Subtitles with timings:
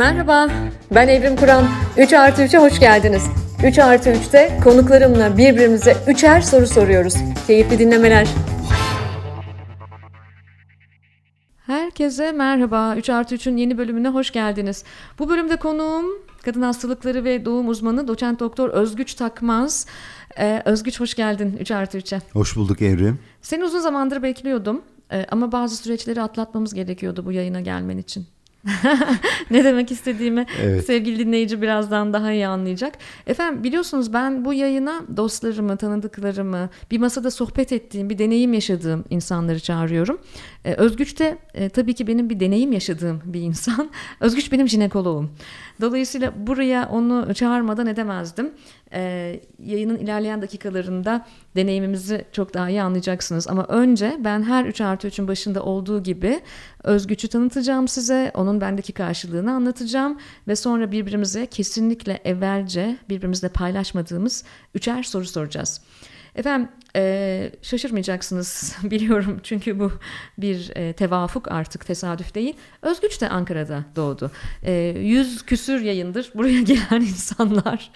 [0.00, 0.48] Merhaba,
[0.94, 1.64] ben Evrim Kur'an.
[1.98, 3.22] 3 artı 3'e hoş geldiniz.
[3.64, 7.14] 3 artı 3'te konuklarımla birbirimize üçer soru soruyoruz.
[7.46, 8.28] Keyifli dinlemeler.
[11.66, 12.94] Herkese merhaba.
[12.96, 14.84] 3 artı 3'ün yeni bölümüne hoş geldiniz.
[15.18, 16.06] Bu bölümde konuğum
[16.44, 19.86] kadın hastalıkları ve doğum uzmanı doçent doktor Özgüç Takmaz.
[20.38, 22.20] Ee, Özgüç hoş geldin 3 artı 3'e.
[22.32, 23.18] Hoş bulduk Evrim.
[23.42, 24.82] Seni uzun zamandır bekliyordum.
[25.12, 28.26] Ee, ama bazı süreçleri atlatmamız gerekiyordu bu yayına gelmen için.
[29.50, 30.86] ne demek istediğimi evet.
[30.86, 32.94] sevgili dinleyici birazdan daha iyi anlayacak.
[33.26, 39.60] Efendim biliyorsunuz ben bu yayına dostlarımı, tanıdıklarımı, bir masada sohbet ettiğim, bir deneyim yaşadığım insanları
[39.60, 40.20] çağırıyorum.
[40.64, 43.90] Ee, Özgüç de e, tabii ki benim bir deneyim yaşadığım bir insan.
[44.20, 45.30] Özgüç benim jinekoloğum.
[45.80, 48.50] Dolayısıyla buraya onu çağırmadan edemezdim.
[48.92, 51.26] Ee, yayının ilerleyen dakikalarında
[51.56, 53.48] deneyimimizi çok daha iyi anlayacaksınız.
[53.48, 56.40] Ama önce ben her 3 artı 3'ün başında olduğu gibi
[56.84, 58.30] Özgüç'ü tanıtacağım size.
[58.34, 60.18] Onun bendeki karşılığını anlatacağım.
[60.48, 65.80] Ve sonra birbirimize kesinlikle evvelce birbirimizle paylaşmadığımız üçer soru soracağız.
[66.40, 69.92] Efendim e, şaşırmayacaksınız biliyorum çünkü bu
[70.38, 72.54] bir e, tevafuk artık tesadüf değil.
[72.82, 74.30] Özgüç de Ankara'da doğdu.
[74.62, 77.92] E, yüz küsür yayındır buraya gelen insanlar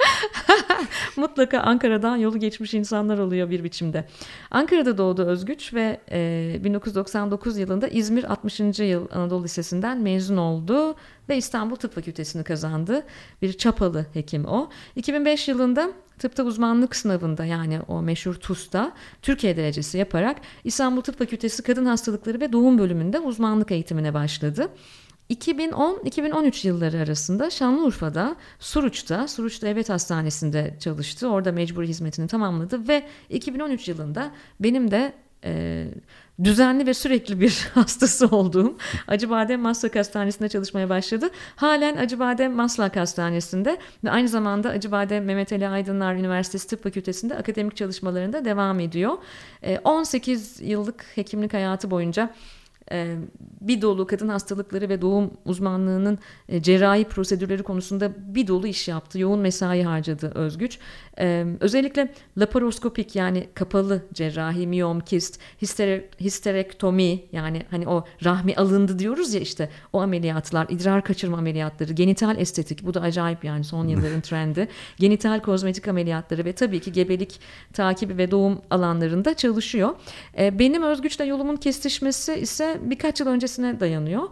[1.17, 4.09] mutlaka Ankara'dan yolu geçmiş insanlar oluyor bir biçimde.
[4.51, 8.61] Ankara'da doğdu Özgüç ve e, 1999 yılında İzmir 60.
[8.79, 10.97] Yıl Anadolu Lisesi'nden mezun oldu
[11.29, 13.07] ve İstanbul Tıp Fakültesini kazandı.
[13.43, 14.71] Bir çapalı hekim o.
[14.97, 21.63] 2005 yılında tıpta uzmanlık sınavında yani o meşhur TUS'ta Türkiye derecesi yaparak İstanbul Tıp Fakültesi
[21.63, 24.69] Kadın Hastalıkları ve Doğum bölümünde uzmanlık eğitimine başladı.
[25.31, 31.29] 2010-2013 yılları arasında Şanlıurfa'da, Suruç'ta, Suruç Devlet Hastanesi'nde çalıştı.
[31.29, 35.13] Orada mecburi hizmetini tamamladı ve 2013 yılında benim de
[35.45, 35.87] e,
[36.45, 38.77] düzenli ve sürekli bir hastası olduğum
[39.09, 41.31] Acıbadem Maslak Hastanesi'nde çalışmaya başladı.
[41.57, 47.77] Halen Acıbadem Maslak Hastanesi'nde ve aynı zamanda Acıbadem Mehmet Ali Aydınlar Üniversitesi Tıp Fakültesi'nde akademik
[47.77, 49.13] çalışmalarında devam ediyor.
[49.85, 52.29] 18 yıllık hekimlik hayatı boyunca ee,
[53.61, 56.19] bir dolu kadın hastalıkları ve doğum uzmanlığının
[56.49, 59.19] e, cerrahi prosedürleri konusunda bir dolu iş yaptı.
[59.19, 60.79] Yoğun mesai harcadı Özgüç.
[61.19, 65.41] Ee, özellikle laparoskopik yani kapalı cerrahi, miyom, kist,
[66.21, 72.39] histerektomi yani hani o rahmi alındı diyoruz ya işte o ameliyatlar, idrar kaçırma ameliyatları, genital
[72.39, 74.69] estetik bu da acayip yani son yılların trendi.
[74.99, 77.41] Genital kozmetik ameliyatları ve tabii ki gebelik
[77.73, 79.91] takibi ve doğum alanlarında çalışıyor.
[80.39, 84.23] Ee, benim Özgüç'le yolumun kesişmesi ise birkaç yıl öncesine dayanıyor.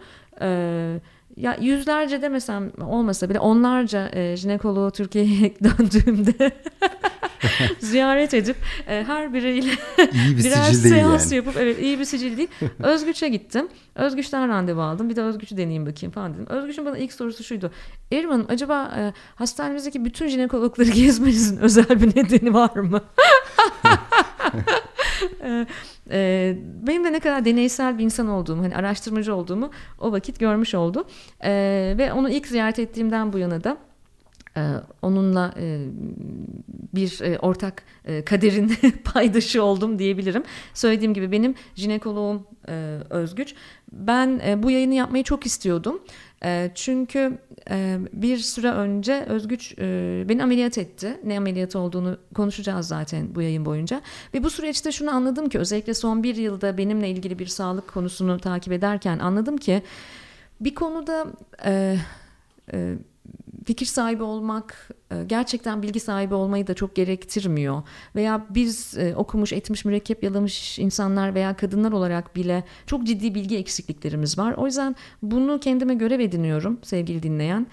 [0.41, 1.01] Ee,
[1.37, 6.51] ya yüzlerce demesem olmasa bile onlarca e, jinekoloğu Türkiye'ye döndüğümde
[7.81, 8.57] ziyaret edip
[8.89, 9.71] e, her biriyle
[10.13, 11.37] iyi bir birer seans yani.
[11.37, 12.49] yapıp evet iyi bir sicil değil.
[12.79, 13.69] Özgüç'e gittim.
[13.95, 15.09] Özgüç'ten randevu aldım.
[15.11, 16.47] Bir de Özgüç'ü deneyeyim bakayım falan dedim.
[16.49, 17.71] Özgüç'ün bana ilk sorusu şuydu.
[18.13, 23.01] Erim Hanım acaba e, hastanemizdeki bütün jinekologları gezmenizin özel bir nedeni var mı?
[25.43, 25.67] E,
[26.11, 29.71] e, benim de ne kadar deneysel bir insan olduğumu, hani araştırmacı olduğumu
[30.01, 31.05] o vakit görmüş oldu.
[31.45, 31.51] E,
[31.99, 33.77] ve onu ilk ziyaret ettiğimden bu yana da
[34.57, 34.61] ee,
[35.03, 35.87] onunla e,
[36.95, 38.73] bir e, ortak e, kaderin
[39.05, 40.43] paydaşı oldum diyebilirim.
[40.75, 42.47] Söylediğim gibi benim jinekoloğum
[43.11, 43.55] Özgüç.
[43.93, 46.03] Ben bu yayını yapmayı çok istiyordum.
[46.75, 47.39] Çünkü
[48.13, 49.79] bir süre önce Özgüç
[50.29, 51.21] beni ameliyat etti.
[51.25, 54.03] Ne ameliyat olduğunu konuşacağız zaten bu yayın boyunca.
[54.35, 58.39] Ve bu süreçte şunu anladım ki özellikle son bir yılda benimle ilgili bir sağlık konusunu
[58.39, 59.83] takip ederken anladım ki
[60.61, 61.27] bir konuda
[63.65, 67.83] fikir sahibi olmak e, gerçekten bilgi sahibi olmayı da çok gerektirmiyor.
[68.17, 73.59] Veya biz e, okumuş, etmiş, mürekkep yalamış insanlar veya kadınlar olarak bile çok ciddi bilgi
[73.59, 74.53] eksikliklerimiz var.
[74.53, 77.67] O yüzden bunu kendime görev ediniyorum sevgili dinleyen.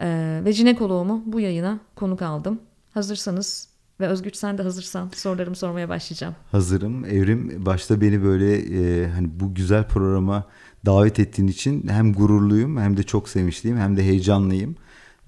[0.00, 2.60] E, ve jinekoloğumu bu yayına konuk aldım.
[2.94, 6.34] Hazırsanız ve Özgüç sen de hazırsan sorularımı sormaya başlayacağım.
[6.50, 7.04] Hazırım.
[7.04, 10.44] Evrim başta beni böyle e, hani bu güzel programa
[10.86, 14.76] davet ettiğin için hem gururluyum hem de çok sevinçliyim hem de heyecanlıyım.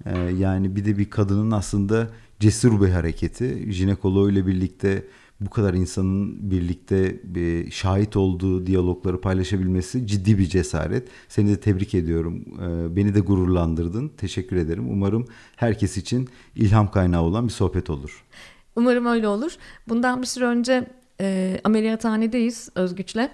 [0.05, 2.09] Ee, yani bir de bir kadının aslında
[2.39, 3.73] cesur bir hareketi.
[3.73, 5.03] Jinekoloğuyla birlikte
[5.39, 11.07] bu kadar insanın birlikte bir şahit olduğu diyalogları paylaşabilmesi ciddi bir cesaret.
[11.29, 12.45] Seni de tebrik ediyorum.
[12.61, 14.11] Ee, beni de gururlandırdın.
[14.17, 14.89] Teşekkür ederim.
[14.89, 18.23] Umarım herkes için ilham kaynağı olan bir sohbet olur.
[18.75, 19.51] Umarım öyle olur.
[19.87, 20.87] Bundan bir süre önce
[21.21, 23.29] e, ameliyathanedeyiz Özgüç'le.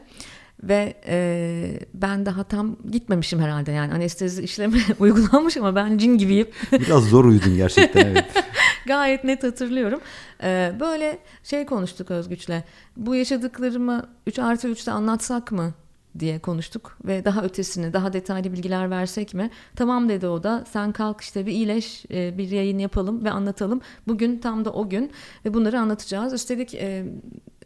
[0.63, 6.47] Ve e, ben daha tam gitmemişim herhalde yani anestezi işlemi uygulanmış ama ben cin gibiyim.
[6.71, 8.25] Biraz zor uyudun gerçekten evet.
[8.85, 9.99] Gayet net hatırlıyorum.
[10.43, 12.63] Ee, böyle şey konuştuk Özgüç'le.
[12.97, 15.73] Bu yaşadıklarımı 3 artı 3'te anlatsak mı
[16.19, 19.49] diye konuştuk ve daha ötesini daha detaylı bilgiler versek mi?
[19.75, 23.81] Tamam dedi o da sen kalk işte bir iyileş e, bir yayın yapalım ve anlatalım.
[24.07, 25.11] Bugün tam da o gün
[25.45, 26.33] ve bunları anlatacağız.
[26.33, 27.05] Üstelik e,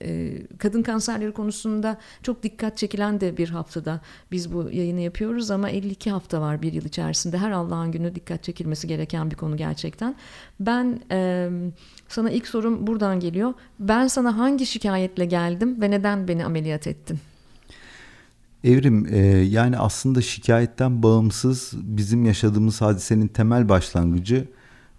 [0.02, 4.02] e, kadın kanserleri konusunda çok dikkat çekilen de bir haftada
[4.32, 7.38] biz bu yayını yapıyoruz ama 52 hafta var bir yıl içerisinde.
[7.38, 10.16] Her Allah'ın günü dikkat çekilmesi gereken bir konu gerçekten.
[10.60, 11.00] Ben
[12.08, 13.54] sana ilk sorum buradan geliyor.
[13.80, 17.20] Ben sana hangi şikayetle geldim ve neden beni ameliyat ettin?
[18.64, 24.48] Evrim e, yani aslında şikayetten bağımsız bizim yaşadığımız hadisenin temel başlangıcı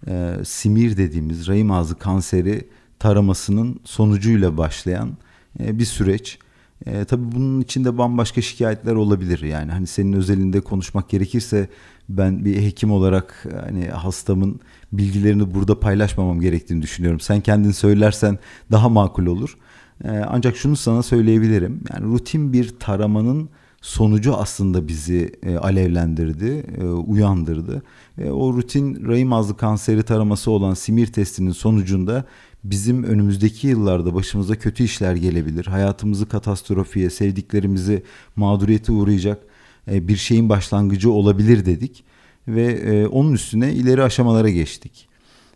[0.07, 2.67] e, simir dediğimiz rahim ağzı kanseri
[2.99, 5.17] taramasının sonucuyla başlayan
[5.59, 6.39] e, bir süreç.
[6.85, 11.69] E, tabii bunun içinde bambaşka şikayetler olabilir yani hani senin özelinde konuşmak gerekirse
[12.09, 14.59] ben bir hekim olarak hani hastamın
[14.93, 17.19] bilgilerini burada paylaşmamam gerektiğini düşünüyorum.
[17.19, 18.39] Sen kendin söylersen
[18.71, 19.57] daha makul olur.
[20.03, 21.81] E, ancak şunu sana söyleyebilirim.
[21.93, 23.49] Yani rutin bir taramanın
[23.81, 27.83] sonucu aslında bizi e, alevlendirdi, e, uyandırdı.
[28.17, 32.25] E, o rutin rahim ağzı kanseri taraması olan simir testinin sonucunda
[32.63, 35.65] bizim önümüzdeki yıllarda başımıza kötü işler gelebilir.
[35.65, 38.03] Hayatımızı katastrofiye, sevdiklerimizi
[38.35, 39.43] mağduriyete uğrayacak
[39.91, 42.03] e, bir şeyin başlangıcı olabilir dedik
[42.47, 45.07] ve e, onun üstüne ileri aşamalara geçtik.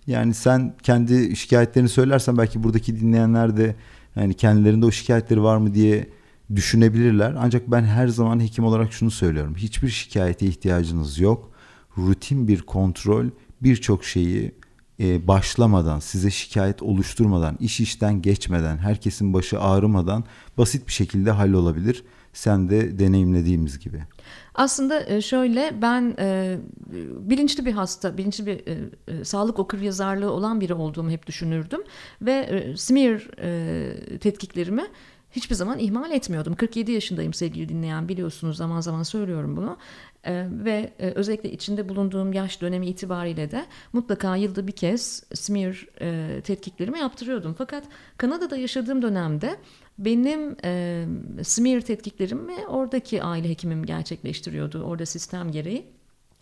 [0.07, 3.75] Yani sen kendi şikayetlerini söylersen belki buradaki dinleyenler de
[4.19, 6.09] yani kendilerinde o şikayetleri var mı diye
[6.55, 7.35] düşünebilirler.
[7.39, 9.55] Ancak ben her zaman hekim olarak şunu söylüyorum.
[9.55, 11.51] Hiçbir şikayete ihtiyacınız yok.
[11.97, 13.25] Rutin bir kontrol
[13.61, 14.51] birçok şeyi
[14.99, 20.23] e, başlamadan, size şikayet oluşturmadan, iş işten geçmeden, herkesin başı ağrımadan
[20.57, 22.03] basit bir şekilde hallolabilir.
[22.33, 24.03] Sen de deneyimlediğimiz gibi.
[24.55, 26.57] Aslında e, şöyle ben e,
[27.19, 31.81] bilinçli bir hasta, bilinçli bir e, e, sağlık okur yazarlığı olan biri olduğumu hep düşünürdüm.
[32.21, 34.83] Ve e, smear e, tetkiklerimi
[35.31, 36.55] hiçbir zaman ihmal etmiyordum.
[36.55, 39.77] 47 yaşındayım sevgili dinleyen biliyorsunuz zaman zaman söylüyorum bunu.
[40.25, 45.87] Ee, ve e, özellikle içinde bulunduğum yaş dönemi itibariyle de mutlaka yılda bir kez smear
[46.01, 47.55] e, tetkiklerimi yaptırıyordum.
[47.57, 47.83] Fakat
[48.17, 49.55] Kanada'da yaşadığım dönemde
[49.97, 51.05] benim e,
[51.43, 55.85] smear tetkiklerimi oradaki aile hekimim gerçekleştiriyordu orada sistem gereği.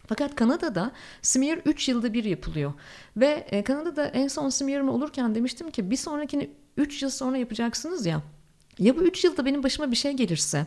[0.07, 0.91] Fakat Kanada'da
[1.21, 2.73] smear 3 yılda bir yapılıyor.
[3.17, 8.05] Ve e, Kanada'da en son smear'ım olurken demiştim ki bir sonrakini 3 yıl sonra yapacaksınız
[8.05, 8.21] ya.
[8.79, 10.65] Ya bu 3 yılda benim başıma bir şey gelirse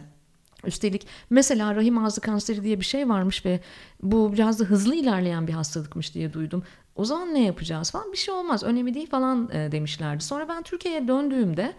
[0.65, 3.61] Üstelik mesela rahim ağzı kanseri diye bir şey varmış ve
[4.03, 6.62] bu biraz da hızlı ilerleyen bir hastalıkmış diye duydum.
[6.97, 10.25] O zaman ne yapacağız falan bir şey olmaz önemli değil falan e, demişlerdi.
[10.25, 11.75] Sonra ben Türkiye'ye döndüğümde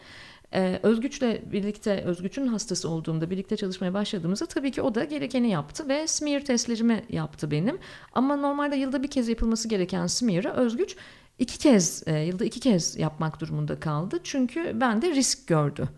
[0.54, 5.89] e, Özgüç'le birlikte Özgüç'ün hastası olduğumda birlikte çalışmaya başladığımızda tabii ki o da gerekeni yaptı
[5.89, 7.78] ve smear testlerimi yaptı benim.
[8.13, 10.95] Ama normalde yılda bir kez yapılması gereken smear'ı Özgüç
[11.39, 14.19] iki kez e, yılda iki kez yapmak durumunda kaldı.
[14.24, 15.89] Çünkü ben de risk gördü.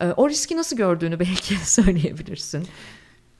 [0.00, 2.66] Ee, o riski nasıl gördüğünü belki söyleyebilirsin.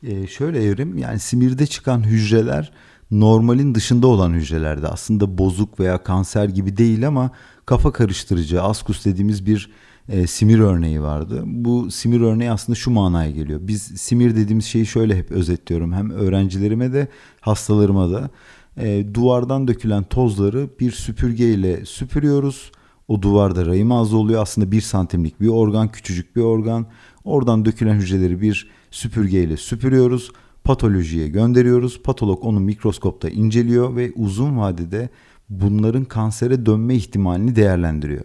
[0.03, 2.73] Ee, şöyle evrim yani simirde çıkan hücreler
[3.11, 7.31] normalin dışında olan hücrelerde aslında bozuk veya kanser gibi değil ama
[7.67, 9.71] kafa karıştırıcı askus dediğimiz bir
[10.09, 11.43] e, simir örneği vardı.
[11.47, 13.61] Bu simir örneği aslında şu manaya geliyor.
[13.63, 17.09] Biz simir dediğimiz şeyi şöyle hep özetliyorum hem öğrencilerime de
[17.41, 18.31] hastalarıma da.
[18.77, 22.73] E, duvardan dökülen tozları bir süpürgeyle süpürüyoruz
[23.11, 24.43] o duvarda rahim ağzı oluyor.
[24.43, 26.87] Aslında bir santimlik bir organ, küçücük bir organ.
[27.25, 30.33] Oradan dökülen hücreleri bir süpürgeyle süpürüyoruz.
[30.65, 32.03] Patolojiye gönderiyoruz.
[32.03, 35.09] Patolog onu mikroskopta inceliyor ve uzun vadede
[35.49, 38.25] bunların kansere dönme ihtimalini değerlendiriyor.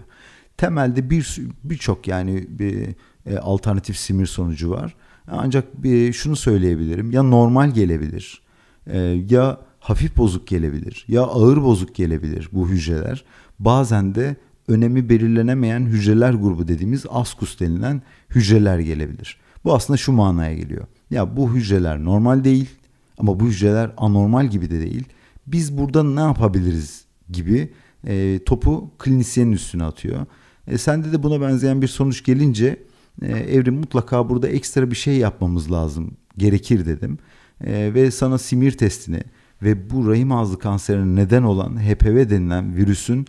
[0.58, 4.96] Temelde bir birçok yani bir e, alternatif simir sonucu var.
[5.27, 7.12] Ancak bir şunu söyleyebilirim.
[7.12, 8.42] Ya normal gelebilir.
[8.88, 9.00] E,
[9.30, 11.06] ya hafif bozuk gelebilir.
[11.08, 13.25] Ya ağır bozuk gelebilir bu hücreler.
[13.60, 14.36] Bazen de
[14.68, 19.38] önemi belirlenemeyen hücreler grubu dediğimiz askus denilen hücreler gelebilir.
[19.64, 20.88] Bu aslında şu manaya geliyor.
[21.12, 22.70] Ya bu hücreler normal değil
[23.18, 25.04] ama bu hücreler anormal gibi de değil.
[25.48, 27.74] Biz burada ne yapabiliriz gibi
[28.08, 30.26] e, topu klinisyenin üstüne atıyor.
[30.68, 32.84] E, sende de buna benzeyen bir sonuç gelince
[33.22, 37.18] e, evrim mutlaka burada ekstra bir şey yapmamız lazım gerekir dedim.
[37.64, 39.22] E, ve sana simir testini
[39.62, 43.26] ve bu rahim ağzı kanserine neden olan HPV denilen virüsün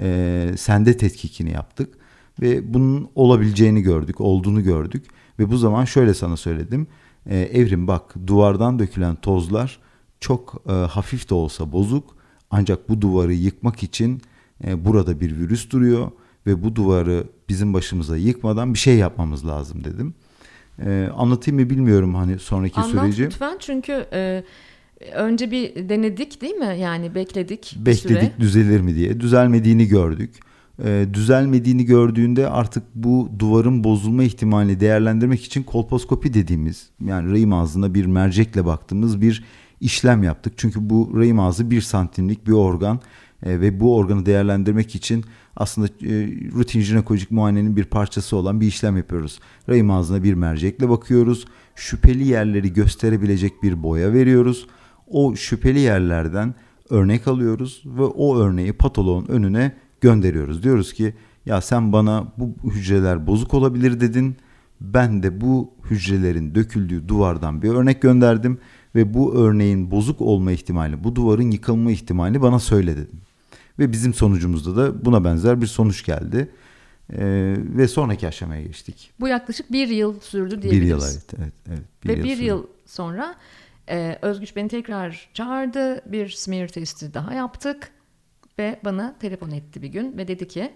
[0.00, 1.94] e, sende tetkikini yaptık
[2.40, 5.04] ve bunun olabileceğini gördük, olduğunu gördük
[5.38, 6.86] ve bu zaman şöyle sana söyledim.
[7.26, 9.78] E, Evrim bak duvardan dökülen tozlar
[10.20, 12.16] çok e, hafif de olsa bozuk
[12.50, 14.22] ancak bu duvarı yıkmak için
[14.64, 16.10] e, burada bir virüs duruyor
[16.46, 20.14] ve bu duvarı bizim başımıza yıkmadan bir şey yapmamız lazım dedim.
[20.84, 23.22] E, anlatayım mı bilmiyorum hani sonraki Anlat süreci.
[23.22, 24.44] Anlat lütfen çünkü e,
[25.14, 26.76] Önce bir denedik değil mi?
[26.80, 27.76] Yani bekledik.
[27.78, 28.32] Bekledik süre.
[28.40, 29.20] düzelir mi diye.
[29.20, 30.30] Düzelmediğini gördük.
[30.84, 37.94] e, düzelmediğini gördüğünde artık bu duvarın bozulma ihtimalini değerlendirmek için kolposkopi dediğimiz yani rahim ağzına
[37.94, 39.44] bir mercekle baktığımız bir
[39.80, 40.52] işlem yaptık.
[40.56, 43.00] Çünkü bu rahim ağzı bir santimlik bir organ
[43.42, 45.24] e, ve bu organı değerlendirmek için
[45.56, 46.12] aslında e,
[46.52, 49.40] rutin jinekolojik muayenenin bir parçası olan bir işlem yapıyoruz.
[49.68, 51.44] Rahim ağzına bir mercekle bakıyoruz.
[51.74, 54.66] Şüpheli yerleri gösterebilecek bir boya veriyoruz.
[55.10, 56.54] O şüpheli yerlerden
[56.90, 60.62] örnek alıyoruz ve o örneği patoloğun önüne gönderiyoruz.
[60.62, 61.14] Diyoruz ki
[61.46, 64.36] ya sen bana bu hücreler bozuk olabilir dedin.
[64.80, 68.58] Ben de bu hücrelerin döküldüğü duvardan bir örnek gönderdim
[68.94, 73.20] ve bu örneğin bozuk olma ihtimali, bu duvarın yıkılma ihtimali bana söyle dedim.
[73.78, 76.50] Ve bizim sonucumuzda da buna benzer bir sonuç geldi.
[77.12, 79.10] Ee, ve sonraki aşamaya geçtik.
[79.20, 80.84] Bu yaklaşık bir yıl sürdü diyebiliriz.
[80.84, 81.24] Bir yıl evet.
[81.38, 82.46] evet, evet bir ve yıl bir sürdü.
[82.46, 83.34] yıl sonra
[83.90, 86.12] e, Özgüç beni tekrar çağırdı.
[86.12, 87.90] Bir smear testi daha yaptık.
[88.58, 90.72] Ve bana telefon etti bir gün ve dedi ki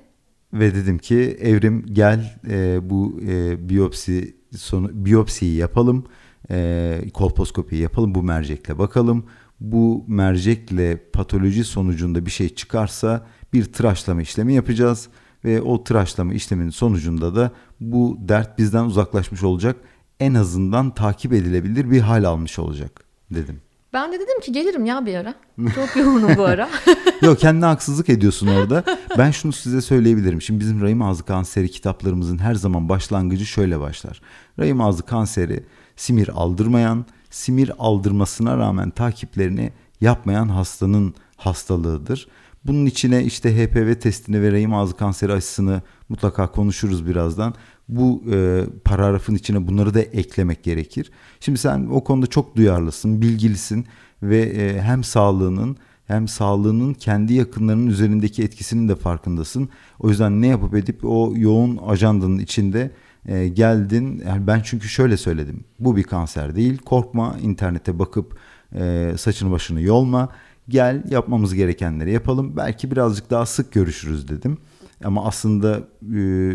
[0.53, 6.05] ve dedim ki Evrim gel e, bu e, biyopsi sonu biyopsiyi yapalım.
[6.51, 9.25] E, kolposkopiyi yapalım bu mercekle bakalım.
[9.61, 15.09] Bu mercekle patoloji sonucunda bir şey çıkarsa bir tıraşlama işlemi yapacağız
[15.45, 17.51] ve o tıraşlama işleminin sonucunda da
[17.81, 19.77] bu dert bizden uzaklaşmış olacak.
[20.23, 23.61] En azından takip edilebilir bir hal almış olacak dedim.
[23.93, 25.35] Ben de dedim ki gelirim ya bir ara.
[25.75, 26.69] Çok yoğunum bu ara.
[27.23, 28.85] Yok kendine haksızlık ediyorsun orada.
[29.19, 30.43] Ben şunu size söyleyebilirim.
[30.43, 34.23] Şimdi bizim rahim ağzı kanseri kitaplarımızın her zaman başlangıcı şöyle başlar.
[34.59, 35.65] Rahim ağzı kanseri
[35.97, 42.29] simir aldırmayan, simir aldırmasına rağmen takiplerini yapmayan hastanın hastalığıdır.
[42.65, 47.55] Bunun içine işte HPV testini ve rahim ağzı kanseri aşısını mutlaka konuşuruz birazdan.
[47.89, 51.11] Bu e, paragrafın içine bunları da eklemek gerekir.
[51.41, 53.87] Şimdi sen o konuda çok duyarlısın, bilgilisin
[54.23, 59.69] ve e, hem sağlığının hem sağlığının kendi yakınlarının üzerindeki etkisinin de farkındasın.
[59.99, 62.91] O yüzden ne yapıp edip o yoğun ajandanın içinde
[63.27, 64.23] e, geldin.
[64.27, 65.65] Yani ben çünkü şöyle söyledim.
[65.81, 66.79] Bu bir kanser değil.
[66.79, 68.39] Korkma internete bakıp
[68.75, 70.29] e, saçını başını yolma.
[70.69, 72.57] Gel yapmamız gerekenleri yapalım.
[72.57, 74.59] Belki birazcık daha sık görüşürüz dedim.
[75.05, 75.81] Ama aslında
[76.15, 76.53] e,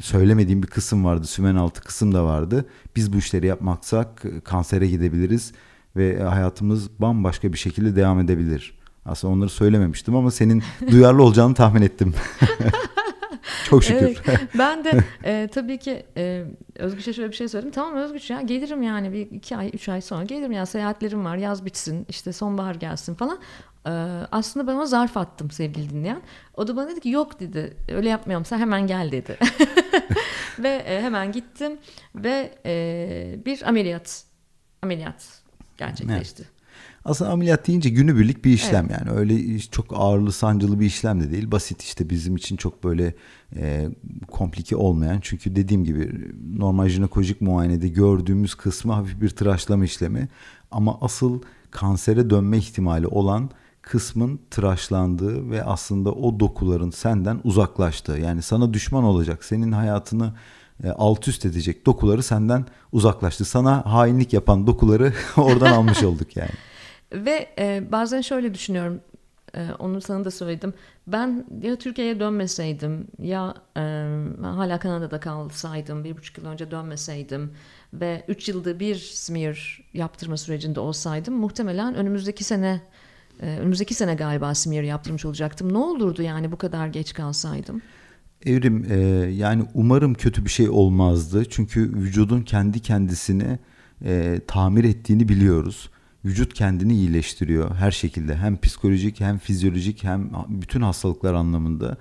[0.00, 1.26] söylemediğim bir kısım vardı.
[1.26, 2.66] Sümen altı kısım da vardı.
[2.96, 5.52] Biz bu işleri yapmaksak kansere gidebiliriz
[5.96, 8.78] ve hayatımız bambaşka bir şekilde devam edebilir.
[9.06, 12.14] Aslında onları söylememiştim ama senin duyarlı olacağını tahmin ettim.
[13.64, 14.20] Çok şükür.
[14.26, 16.44] Evet, ben de e, tabii ki e,
[16.76, 17.72] Özgüç'e şöyle bir şey söyledim.
[17.72, 21.36] Tamam Özgüç ya gelirim yani bir iki ay, üç ay sonra gelirim ya seyahatlerim var
[21.36, 23.38] yaz bitsin işte sonbahar gelsin falan.
[23.86, 23.90] E,
[24.32, 26.22] aslında ben ona zarf attım sevgili dinleyen.
[26.54, 29.38] O da bana dedi ki yok dedi öyle yapmıyorum sen hemen gel dedi.
[30.58, 31.78] ve e, hemen gittim
[32.14, 34.24] ve e, bir ameliyat
[34.82, 35.42] ameliyat
[35.76, 36.42] gerçekleşti.
[36.42, 36.61] Evet.
[37.04, 39.00] Aslında ameliyat deyince günübirlik bir işlem evet.
[39.00, 43.14] yani öyle çok ağırlı sancılı bir işlem de değil basit işte bizim için çok böyle
[43.56, 43.88] e,
[44.30, 50.28] komplike olmayan çünkü dediğim gibi normal jinekolojik muayenede gördüğümüz kısmı hafif bir tıraşlama işlemi
[50.70, 53.50] ama asıl kansere dönme ihtimali olan
[53.82, 60.34] kısmın tıraşlandığı ve aslında o dokuların senden uzaklaştığı yani sana düşman olacak senin hayatını
[60.84, 63.44] e, alt üst edecek dokuları senden uzaklaştı.
[63.44, 66.50] Sana hainlik yapan dokuları oradan almış olduk yani.
[67.12, 69.00] Ve e, bazen şöyle düşünüyorum.
[69.54, 70.74] E, onu sana da söyledim.
[71.06, 73.80] Ben ya Türkiye'ye dönmeseydim ya e,
[74.42, 77.50] hala Kanada'da kalsaydım bir buçuk yıl önce dönmeseydim
[77.94, 82.80] ve üç yılda bir smear yaptırma sürecinde olsaydım muhtemelen önümüzdeki sene
[83.40, 85.72] e, önümüzdeki sene galiba smear yaptırmış olacaktım.
[85.72, 87.82] Ne olurdu yani bu kadar geç kalsaydım?
[88.46, 88.96] Evrim e,
[89.32, 91.44] yani umarım kötü bir şey olmazdı.
[91.50, 93.58] Çünkü vücudun kendi kendisini
[94.04, 95.90] e, tamir ettiğini biliyoruz
[96.24, 98.36] vücut kendini iyileştiriyor her şekilde.
[98.36, 101.96] Hem psikolojik hem fizyolojik hem bütün hastalıklar anlamında.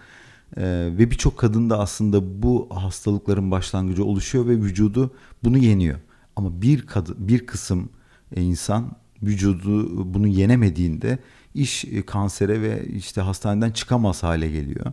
[0.58, 5.14] Ee, ve birçok kadın da aslında bu hastalıkların başlangıcı oluşuyor ve vücudu
[5.44, 6.00] bunu yeniyor.
[6.36, 7.90] Ama bir kadın, bir kısım
[8.36, 8.92] e, insan
[9.24, 11.20] vücudu bunu yenemediğinde
[11.54, 14.86] iş e, kansere ve işte hastaneden çıkamaz hale geliyor.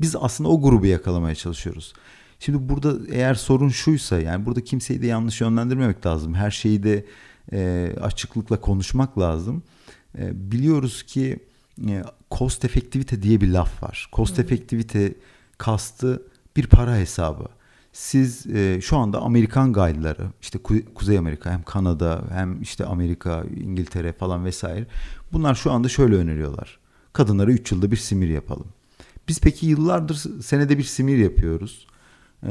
[0.00, 1.94] Biz aslında o grubu yakalamaya çalışıyoruz.
[2.38, 6.34] Şimdi burada eğer sorun şuysa yani burada kimseyi de yanlış yönlendirmemek lazım.
[6.34, 7.04] Her şeyi de
[7.52, 9.62] e, açıklıkla konuşmak lazım.
[10.18, 11.38] E, biliyoruz ki
[11.88, 14.08] e, cost efektivite diye bir laf var.
[14.12, 15.14] Cost efektivite
[15.58, 16.22] kastı
[16.56, 17.44] bir para hesabı.
[17.92, 23.44] Siz e, şu anda Amerikan guide'ları işte Ku- Kuzey Amerika hem Kanada hem işte Amerika,
[23.56, 24.86] İngiltere falan vesaire
[25.32, 26.78] bunlar şu anda şöyle öneriyorlar.
[27.12, 28.66] Kadınlara 3 yılda bir simir yapalım.
[29.28, 31.86] Biz peki yıllardır senede bir simir yapıyoruz.
[32.42, 32.48] Ee,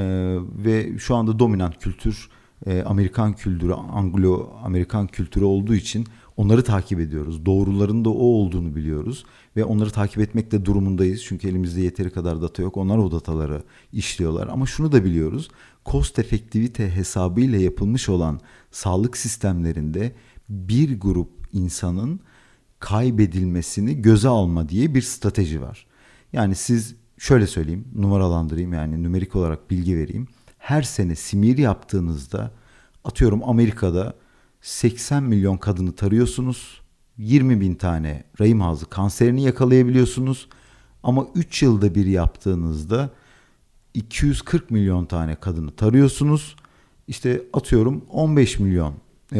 [0.65, 2.29] ve şu anda dominant kültür
[2.65, 6.07] e, Amerikan kültürü, Anglo-Amerikan kültürü olduğu için
[6.37, 7.45] Onları takip ediyoruz.
[7.45, 11.23] Doğruların da o olduğunu biliyoruz ve onları takip etmekte durumundayız.
[11.23, 12.77] Çünkü elimizde yeteri kadar data yok.
[12.77, 14.47] Onlar o dataları işliyorlar.
[14.47, 15.49] Ama şunu da biliyoruz.
[15.85, 18.39] Cost efektivite hesabıyla yapılmış olan
[18.71, 20.15] sağlık sistemlerinde
[20.49, 22.19] bir grup insanın
[22.79, 25.85] kaybedilmesini göze alma diye bir strateji var.
[26.33, 30.27] Yani siz şöyle söyleyeyim, numaralandırayım yani nümerik olarak bilgi vereyim.
[30.65, 32.51] Her sene simir yaptığınızda
[33.03, 34.13] atıyorum Amerika'da
[34.61, 36.81] 80 milyon kadını tarıyorsunuz.
[37.17, 40.47] 20 bin tane rahim ağzı kanserini yakalayabiliyorsunuz.
[41.03, 43.09] Ama 3 yılda bir yaptığınızda
[43.93, 46.55] 240 milyon tane kadını tarıyorsunuz.
[47.07, 48.93] İşte atıyorum 15 milyon,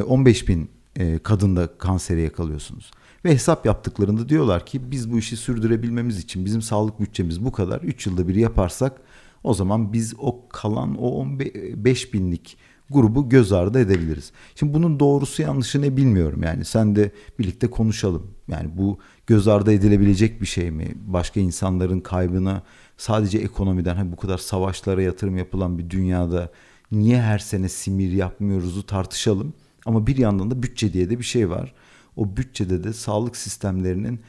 [0.07, 2.91] 15 e, bin e, kadında kanseri yakalıyorsunuz.
[3.25, 7.81] Ve hesap yaptıklarında diyorlar ki biz bu işi sürdürebilmemiz için bizim sağlık bütçemiz bu kadar.
[7.81, 9.01] 3 yılda bir yaparsak
[9.45, 12.57] o zaman biz o kalan o 15 binlik
[12.89, 14.31] grubu göz ardı edebiliriz.
[14.55, 18.31] Şimdi bunun doğrusu yanlışı ne bilmiyorum yani sen de birlikte konuşalım.
[18.47, 20.95] Yani bu göz ardı edilebilecek bir şey mi?
[21.07, 22.63] Başka insanların kaybına
[22.97, 26.51] sadece ekonomiden hani bu kadar savaşlara yatırım yapılan bir dünyada
[26.91, 29.53] niye her sene simir yapmıyoruzu tartışalım.
[29.85, 31.73] Ama bir yandan da bütçe diye de bir şey var.
[32.15, 34.19] O bütçede de sağlık sistemlerinin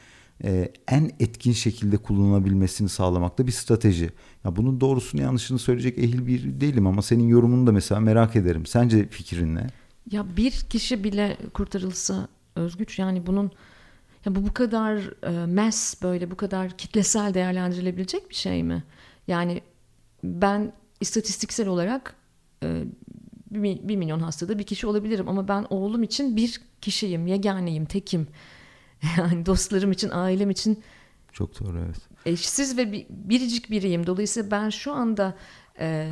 [0.43, 4.09] e, en etkin şekilde kullanılabilmesini sağlamakta bir strateji.
[4.45, 8.65] Ya bunun doğrusunu yanlışını söyleyecek ehil bir değilim ama senin yorumunu da mesela merak ederim.
[8.65, 9.67] Sence fikrin ne?
[10.11, 13.51] Ya bir kişi bile kurtarılsa özgüç yani bunun
[14.25, 18.83] ya bu bu kadar e, mass böyle bu kadar kitlesel değerlendirilebilecek bir şey mi?
[19.27, 19.61] Yani
[20.23, 22.15] ben istatistiksel olarak
[22.63, 22.83] e,
[23.51, 28.27] bir, milyon hastada bir kişi olabilirim ama ben oğlum için bir kişiyim, yeganeyim, tekim.
[29.17, 30.83] Yani dostlarım için, ailem için
[31.33, 31.97] çok doğru evet.
[32.25, 34.07] Eşsiz ve biricik biriyim.
[34.07, 35.35] Dolayısıyla ben şu anda
[35.79, 36.09] e,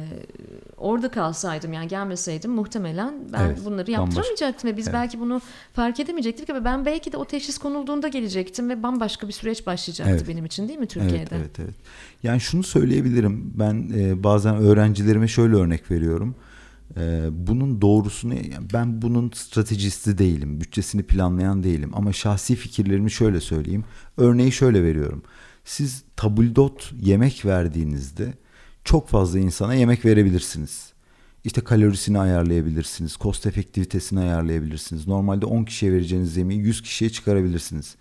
[0.77, 4.93] orada kalsaydım yani gelmeseydim muhtemelen ben evet, bunları yaptıramayacaktım ve biz evet.
[4.93, 5.41] belki bunu
[5.73, 10.13] fark edemeyecektik ama ben belki de o teşhis konulduğunda gelecektim ve bambaşka bir süreç başlayacaktı
[10.15, 10.27] evet.
[10.27, 11.17] benim için değil mi Türkiye'de?
[11.17, 11.75] Evet, evet, evet.
[12.23, 13.53] Yani şunu söyleyebilirim.
[13.55, 16.35] Ben e, bazen öğrencilerime şöyle örnek veriyorum.
[16.97, 18.33] Ee, bunun doğrusunu
[18.73, 23.83] ben bunun stratejisti değilim, bütçesini planlayan değilim ama şahsi fikirlerimi şöyle söyleyeyim.
[24.17, 25.23] Örneği şöyle veriyorum.
[25.65, 28.33] Siz tabuldot yemek verdiğinizde
[28.83, 30.93] çok fazla insana yemek verebilirsiniz.
[31.43, 35.07] İşte kalorisini ayarlayabilirsiniz, kost efektivitesini ayarlayabilirsiniz.
[35.07, 37.95] Normalde 10 kişiye vereceğiniz yemeği 100 kişiye çıkarabilirsiniz.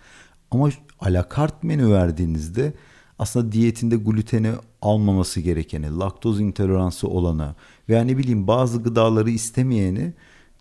[0.51, 0.71] Ama
[1.01, 2.75] alakart menü verdiğinizde
[3.19, 7.55] aslında diyetinde gluteni almaması gerekeni, laktoz intoleransı olanı
[7.89, 10.13] veya ne bileyim bazı gıdaları istemeyeni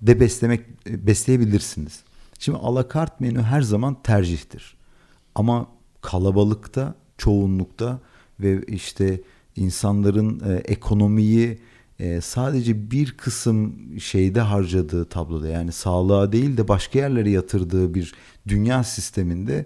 [0.02, 2.04] de beslemek besleyebilirsiniz.
[2.40, 4.76] Şimdi alakart menü her zaman tercihtir.
[5.36, 5.68] Ama
[6.02, 8.00] kalabalıkta, çoğunlukta
[8.40, 9.22] ve işte
[9.56, 11.60] insanların e, ekonomiyi
[12.00, 18.14] e, sadece bir kısım şeyde harcadığı tabloda yani sağlığa değil de başka yerlere yatırdığı bir
[18.48, 19.66] dünya sisteminde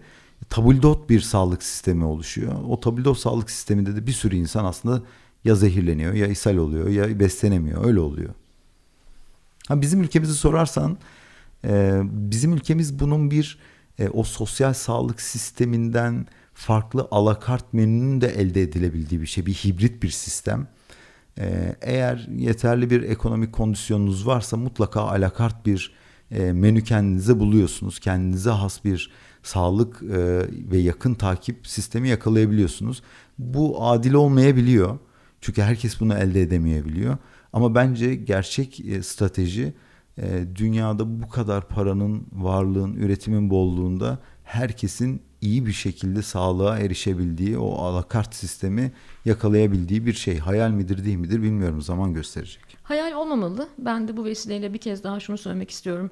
[0.50, 2.54] tabldot bir sağlık sistemi oluşuyor.
[2.68, 5.02] O tabldot sağlık sisteminde de bir sürü insan aslında
[5.44, 8.34] ya zehirleniyor ya ishal oluyor ya beslenemiyor öyle oluyor.
[9.68, 10.98] Ha bizim ülkemizi sorarsan
[11.66, 13.60] e, bizim ülkemiz bunun bir
[14.00, 20.04] e, o sosyal sağlık sisteminden farklı alakart menünün de elde edilebildiği bir şey bir hibrit
[20.04, 20.68] bir sistem.
[21.40, 25.92] E, eğer yeterli bir ekonomik kondisyonunuz varsa mutlaka alakart bir
[26.32, 28.00] e, menü kendinize buluyorsunuz.
[28.00, 29.12] Kendinize has bir
[29.44, 33.04] sağlık e, ve yakın takip sistemi yakalayabiliyorsunuz.
[33.40, 35.00] Bu adil olmayabiliyor.
[35.48, 37.18] Çünkü herkes bunu elde edemeyebiliyor.
[37.54, 39.74] Ama bence gerçek e, strateji
[40.18, 47.76] e, dünyada bu kadar paranın, varlığın, üretimin bolluğunda herkesin iyi bir şekilde sağlığa erişebildiği o
[47.76, 48.92] alakart sistemi
[49.26, 50.38] yakalayabildiği bir şey.
[50.38, 52.78] Hayal midir değil midir bilmiyorum zaman gösterecek.
[52.84, 53.70] Hayal olmamalı.
[53.78, 56.12] Ben de bu vesileyle bir kez daha şunu söylemek istiyorum.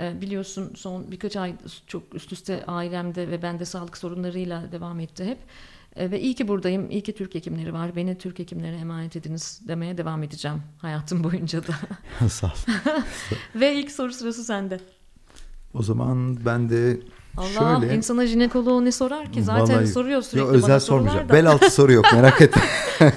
[0.00, 1.54] Ee, biliyorsun son birkaç ay
[1.86, 5.38] çok üst üste ailemde ve bende sağlık sorunlarıyla devam etti hep.
[5.96, 7.96] Ee, ve iyi ki buradayım, iyi ki Türk hekimleri var.
[7.96, 11.74] Beni Türk hekimlerine emanet ediniz demeye devam edeceğim hayatım boyunca da.
[12.28, 12.50] Sağ ol.
[13.54, 14.80] ve ilk soru sırası sende.
[15.74, 17.00] O zaman ben de
[17.36, 17.96] Allah şöyle...
[17.96, 19.42] insana jinekoloğu ne sorar ki?
[19.42, 21.28] Zaten Vallahi, soruyor sürekli yo, özel bana sormayacağım.
[21.28, 21.32] Da.
[21.32, 22.62] Bel altı soru yok merak etme.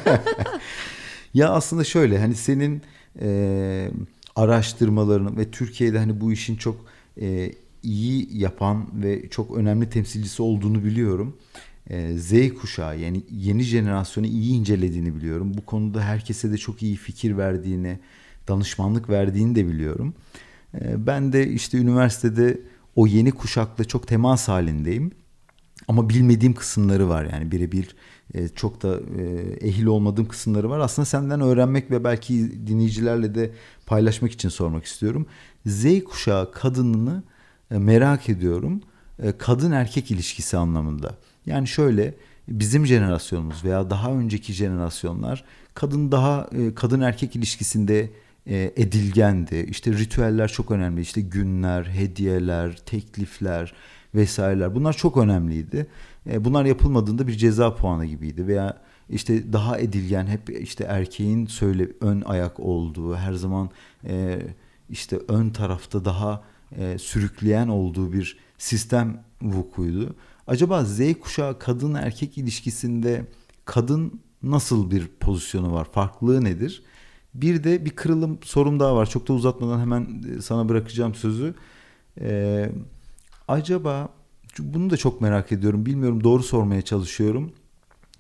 [1.34, 2.82] ya aslında şöyle hani senin...
[3.22, 3.92] E,
[4.36, 6.76] araştırmalarını ve Türkiye'de hani bu işin çok
[7.22, 7.52] e,
[7.84, 11.38] iyi yapan ve çok önemli temsilcisi olduğunu biliyorum.
[11.90, 15.52] E, Z kuşağı yani yeni jenerasyonu iyi incelediğini biliyorum.
[15.58, 18.00] Bu konuda herkese de çok iyi fikir verdiğini,
[18.48, 20.14] danışmanlık verdiğini de biliyorum.
[20.82, 22.62] E, ben de işte üniversitede
[22.96, 25.12] o yeni kuşakla çok temas halindeyim.
[25.88, 27.96] Ama bilmediğim kısımları var yani birebir
[28.34, 29.24] e, çok da e,
[29.68, 30.80] ehil olmadığım kısımları var.
[30.80, 33.52] Aslında senden öğrenmek ve belki dinleyicilerle de
[33.86, 35.26] paylaşmak için sormak istiyorum.
[35.66, 37.24] Z kuşağı kadınını
[37.72, 38.82] e, merak ediyorum.
[39.38, 41.16] Kadın erkek ilişkisi anlamında.
[41.50, 42.14] Yani şöyle
[42.48, 48.10] bizim jenerasyonumuz veya daha önceki jenerasyonlar kadın daha e, kadın erkek ilişkisinde
[48.48, 49.66] e, edilgendi.
[49.70, 51.02] İşte ritüeller çok önemli.
[51.02, 53.74] İşte günler, hediyeler, teklifler
[54.16, 55.88] vesaireler bunlar çok önemliydi.
[56.30, 58.78] E, bunlar yapılmadığında bir ceza puanı gibiydi veya
[59.10, 63.70] işte daha edilgen hep işte erkeğin söyle ön ayak olduğu her zaman
[64.90, 66.44] işte ön tarafta daha
[66.98, 70.16] sürükleyen olduğu bir sistem vukuydu.
[70.50, 73.26] Acaba Z kuşağı kadın erkek ilişkisinde
[73.66, 75.88] kadın nasıl bir pozisyonu var?
[75.92, 76.84] Farklılığı nedir?
[77.34, 79.10] Bir de bir kırılım sorum daha var.
[79.10, 81.56] Çok da uzatmadan hemen e, sana bırakacağım sözü.
[82.22, 82.72] Ee,
[83.48, 84.10] acaba
[84.60, 85.86] bunu da çok merak ediyorum.
[85.86, 87.52] Bilmiyorum doğru sormaya çalışıyorum.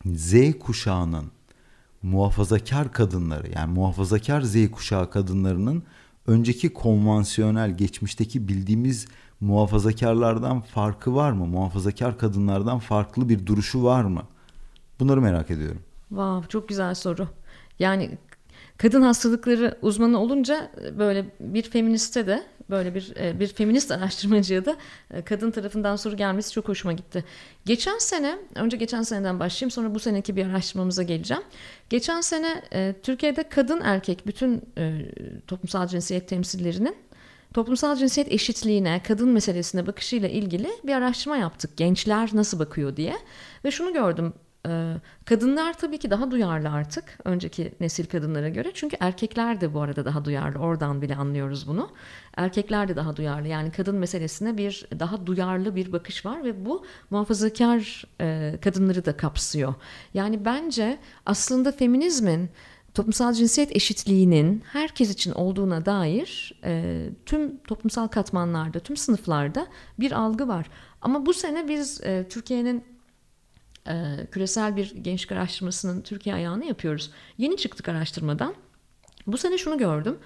[0.05, 1.31] Z kuşağının
[2.01, 5.83] muhafazakar kadınları yani muhafazakar Z kuşağı kadınlarının
[6.27, 9.07] önceki konvansiyonel geçmişteki bildiğimiz
[9.41, 11.45] muhafazakarlardan farkı var mı?
[11.45, 14.23] Muhafazakar kadınlardan farklı bir duruşu var mı?
[14.99, 15.81] Bunları merak ediyorum.
[16.09, 17.27] Wow, çok güzel soru.
[17.79, 18.17] Yani
[18.77, 24.77] kadın hastalıkları uzmanı olunca böyle bir feministe de böyle bir e, bir feminist araştırmacıya da
[25.11, 27.23] e, kadın tarafından soru gelmesi çok hoşuma gitti.
[27.65, 31.43] Geçen sene, önce geçen seneden başlayayım sonra bu seneki bir araştırmamıza geleceğim.
[31.89, 34.61] Geçen sene e, Türkiye'de kadın erkek bütün
[35.47, 36.95] toplumsal cinsiyet temsillerinin
[37.53, 41.77] toplumsal cinsiyet eşitliğine, kadın meselesine bakışıyla ilgili bir araştırma yaptık.
[41.77, 43.15] Gençler nasıl bakıyor diye.
[43.65, 44.33] Ve şunu gördüm.
[44.67, 44.93] Ee,
[45.25, 48.71] kadınlar tabii ki daha duyarlı artık önceki nesil kadınlara göre.
[48.73, 50.59] Çünkü erkekler de bu arada daha duyarlı.
[50.59, 51.89] Oradan bile anlıyoruz bunu.
[52.37, 53.47] Erkekler de daha duyarlı.
[53.47, 59.17] Yani kadın meselesine bir daha duyarlı bir bakış var ve bu muhafazakar e, kadınları da
[59.17, 59.73] kapsıyor.
[60.13, 62.49] Yani bence aslında feminizmin
[62.93, 69.67] toplumsal cinsiyet eşitliğinin herkes için olduğuna dair e, tüm toplumsal katmanlarda, tüm sınıflarda
[69.99, 70.69] bir algı var.
[71.01, 72.83] Ama bu sene biz e, Türkiye'nin
[73.87, 77.11] e, küresel bir gençlik araştırmasının Türkiye ayağını yapıyoruz.
[77.37, 78.53] Yeni çıktık araştırmadan.
[79.27, 80.17] Bu sene şunu gördüm.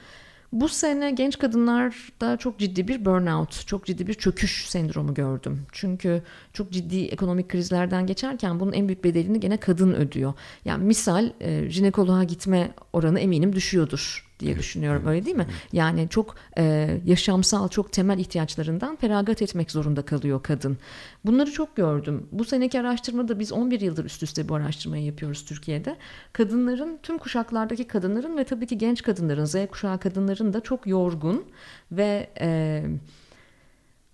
[0.54, 5.66] Bu sene genç kadınlarda çok ciddi bir burnout, çok ciddi bir çöküş sendromu gördüm.
[5.72, 6.22] Çünkü
[6.54, 10.34] çok ciddi ekonomik krizlerden geçerken bunun en büyük bedelini gene kadın ödüyor.
[10.66, 15.47] Yani misal e, jinekoloğa gitme oranı eminim düşüyordur diye düşünüyorum öyle değil mi?
[15.71, 20.77] Yani çok e, yaşamsal çok temel ihtiyaçlarından feragat etmek zorunda kalıyor kadın.
[21.25, 22.27] Bunları çok gördüm.
[22.32, 25.95] Bu seneki araştırmada biz 11 yıldır üst üste bu araştırmayı yapıyoruz Türkiye'de.
[26.34, 31.45] Kadınların tüm kuşaklardaki kadınların ve tabii ki genç kadınların Z kuşağı kadınların da çok yorgun
[31.91, 32.84] ve e,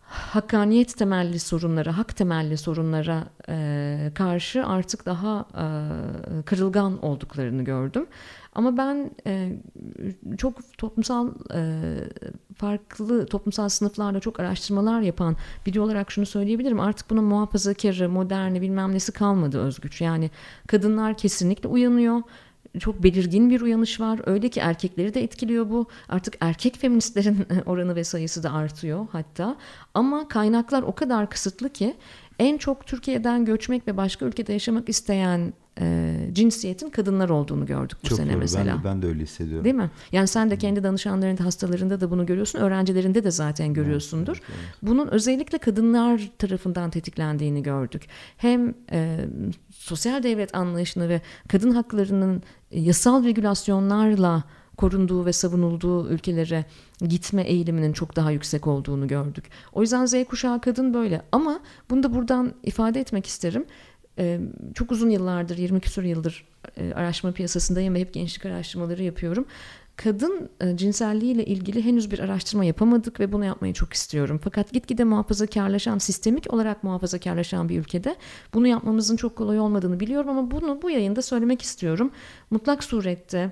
[0.09, 5.63] hakkaniyet temelli sorunlara, hak temelli sorunlara e, karşı artık daha e,
[6.41, 8.07] kırılgan olduklarını gördüm.
[8.53, 9.57] Ama ben e,
[10.37, 11.93] çok toplumsal e,
[12.55, 15.35] farklı toplumsal sınıflarda çok araştırmalar yapan
[15.65, 16.79] biri olarak şunu söyleyebilirim.
[16.79, 20.01] Artık bunun muhafazakarı, moderni bilmem nesi kalmadı özgüç.
[20.01, 20.31] Yani
[20.67, 22.21] kadınlar kesinlikle uyanıyor
[22.79, 24.19] çok belirgin bir uyanış var.
[24.25, 25.87] Öyle ki erkekleri de etkiliyor bu.
[26.09, 29.55] Artık erkek feministlerin oranı ve sayısı da artıyor hatta.
[29.93, 31.95] Ama kaynaklar o kadar kısıtlı ki
[32.39, 38.07] en çok Türkiye'den göçmek ve başka ülkede yaşamak isteyen e, cinsiyetin kadınlar olduğunu gördük bu
[38.07, 38.39] Çok sene doğru.
[38.39, 38.73] mesela.
[38.73, 39.63] Ben de, ben de öyle hissediyorum.
[39.63, 39.89] Değil mi?
[40.11, 42.59] Yani sen de kendi danışanlarında, hastalarında da bunu görüyorsun.
[42.59, 44.37] Öğrencilerinde de zaten görüyorsundur.
[44.37, 44.75] Evet, evet.
[44.81, 48.07] Bunun özellikle kadınlar tarafından tetiklendiğini gördük.
[48.37, 49.19] Hem e,
[49.71, 54.43] sosyal devlet anlayışını ve kadın haklarının yasal regülasyonlarla
[54.79, 56.65] korunduğu ve savunulduğu ülkelere
[57.01, 59.49] gitme eğiliminin çok daha yüksek olduğunu gördük.
[59.73, 63.65] O yüzden Z kuşağı kadın böyle ama bunu da buradan ifade etmek isterim.
[64.17, 64.39] Ee,
[64.73, 66.45] çok uzun yıllardır, 20 küsur yıldır
[66.77, 69.45] e, araştırma piyasasındayım ve hep gençlik araştırmaları yapıyorum.
[69.95, 74.39] Kadın e, cinselliğiyle ilgili henüz bir araştırma yapamadık ve bunu yapmayı çok istiyorum.
[74.43, 78.15] Fakat gitgide muhafazakarlaşan, sistemik olarak muhafazakarlaşan bir ülkede
[78.53, 82.11] bunu yapmamızın çok kolay olmadığını biliyorum ama bunu bu yayında söylemek istiyorum.
[82.51, 83.51] Mutlak surette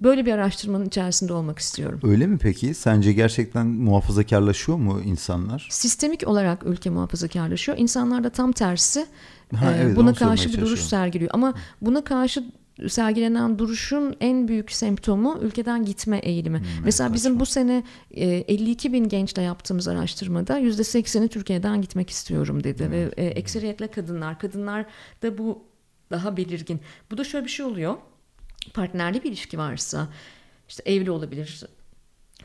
[0.00, 2.00] böyle bir araştırmanın içerisinde olmak istiyorum.
[2.02, 2.74] Öyle mi peki?
[2.74, 5.68] Sence gerçekten muhafazakarlaşıyor mu insanlar?
[5.70, 7.78] Sistemik olarak ülke muhafazakarlaşıyor.
[7.78, 9.06] İnsanlar da tam tersi
[9.56, 11.30] Ha, evet, buna karşı bir duruş sergiliyor.
[11.34, 12.44] Ama buna karşı
[12.88, 16.58] sergilenen duruşun en büyük semptomu ülkeden gitme eğilimi.
[16.58, 22.10] Hmm, Mesela evet, bizim bu sene 52 e, bin gençle yaptığımız araştırmada %80'i Türkiye'den gitmek
[22.10, 22.84] istiyorum dedi.
[22.84, 22.92] Hmm.
[22.92, 24.38] Ve e, ekseriyetle kadınlar.
[24.38, 24.86] Kadınlar
[25.22, 25.64] da bu
[26.10, 26.80] daha belirgin.
[27.10, 27.96] Bu da şöyle bir şey oluyor.
[28.74, 30.08] Partnerli bir ilişki varsa
[30.68, 31.64] işte evli olabilir,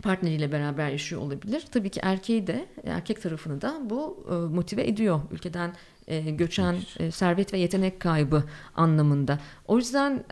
[0.01, 1.65] partneriyle beraber yaşıyor olabilir.
[1.71, 5.19] Tabii ki erkeği de erkek tarafını da bu e, motive ediyor.
[5.31, 5.75] Ülkeden
[6.07, 8.43] e, göçen e, servet ve yetenek kaybı
[8.75, 9.39] anlamında.
[9.67, 10.23] O yüzden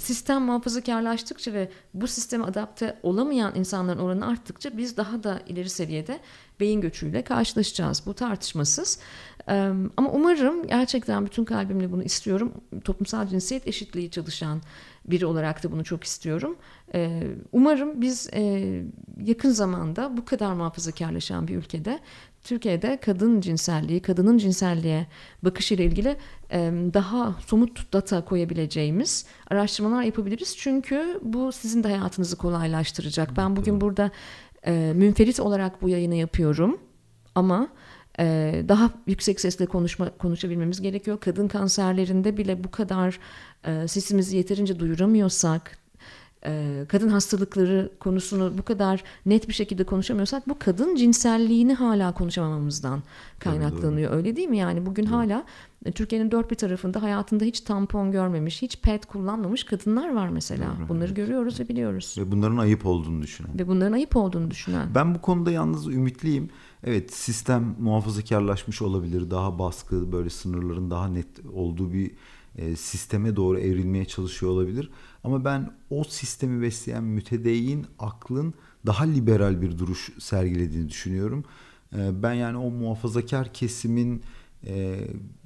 [0.00, 6.20] sistem muhafazakarlaştıkça ve bu sisteme adapte olamayan insanların oranı arttıkça biz daha da ileri seviyede
[6.60, 8.02] beyin göçüyle karşılaşacağız.
[8.06, 8.98] Bu tartışmasız.
[9.96, 12.52] Ama umarım gerçekten bütün kalbimle bunu istiyorum.
[12.84, 14.62] Toplumsal cinsiyet eşitliği çalışan
[15.04, 16.56] biri olarak da bunu çok istiyorum.
[17.52, 18.30] Umarım biz
[19.24, 22.00] yakın zamanda bu kadar muhafazakarlaşan bir ülkede
[22.42, 25.06] Türkiye'de kadın cinselliği, kadının cinselliğe
[25.42, 26.16] bakışıyla ilgili
[26.94, 30.56] daha somut data koyabileceğimiz araştırmalar yapabiliriz.
[30.56, 33.36] Çünkü bu sizin de hayatınızı kolaylaştıracak.
[33.36, 34.10] Ben bugün burada
[34.94, 36.80] münferit olarak bu yayını yapıyorum
[37.34, 37.68] ama
[38.68, 41.20] daha yüksek sesle konuşma konuşabilmemiz gerekiyor.
[41.20, 43.18] Kadın kanserlerinde bile bu kadar
[43.86, 45.78] sesimizi yeterince duyuramıyorsak,
[46.88, 53.02] kadın hastalıkları konusunu bu kadar net bir şekilde konuşamıyorsak bu kadın cinselliğini hala konuşamamamızdan
[53.38, 54.12] kaynaklanıyor.
[54.12, 54.58] Öyle değil mi?
[54.58, 55.44] Yani bugün hala
[55.94, 60.64] Türkiye'nin dört bir tarafında hayatında hiç tampon görmemiş, hiç pet kullanmamış kadınlar var mesela.
[60.78, 61.16] Doğru, Bunları evet.
[61.16, 62.14] görüyoruz ve biliyoruz.
[62.18, 63.58] Ve bunların ayıp olduğunu düşünen.
[63.58, 64.88] Ve bunların ayıp olduğunu düşünen.
[64.94, 66.50] Ben bu konuda yalnız ümitliyim.
[66.84, 69.30] Evet sistem muhafazakarlaşmış olabilir.
[69.30, 72.10] Daha baskı, böyle sınırların daha net olduğu bir
[72.56, 74.90] e, sisteme doğru evrilmeye çalışıyor olabilir.
[75.24, 78.54] Ama ben o sistemi besleyen mütedeyyin aklın
[78.86, 81.44] daha liberal bir duruş sergilediğini düşünüyorum.
[81.96, 84.22] E, ben yani o muhafazakar kesimin
[84.66, 85.00] e,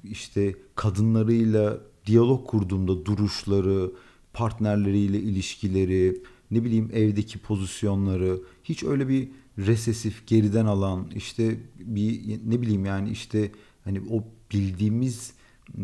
[0.04, 3.92] işte kadınlarıyla diyalog kurduğumda duruşları,
[4.32, 12.62] partnerleriyle ilişkileri, ne bileyim evdeki pozisyonları hiç öyle bir resesif geriden alan işte bir ne
[12.62, 13.52] bileyim yani işte
[13.84, 15.32] hani o bildiğimiz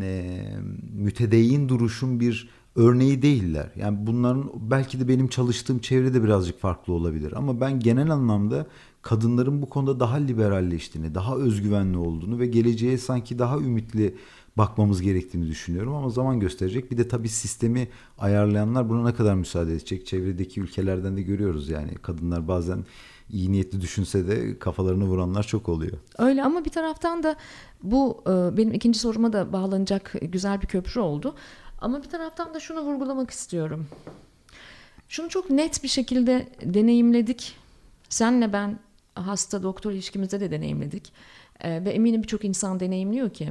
[0.03, 0.41] e,
[0.93, 3.71] mütedeyyin duruşun bir örneği değiller.
[3.77, 8.67] Yani bunların belki de benim çalıştığım çevrede birazcık farklı olabilir ama ben genel anlamda
[9.03, 14.15] kadınların bu konuda daha liberalleştiğini, daha özgüvenli olduğunu ve geleceğe sanki daha ümitli
[14.59, 16.91] bakmamız gerektiğini düşünüyorum ama zaman gösterecek.
[16.91, 20.07] Bir de tabii sistemi ayarlayanlar buna ne kadar müsaade edecek?
[20.07, 22.85] Çevredeki ülkelerden de görüyoruz yani kadınlar bazen
[23.31, 25.99] iyi niyetli düşünse de kafalarını vuranlar çok oluyor.
[26.19, 27.37] Öyle ama bir taraftan da
[27.83, 31.35] bu e, benim ikinci soruma da bağlanacak güzel bir köprü oldu.
[31.81, 33.87] Ama bir taraftan da şunu vurgulamak istiyorum.
[35.09, 37.57] Şunu çok net bir şekilde deneyimledik.
[38.09, 38.79] Senle ben
[39.15, 41.13] hasta doktor ilişkimizde de deneyimledik.
[41.61, 43.49] E, ve eminim birçok insan deneyimliyor ki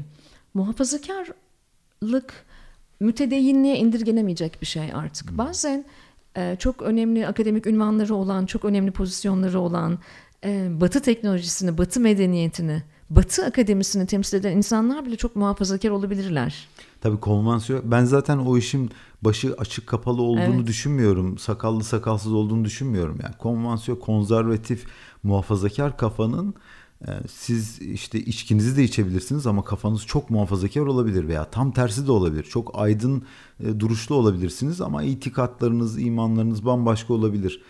[0.53, 2.45] muhafazakarlık
[2.99, 5.29] mütedeyinliğe indirgenemeyecek bir şey artık.
[5.29, 5.37] Hmm.
[5.37, 5.85] Bazen
[6.59, 9.99] çok önemli akademik ünvanları olan, çok önemli pozisyonları olan,
[10.43, 16.67] e, Batı teknolojisini, Batı medeniyetini, Batı akademisini temsil eden insanlar bile çok muhafazakar olabilirler.
[17.01, 17.91] Tabii konvansiyon.
[17.91, 20.67] Ben zaten o işin başı açık kapalı olduğunu evet.
[20.67, 21.37] düşünmüyorum.
[21.37, 23.19] Sakallı sakalsız olduğunu düşünmüyorum.
[23.23, 24.85] Yani konvansiyon, konservatif,
[25.23, 26.55] muhafazakar kafanın
[27.27, 32.43] siz işte içkinizi de içebilirsiniz ama kafanız çok muhafazakar olabilir veya tam tersi de olabilir.
[32.43, 33.23] Çok aydın
[33.59, 37.61] e, duruşlu olabilirsiniz ama itikatlarınız, imanlarınız bambaşka olabilir.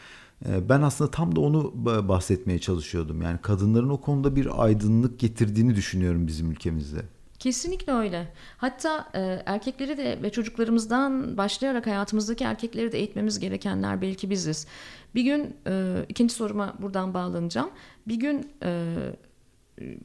[0.45, 1.73] E, ben aslında tam da onu
[2.07, 3.21] bahsetmeye çalışıyordum.
[3.21, 7.14] Yani kadınların o konuda bir aydınlık getirdiğini düşünüyorum bizim ülkemizde.
[7.39, 8.27] Kesinlikle öyle.
[8.57, 14.67] Hatta e, erkekleri de ve çocuklarımızdan başlayarak hayatımızdaki erkekleri de eğitmemiz gerekenler belki biziz.
[15.15, 17.69] Bir gün e, ikinci soruma buradan bağlanacağım.
[18.07, 18.95] Bir gün e,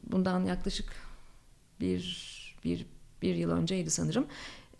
[0.03, 0.93] bundan yaklaşık
[1.79, 2.01] bir,
[2.63, 2.85] bir,
[3.21, 4.25] bir yıl önceydi sanırım.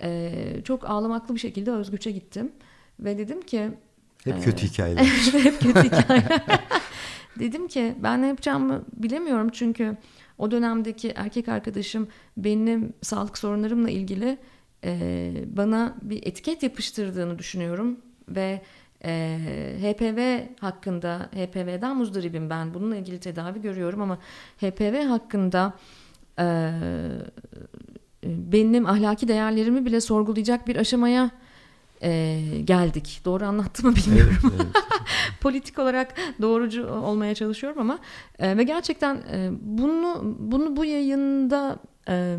[0.01, 0.31] E,
[0.63, 2.51] çok ağlamaklı bir şekilde Özgüç'e gittim.
[2.99, 3.71] Ve dedim ki...
[4.23, 5.03] Hep e, kötü hikayeler.
[5.31, 6.41] hep kötü hikayeler.
[7.39, 9.97] dedim ki ben ne yapacağımı bilemiyorum çünkü
[10.41, 14.37] o dönemdeki erkek arkadaşım benim sağlık sorunlarımla ilgili
[14.83, 17.97] e, bana bir etiket yapıştırdığını düşünüyorum
[18.29, 18.61] ve
[19.05, 19.37] e,
[19.81, 24.17] HPV hakkında HPV'den muzdaribim ben bununla ilgili tedavi görüyorum ama
[24.57, 25.73] HPV hakkında
[26.39, 26.71] e,
[28.23, 31.31] benim ahlaki değerlerimi bile sorgulayacak bir aşamaya
[32.03, 33.21] e, geldik.
[33.25, 34.37] Doğru anlattım mı bilmiyorum.
[34.43, 34.75] Evet, evet.
[35.41, 37.99] Politik olarak doğrucu olmaya çalışıyorum ama
[38.39, 42.37] e, ve gerçekten e, bunu bunu bu yayında e,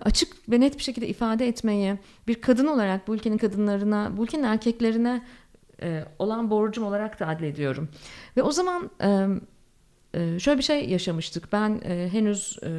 [0.00, 4.42] açık ve net bir şekilde ifade etmeyi bir kadın olarak bu ülkenin kadınlarına, bu ülkenin
[4.42, 5.22] erkeklerine
[5.82, 7.88] e, olan borcum olarak da adlediyorum.
[8.36, 9.26] Ve o zaman e,
[10.14, 11.52] e, şöyle bir şey yaşamıştık.
[11.52, 12.70] Ben e, henüz e,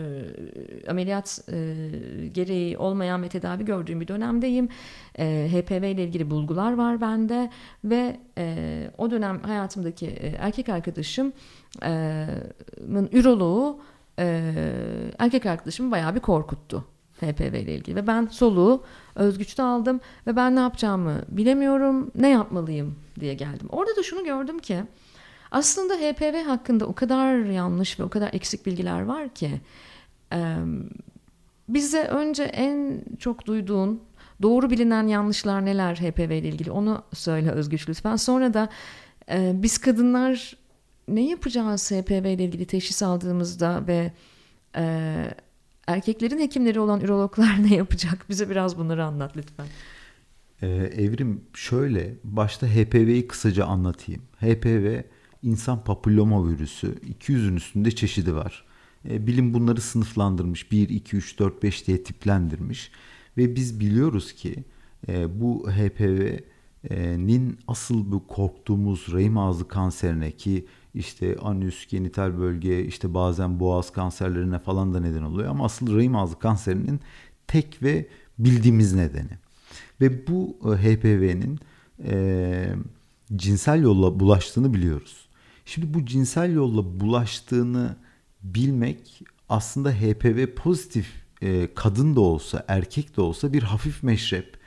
[0.89, 1.76] ameliyat e,
[2.28, 4.70] gereği olmayan ve tedavi gördüğüm bir dönemdeyim.
[5.20, 7.50] E, HPV ile ilgili bulgular var bende
[7.84, 11.34] ve e, o dönem hayatımdaki e, erkek arkadaşımın
[11.84, 12.28] e,
[13.12, 13.82] üroloğu
[14.20, 14.54] e,
[15.20, 16.86] erkek arkadaşımı bayağı bir korkuttu.
[17.22, 18.84] HPV ile ilgili ve ben soluğu
[19.15, 23.67] özgüçte aldım ve ben ne yapacağımı bilemiyorum ne yapmalıyım diye geldim.
[23.70, 24.84] Orada da şunu gördüm ki
[25.52, 29.62] aslında HPV hakkında o kadar yanlış ve o kadar eksik bilgiler var ki
[31.70, 34.02] bize önce en çok duyduğun
[34.42, 38.16] doğru bilinen yanlışlar neler HPV ile ilgili onu söyle Özgüç lütfen.
[38.16, 38.70] Sonra da
[39.54, 40.58] biz kadınlar
[41.08, 44.12] ne yapacağız HPV ile ilgili teşhis aldığımızda ve
[44.76, 45.26] e,
[45.88, 48.26] erkeklerin hekimleri olan ürologlar ne yapacak?
[48.30, 49.66] Bize biraz bunları anlat lütfen.
[50.62, 54.22] Ee, evrim şöyle başta HPV'yi kısaca anlatayım.
[54.40, 55.02] HPV
[55.44, 58.66] insan papilloma virüsü 200'ün üstünde çeşidi var.
[59.10, 62.92] Ee, bilim bunları sınıflandırmış 1, 2, 3, 4, 5 diye tiplendirmiş.
[63.38, 64.64] Ve biz biliyoruz ki
[65.08, 73.14] e, bu HPV'nin asıl bu korktuğumuz rahim ağzı kanserine ki işte anüs, genital bölge, işte
[73.14, 75.50] bazen boğaz kanserlerine falan da neden oluyor.
[75.50, 77.00] Ama asıl rahim ağzı kanserinin
[77.48, 78.08] tek ve
[78.40, 79.38] bildiğimiz nedeni.
[80.02, 81.60] Ve bu e, HPV'nin
[82.04, 82.76] e,
[83.36, 85.28] cinsel yolla bulaştığını biliyoruz.
[85.65, 87.95] Şimdi bu cinsel yolla bulaştığını
[88.43, 91.08] bilmek aslında HPV pozitif
[91.41, 94.58] e, kadın da olsa erkek de olsa bir hafif meşrep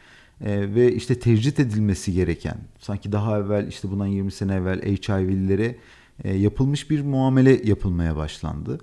[0.41, 5.77] e, ve işte tecrit edilmesi gereken sanki daha evvel işte bundan 20 sene evvel HIV'lilere
[6.25, 8.79] e, yapılmış bir muamele yapılmaya başlandı.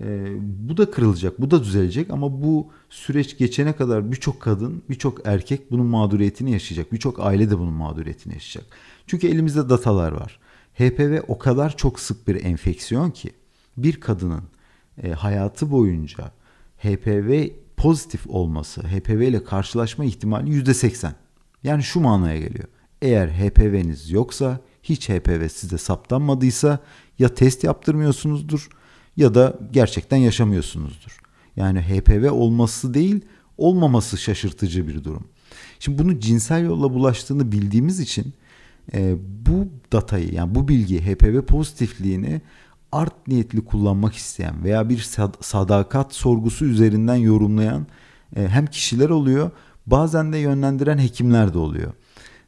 [0.00, 0.26] E,
[0.68, 5.70] bu da kırılacak, bu da düzelecek ama bu süreç geçene kadar birçok kadın, birçok erkek
[5.70, 6.92] bunun mağduriyetini yaşayacak.
[6.92, 8.72] Birçok aile de bunun mağduriyetini yaşayacak.
[9.06, 10.38] Çünkü elimizde datalar var.
[10.78, 13.30] HPV o kadar çok sık bir enfeksiyon ki
[13.76, 14.42] bir kadının
[15.02, 16.32] e, hayatı boyunca
[16.78, 21.12] HPV pozitif olması, HPV ile karşılaşma ihtimali %80.
[21.62, 22.68] Yani şu manaya geliyor.
[23.02, 26.78] Eğer HPV'niz yoksa, hiç HPV size saptanmadıysa
[27.18, 28.68] ya test yaptırmıyorsunuzdur
[29.16, 31.18] ya da gerçekten yaşamıyorsunuzdur.
[31.56, 33.24] Yani HPV olması değil,
[33.58, 35.28] olmaması şaşırtıcı bir durum.
[35.78, 38.34] Şimdi bunu cinsel yolla bulaştığını bildiğimiz için
[38.94, 42.40] e, bu datayı yani bu bilgi HPV pozitifliğini
[42.92, 45.08] art niyetli kullanmak isteyen veya bir
[45.40, 47.86] sadakat sorgusu üzerinden yorumlayan
[48.36, 49.50] e, hem kişiler oluyor
[49.86, 51.92] bazen de yönlendiren hekimler de oluyor.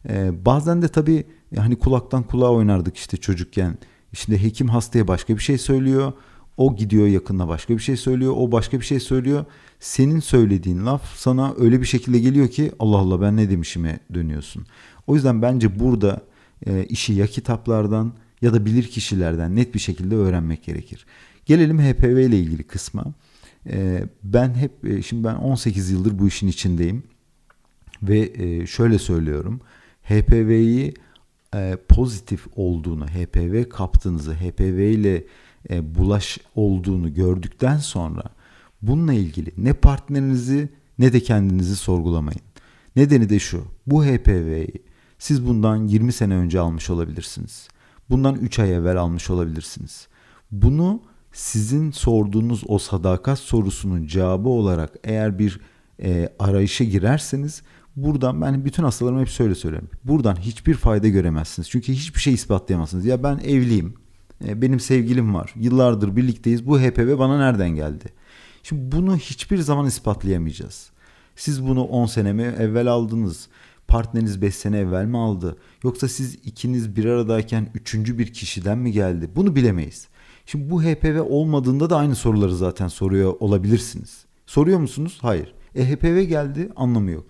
[0.08, 1.24] E, bazen de tabii
[1.56, 3.78] hani kulaktan kulağa oynardık işte çocukken.
[4.12, 6.12] İşte hekim hastaya başka bir şey söylüyor.
[6.56, 8.34] O gidiyor yakında başka bir şey söylüyor.
[8.36, 9.44] O başka bir şey söylüyor.
[9.80, 14.66] Senin söylediğin laf sana öyle bir şekilde geliyor ki Allah Allah ben ne demişime dönüyorsun.
[15.06, 16.20] O yüzden bence burada
[16.66, 21.06] e, işi ya kitaplardan ya da bilir kişilerden net bir şekilde öğrenmek gerekir.
[21.46, 23.04] Gelelim HPV ile ilgili kısma.
[23.66, 27.02] E, ben hep e, şimdi ben 18 yıldır bu işin içindeyim
[28.02, 29.60] ve e, şöyle söylüyorum.
[30.02, 30.94] HPV'yi
[31.54, 35.24] e, pozitif olduğunu, HPV kaptığınızı, HPV ile
[35.70, 38.22] e, bulaş olduğunu gördükten sonra
[38.82, 42.40] bununla ilgili ne partnerinizi ne de kendinizi sorgulamayın.
[42.96, 43.64] Nedeni de şu.
[43.86, 44.82] Bu HPV'yi
[45.24, 47.68] siz bundan 20 sene önce almış olabilirsiniz.
[48.10, 50.08] Bundan 3 ay evvel almış olabilirsiniz.
[50.50, 55.60] Bunu sizin sorduğunuz o sadakat sorusunun cevabı olarak eğer bir
[56.02, 57.62] e, arayışa girerseniz
[57.96, 59.88] buradan ben bütün hastalarıma hep şöyle söylüyorum.
[60.04, 61.70] Buradan hiçbir fayda göremezsiniz.
[61.70, 63.04] Çünkü hiçbir şey ispatlayamazsınız.
[63.04, 63.94] Ya ben evliyim.
[64.44, 65.54] E, benim sevgilim var.
[65.56, 66.66] Yıllardır birlikteyiz.
[66.66, 68.04] Bu HPV bana nereden geldi?
[68.62, 70.90] Şimdi bunu hiçbir zaman ispatlayamayacağız.
[71.36, 73.48] Siz bunu 10 sene mi evvel aldınız?
[73.88, 75.56] Partneriniz 5 sene evvel mi aldı?
[75.84, 79.30] Yoksa siz ikiniz bir aradayken üçüncü bir kişiden mi geldi?
[79.36, 80.08] Bunu bilemeyiz.
[80.46, 84.24] Şimdi bu HPV olmadığında da aynı soruları zaten soruyor olabilirsiniz.
[84.46, 85.18] Soruyor musunuz?
[85.22, 85.54] Hayır.
[85.74, 87.24] E HPV geldi anlamı yok.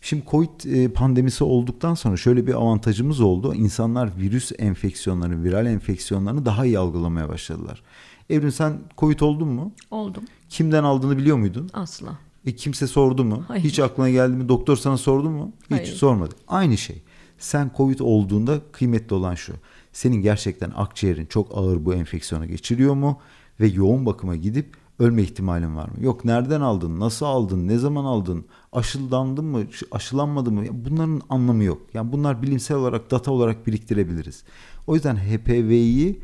[0.00, 3.54] Şimdi Covid e, pandemisi olduktan sonra şöyle bir avantajımız oldu.
[3.54, 7.82] İnsanlar virüs enfeksiyonlarını, viral enfeksiyonlarını daha iyi algılamaya başladılar.
[8.30, 9.72] Evrin sen Covid oldun mu?
[9.90, 10.24] Oldum.
[10.48, 11.70] Kimden aldığını biliyor muydun?
[11.72, 12.18] Asla.
[12.46, 13.44] E kimse sordu mu?
[13.48, 13.64] Hayır.
[13.64, 14.48] Hiç aklına geldi mi?
[14.48, 15.52] Doktor sana sordu mu?
[15.62, 15.86] Hiç Hayır.
[15.86, 16.34] sormadı.
[16.48, 17.02] Aynı şey.
[17.38, 19.52] Sen Covid olduğunda kıymetli olan şu.
[19.92, 23.20] Senin gerçekten akciğerin çok ağır bu enfeksiyona geçiriyor mu?
[23.60, 25.94] Ve yoğun bakıma gidip ölme ihtimalin var mı?
[26.00, 30.64] Yok nereden aldın, nasıl aldın, ne zaman aldın, aşılandın mı, aşılanmadı mı?
[30.70, 31.82] Bunların anlamı yok.
[31.94, 34.44] Yani bunlar bilimsel olarak, data olarak biriktirebiliriz.
[34.86, 36.20] O yüzden HPV'yi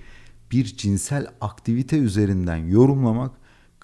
[0.52, 3.31] bir cinsel aktivite üzerinden yorumlamak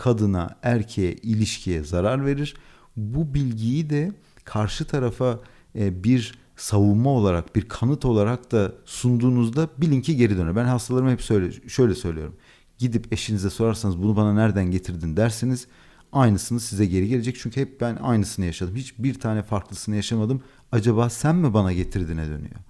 [0.02, 2.54] kadına, erkeğe, ilişkiye zarar verir.
[2.96, 4.12] Bu bilgiyi de
[4.44, 5.40] karşı tarafa
[5.78, 10.56] e, bir savunma olarak, bir kanıt olarak da sunduğunuzda bilin ki geri döner.
[10.56, 12.36] Ben hastalarıma hep söyle, şöyle söylüyorum.
[12.78, 15.66] Gidip eşinize sorarsanız bunu bana nereden getirdin derseniz
[16.12, 17.36] aynısını size geri gelecek.
[17.40, 18.76] Çünkü hep ben aynısını yaşadım.
[18.76, 20.42] Hiç bir tane farklısını yaşamadım.
[20.72, 22.60] Acaba sen mi bana getirdine dönüyor.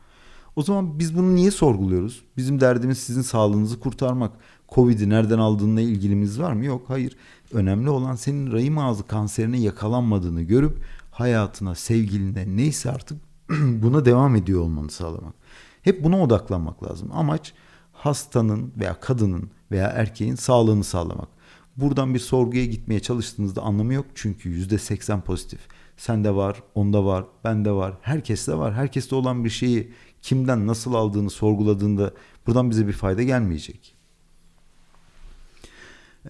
[0.56, 2.22] O zaman biz bunu niye sorguluyoruz?
[2.36, 4.32] Bizim derdimiz sizin sağlığınızı kurtarmak.
[4.68, 6.64] Covid'i nereden aldığınla ilgilimiz var mı?
[6.64, 7.16] Yok hayır.
[7.52, 10.78] Önemli olan senin rahim ağzı kanserine yakalanmadığını görüp
[11.10, 13.18] hayatına, sevgiline neyse artık
[13.50, 15.34] buna devam ediyor olmanı sağlamak.
[15.82, 17.10] Hep buna odaklanmak lazım.
[17.12, 17.52] Amaç
[17.92, 21.28] hastanın veya kadının veya erkeğin sağlığını sağlamak.
[21.76, 25.60] Buradan bir sorguya gitmeye çalıştığınızda anlamı yok çünkü yüzde seksen pozitif.
[25.96, 28.74] Sende var, onda var, bende var, herkeste var.
[28.74, 29.92] Herkeste olan bir şeyi
[30.22, 32.12] kimden nasıl aldığını sorguladığında
[32.46, 33.94] Buradan bize bir fayda gelmeyecek.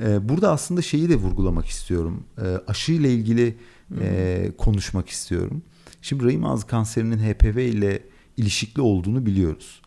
[0.00, 2.24] Ee, burada aslında şeyi de vurgulamak istiyorum.
[2.38, 3.58] Ee, aşı ile ilgili
[4.00, 5.62] e, konuşmak istiyorum.
[6.02, 8.02] Şimdi rahim ağzı kanserinin HPV ile
[8.36, 9.82] ilişikli olduğunu biliyoruz.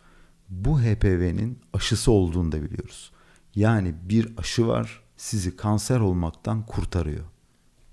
[0.48, 3.12] Bu HPV'nin aşısı olduğunu da biliyoruz.
[3.54, 7.24] Yani bir aşı var sizi kanser olmaktan kurtarıyor.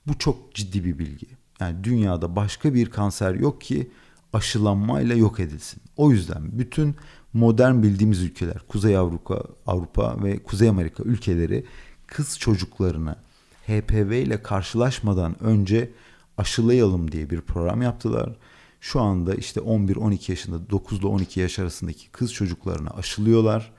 [0.07, 1.27] Bu çok ciddi bir bilgi.
[1.59, 3.91] Yani dünyada başka bir kanser yok ki
[4.33, 5.81] aşılanmayla yok edilsin.
[5.97, 6.95] O yüzden bütün
[7.33, 11.65] modern bildiğimiz ülkeler, Kuzey Avrupa, Avrupa ve Kuzey Amerika ülkeleri
[12.07, 13.15] kız çocuklarını
[13.67, 15.91] HPV ile karşılaşmadan önce
[16.37, 18.35] aşılayalım diye bir program yaptılar.
[18.81, 23.71] Şu anda işte 11-12 yaşında 9 ile 12 yaş arasındaki kız çocuklarını aşılıyorlar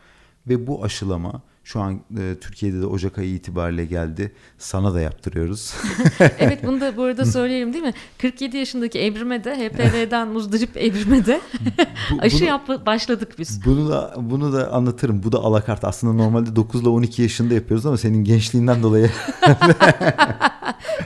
[0.48, 4.32] ve bu aşılama şu an e, Türkiye'de de Ocak ayı itibariyle geldi.
[4.58, 5.74] Sana da yaptırıyoruz.
[6.38, 7.94] evet bunu da bu arada söyleyelim değil mi?
[8.18, 11.40] 47 yaşındaki Evrim'e de HPV'den muzdarip Evrim'e de
[12.10, 13.64] bu, aşı bunu, yap başladık biz.
[13.64, 15.22] Bunu da bunu da anlatırım.
[15.22, 15.84] Bu da alakart.
[15.84, 19.10] Aslında normalde 9 ile 12 yaşında yapıyoruz ama senin gençliğinden dolayı.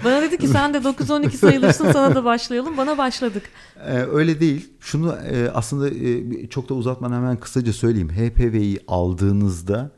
[0.05, 2.77] Bana dedi ki sen de 9-12 sayılırsın sana da başlayalım.
[2.77, 3.43] Bana başladık.
[3.87, 4.69] Ee, öyle değil.
[4.81, 8.11] Şunu e, aslında e, çok da uzatmadan hemen kısaca söyleyeyim.
[8.11, 9.98] HPV'yi aldığınızda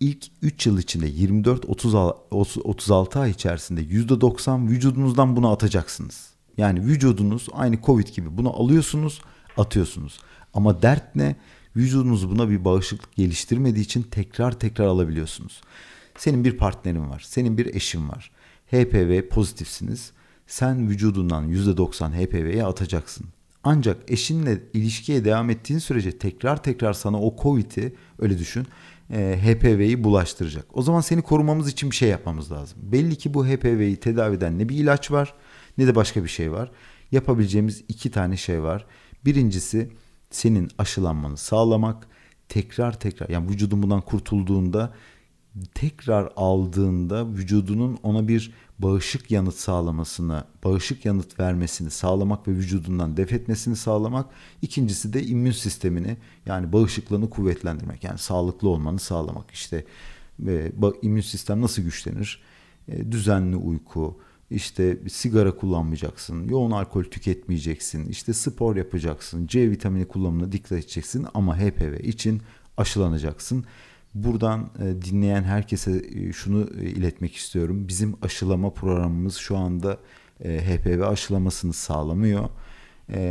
[0.00, 6.30] ilk 3 yıl içinde 24-36 ay içerisinde %90 vücudunuzdan bunu atacaksınız.
[6.56, 9.20] Yani vücudunuz aynı Covid gibi bunu alıyorsunuz
[9.56, 10.18] atıyorsunuz.
[10.54, 11.36] Ama dert ne?
[11.76, 15.60] Vücudunuz buna bir bağışıklık geliştirmediği için tekrar tekrar alabiliyorsunuz.
[16.16, 18.30] Senin bir partnerin var, senin bir eşin var.
[18.66, 20.12] HPV pozitifsiniz.
[20.46, 23.26] Sen vücudundan %90 HPV'ye atacaksın.
[23.64, 28.66] Ancak eşinle ilişkiye devam ettiğin sürece tekrar tekrar sana o COVID'i öyle düşün
[29.10, 30.64] e, HPV'yi bulaştıracak.
[30.72, 32.78] O zaman seni korumamız için bir şey yapmamız lazım.
[32.82, 35.34] Belli ki bu HPV'yi tedavi eden ne bir ilaç var
[35.78, 36.70] ne de başka bir şey var.
[37.12, 38.86] Yapabileceğimiz iki tane şey var.
[39.24, 39.92] Birincisi
[40.30, 42.06] senin aşılanmanı sağlamak.
[42.48, 44.94] Tekrar tekrar yani vücudun bundan kurtulduğunda
[45.74, 53.32] tekrar aldığında vücudunun ona bir bağışık yanıt sağlamasını, bağışık yanıt vermesini sağlamak ve vücudundan def
[53.32, 54.26] etmesini sağlamak.
[54.62, 56.16] İkincisi de immün sistemini
[56.46, 58.04] yani bağışıklığını kuvvetlendirmek.
[58.04, 59.50] Yani sağlıklı olmanı sağlamak.
[59.50, 59.84] İşte
[60.46, 60.72] e,
[61.02, 62.42] immün sistem nasıl güçlenir?
[62.88, 64.18] E, düzenli uyku,
[64.50, 71.58] işte sigara kullanmayacaksın, yoğun alkol tüketmeyeceksin, işte spor yapacaksın, C vitamini kullanımına dikkat edeceksin ama
[71.58, 72.42] HPV için
[72.76, 73.64] aşılanacaksın.
[74.14, 77.88] Buradan e, dinleyen herkese e, şunu e, iletmek istiyorum.
[77.88, 79.98] Bizim aşılama programımız şu anda
[80.42, 82.48] HPV aşılamasını sağlamıyor.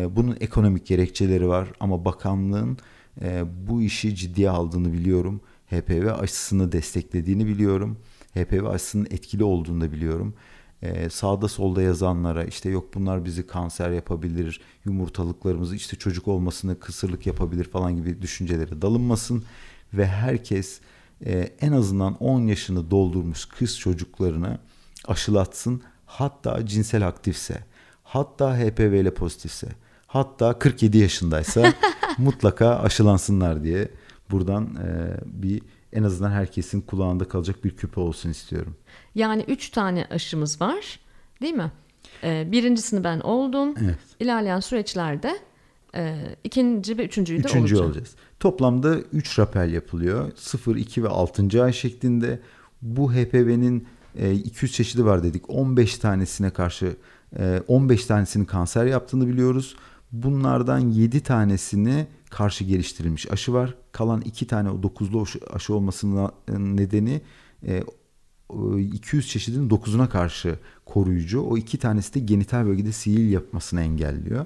[0.10, 2.78] Bunun ekonomik gerekçeleri var ama bakanlığın
[3.68, 5.42] bu işi ciddiye aldığını biliyorum.
[5.68, 7.98] HPV aşısını desteklediğini biliyorum.
[8.34, 10.34] HPV aşısının etkili olduğunu da biliyorum.
[11.10, 17.64] Sağda solda yazanlara işte yok bunlar bizi kanser yapabilir, yumurtalıklarımızı işte çocuk olmasını kısırlık yapabilir
[17.64, 19.44] falan gibi düşüncelere dalınmasın
[19.94, 20.80] ve herkes
[21.26, 24.58] e, en azından 10 yaşını doldurmuş kız çocuklarını
[25.08, 25.82] aşılatsın.
[26.06, 27.64] Hatta cinsel aktifse,
[28.04, 29.68] hatta HPV ile pozitifse,
[30.08, 31.74] hatta 47 yaşındaysa
[32.18, 33.92] mutlaka aşılansınlar diye
[34.32, 35.62] buradan e, bir
[35.94, 38.76] en azından herkesin kulağında kalacak bir küpe olsun istiyorum.
[39.16, 41.00] Yani 3 tane aşımız var
[41.42, 41.72] değil mi?
[42.24, 43.76] Ee, birincisini ben oldum.
[43.84, 43.98] Evet.
[44.20, 45.40] İlerleyen süreçlerde
[45.96, 47.86] e, ikinci ve üçüncüyü de Üçüncü olacağım.
[47.86, 48.16] olacağız.
[48.40, 50.32] Toplamda 3 rapel yapılıyor.
[50.36, 51.64] 0, 2 ve 6.
[51.64, 52.40] ay şeklinde.
[52.82, 55.50] Bu HPV'nin e, 200 çeşidi var dedik.
[55.50, 56.96] 15 tanesine karşı
[57.40, 59.76] e, 15 tanesinin kanser yaptığını biliyoruz.
[60.12, 63.76] Bunlardan 7 tanesini karşı geliştirilmiş aşı var.
[63.92, 66.32] Kalan 2 tane o 9'lu aşı olmasının
[66.78, 67.22] nedeni
[67.68, 67.84] e,
[68.92, 71.42] 200 çeşidin 9'una karşı koruyucu.
[71.42, 74.46] O iki tanesi de genital bölgede sihir yapmasını engelliyor.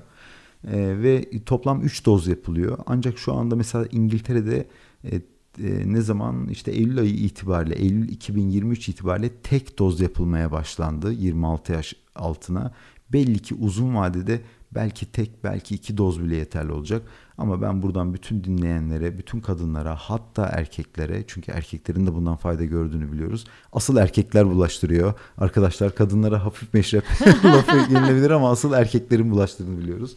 [0.67, 2.77] E, ve toplam 3 doz yapılıyor.
[2.85, 4.67] Ancak şu anda mesela İngiltere'de
[5.03, 5.15] e,
[5.59, 11.71] e, ne zaman işte Eylül ayı itibariyle Eylül 2023 itibariyle tek doz yapılmaya başlandı 26
[11.71, 12.73] yaş altına.
[13.13, 14.41] Belli ki uzun vadede
[14.71, 17.01] belki tek belki iki doz bile yeterli olacak.
[17.37, 23.11] Ama ben buradan bütün dinleyenlere, bütün kadınlara hatta erkeklere çünkü erkeklerin de bundan fayda gördüğünü
[23.11, 23.45] biliyoruz.
[23.73, 25.13] Asıl erkekler bulaştırıyor.
[25.37, 27.03] Arkadaşlar kadınlara hafif meşrep
[27.45, 30.15] lafı yenilebilir ama asıl erkeklerin bulaştırdığını biliyoruz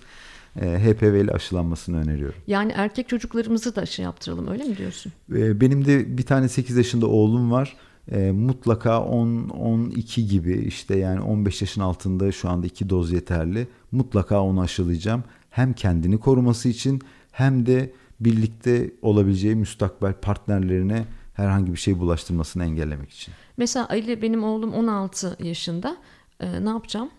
[0.61, 2.39] e, HPV ile aşılanmasını öneriyorum.
[2.47, 5.13] Yani erkek çocuklarımızı da aşı yaptıralım öyle mi diyorsun?
[5.33, 7.77] E, benim de bir tane 8 yaşında oğlum var.
[8.11, 13.69] E, mutlaka 10-12 gibi işte yani 15 yaşın altında şu anda 2 doz yeterli.
[13.93, 15.25] Mutlaka onu aşılayacağım.
[15.51, 17.03] Hem kendini koruması için
[17.33, 23.35] hem de birlikte olabileceği müstakbel partnerlerine herhangi bir şey bulaştırmasını engellemek için.
[23.57, 25.97] Mesela Ali benim oğlum 16 yaşında.
[26.41, 27.11] Ee, ne yapacağım?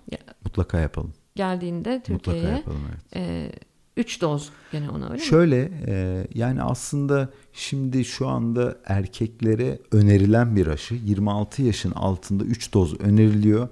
[0.45, 3.15] Mutlaka yapalım geldiğinde Türkiye'ye evet.
[3.15, 3.51] e,
[3.97, 5.71] 3 doz gene ona öyle Şöyle mi?
[5.87, 12.99] e, yani aslında şimdi şu anda erkeklere önerilen bir aşı 26 yaşın altında 3 doz
[13.01, 13.67] öneriliyor.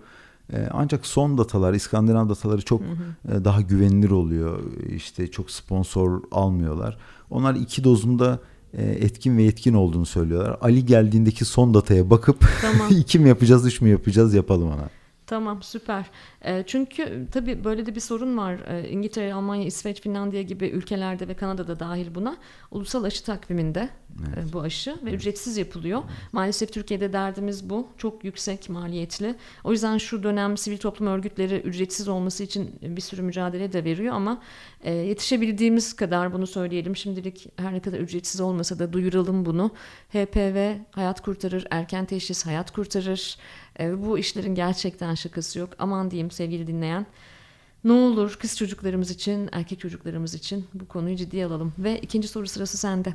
[0.72, 2.86] Ancak son datalar İskandinav dataları çok hı
[3.34, 3.46] hı.
[3.46, 4.60] Daha güvenilir oluyor.
[4.90, 6.98] İşte çok sponsor almıyorlar.
[7.30, 8.40] Onlar iki dozunda
[8.78, 10.58] etkin ve yetkin olduğunu söylüyorlar.
[10.62, 12.88] Ali geldiğindeki son dataya bakıp tamam.
[12.98, 14.90] iki mi yapacağız, üç mü yapacağız yapalım ona.
[15.28, 16.06] Tamam süper.
[16.42, 18.60] E, çünkü tabii böyle de bir sorun var.
[18.68, 22.38] E, İngiltere, Almanya, İsveç, Finlandiya gibi ülkelerde ve Kanada'da dahil buna
[22.72, 23.90] ulusal aşı takviminde
[24.28, 24.50] evet.
[24.50, 25.14] e, bu aşı ve evet.
[25.14, 26.02] ücretsiz yapılıyor.
[26.06, 26.34] Evet.
[26.34, 27.88] Maalesef Türkiye'de derdimiz bu.
[27.98, 29.36] Çok yüksek maliyetli.
[29.64, 34.16] O yüzden şu dönem sivil toplum örgütleri ücretsiz olması için bir sürü mücadele de veriyor
[34.16, 34.42] ama
[34.82, 36.96] e, yetişebildiğimiz kadar bunu söyleyelim.
[36.96, 39.72] Şimdilik her ne kadar ücretsiz olmasa da duyuralım bunu.
[40.10, 43.38] HPV hayat kurtarır, erken teşhis hayat kurtarır.
[43.80, 45.70] E, bu işlerin gerçekten şakası yok.
[45.80, 47.06] Aman diyeyim sevgili dinleyen.
[47.84, 51.74] Ne olur kız çocuklarımız için, erkek çocuklarımız için bu konuyu ciddiye alalım.
[51.80, 53.14] Ve ikinci soru sırası sende.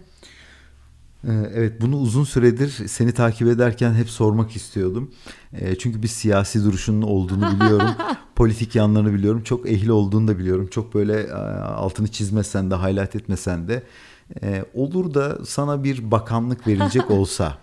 [1.24, 5.10] Ee, evet bunu uzun süredir seni takip ederken hep sormak istiyordum.
[5.52, 7.90] Ee, çünkü bir siyasi duruşunun olduğunu biliyorum.
[8.36, 9.42] Politik yanlarını biliyorum.
[9.42, 10.66] Çok ehil olduğunu da biliyorum.
[10.66, 11.32] Çok böyle e,
[11.62, 13.82] altını çizmesen de highlight etmesen de.
[14.42, 17.58] Ee, olur da sana bir bakanlık verilecek olsa.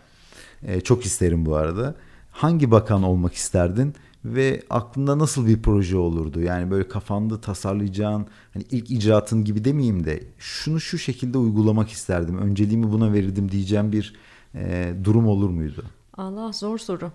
[0.63, 1.95] E, çok isterim bu arada
[2.35, 3.93] hangi bakan olmak isterdin
[4.25, 6.41] ve aklında nasıl bir proje olurdu?
[6.41, 12.37] Yani böyle kafanda tasarlayacağın hani ilk icraatın gibi demeyeyim de şunu şu şekilde uygulamak isterdim.
[12.37, 14.15] Önceliğimi buna verirdim diyeceğim bir
[14.55, 15.83] e, durum olur muydu?
[16.17, 17.11] Allah zor soru.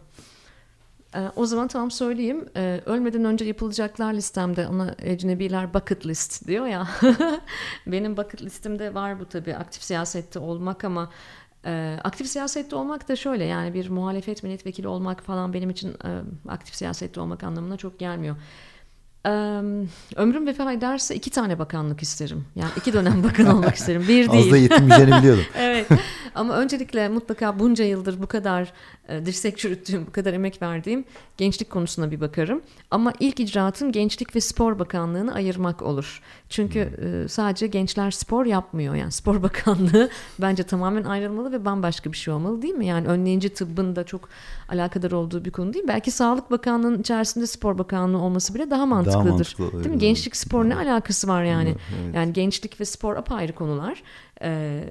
[1.14, 2.48] Ee, o zaman tam söyleyeyim.
[2.56, 6.88] Ee, ölmeden önce yapılacaklar listemde ona ecnebiler bucket list diyor ya.
[7.86, 11.10] Benim bucket listimde var bu tabii aktif siyasette olmak ama
[11.66, 16.20] e, aktif siyasette olmak da şöyle yani bir muhalefet milletvekili olmak falan benim için e,
[16.48, 18.36] aktif siyasette olmak anlamına çok gelmiyor.
[20.16, 22.44] Ömrüm vefa ederse iki tane bakanlık isterim.
[22.56, 24.02] Yani iki dönem bakan olmak isterim.
[24.02, 24.46] Bir değil.
[24.46, 25.44] Az da yetinmeyeceğini biliyordum.
[25.58, 25.86] evet.
[26.34, 28.72] Ama öncelikle mutlaka bunca yıldır bu kadar
[29.26, 31.04] dirsek çürüttüğüm, bu kadar emek verdiğim
[31.36, 32.62] gençlik konusuna bir bakarım.
[32.90, 36.22] Ama ilk icraatım Gençlik ve Spor Bakanlığı'nı ayırmak olur.
[36.48, 37.24] Çünkü hmm.
[37.24, 38.94] e, sadece gençler spor yapmıyor.
[38.94, 42.86] Yani Spor Bakanlığı bence tamamen ayrılmalı ve bambaşka bir şey olmalı değil mi?
[42.86, 44.28] Yani önleyici tıbbın da çok
[44.68, 45.84] alakadar olduğu bir konu değil.
[45.88, 49.24] Belki Sağlık Bakanlığı'nın içerisinde Spor Bakanlığı olması bile daha mantıklıdır.
[49.24, 49.98] Daha mantıklı, değil mi?
[49.98, 51.68] Gençlik spor ne alakası var yani?
[51.68, 52.14] Evet.
[52.14, 54.02] Yani gençlik ve spor apayrı konular.
[54.42, 54.84] Ee,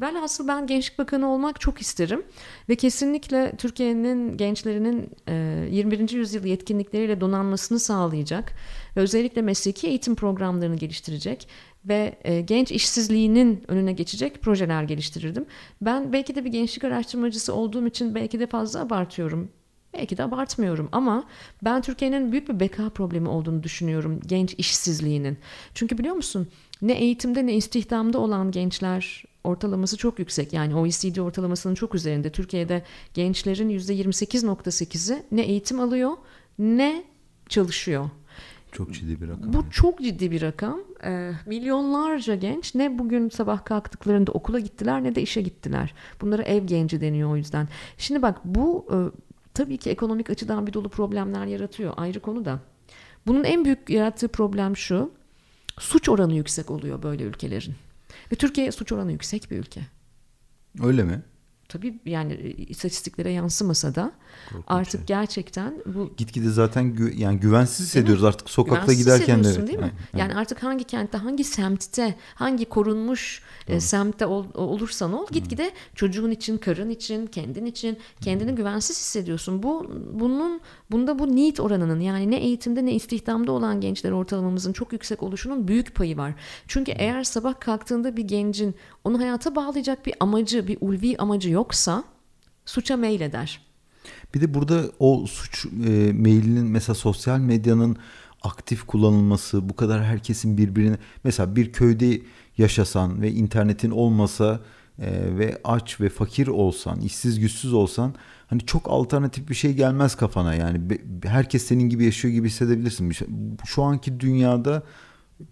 [0.00, 2.22] velhasıl ben Gençlik Bakanı olmak çok isterim
[2.68, 6.10] ve kesinlikle Türkiye'nin gençlerinin e, 21.
[6.10, 8.52] yüzyıl yetkinlikleriyle donanmasını sağlayacak
[8.96, 11.48] ve özellikle mesleki eğitim programlarını geliştirecek
[11.84, 15.46] ve e, genç işsizliğinin önüne geçecek projeler geliştirirdim.
[15.80, 19.50] Ben belki de bir gençlik araştırmacısı olduğum için belki de fazla abartıyorum.
[19.94, 21.24] Belki de abartmıyorum ama
[21.64, 25.38] ben Türkiye'nin büyük bir beka problemi olduğunu düşünüyorum genç işsizliğinin.
[25.74, 26.48] Çünkü biliyor musun
[26.82, 30.52] ne eğitimde ne istihdamda olan gençler ortalaması çok yüksek.
[30.52, 32.30] Yani OECD ortalamasının çok üzerinde.
[32.30, 32.82] Türkiye'de
[33.14, 36.10] gençlerin %28.8'i ne eğitim alıyor
[36.58, 37.04] ne
[37.48, 38.10] çalışıyor.
[38.72, 39.52] Çok ciddi bir rakam.
[39.52, 40.80] Bu çok ciddi bir rakam.
[41.04, 45.94] Ee, milyonlarca genç ne bugün sabah kalktıklarında okula gittiler ne de işe gittiler.
[46.20, 47.68] Bunlara ev genci deniyor o yüzden.
[47.98, 48.96] Şimdi bak bu e,
[49.54, 51.94] tabii ki ekonomik açıdan bir dolu problemler yaratıyor.
[51.96, 52.60] Ayrı konu da.
[53.26, 55.10] Bunun en büyük yarattığı problem şu
[55.82, 57.74] suç oranı yüksek oluyor böyle ülkelerin.
[58.32, 59.80] Ve Türkiye suç oranı yüksek bir ülke.
[60.82, 61.22] Öyle mi?
[61.72, 64.12] Tabii yani e, istatistiklere yansımasa da
[64.48, 65.06] Korkunç artık şey.
[65.06, 69.66] gerçekten bu gitgide zaten gü, yani güvensiz hissediyoruz artık sokakta güvensiz giderken de.
[69.66, 69.92] değil mi?
[70.12, 75.70] Yani, yani artık hangi kentte, hangi semtte, hangi korunmuş e, semtte ol, olursan ol gitgide
[75.94, 78.56] çocuğun için, karın için, kendin için kendini Hı.
[78.56, 79.62] güvensiz hissediyorsun.
[79.62, 80.60] Bu bunun
[80.90, 85.68] bunda bu need oranının yani ne eğitimde ne istihdamda olan gençler ortalamamızın çok yüksek oluşunun
[85.68, 86.34] büyük payı var.
[86.68, 92.04] Çünkü eğer sabah kalktığında bir gencin onu hayata bağlayacak bir amacı, bir ulvi amacı yoksa
[92.66, 93.60] suça meyleder.
[94.34, 97.96] Bir de burada o suç e, meylinin mesela sosyal medyanın
[98.42, 102.20] aktif kullanılması, bu kadar herkesin birbirine mesela bir köyde
[102.58, 104.60] yaşasan ve internetin olmasa
[104.98, 108.14] e, ve aç ve fakir olsan, işsiz güçsüz olsan
[108.46, 110.80] hani çok alternatif bir şey gelmez kafana yani
[111.24, 113.12] herkes senin gibi yaşıyor gibi hissedebilirsin.
[113.66, 114.82] Şu anki dünyada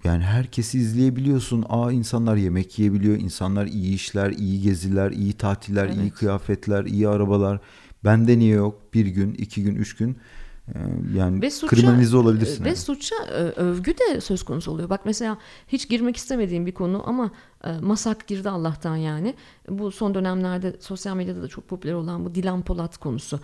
[0.04, 1.64] yani herkesi izleyebiliyorsun.
[1.68, 5.96] Aa insanlar yemek yiyebiliyor, insanlar iyi işler, iyi geziler, iyi tatiller, evet.
[5.96, 7.60] iyi kıyafetler, iyi arabalar.
[8.04, 8.94] Bende niye yok?
[8.94, 10.16] Bir gün, iki gün, üç gün
[10.68, 10.78] ee,
[11.16, 12.64] yani ve suça, kriminalize olabilirsin.
[12.64, 12.76] Ve yani.
[12.76, 14.90] suça e, övgü de söz konusu oluyor.
[14.90, 15.38] Bak mesela
[15.68, 17.30] hiç girmek istemediğim bir konu ama
[17.64, 19.34] e, Masak girdi Allah'tan yani.
[19.68, 23.40] Bu son dönemlerde sosyal medyada da çok popüler olan bu Dilan Polat konusu.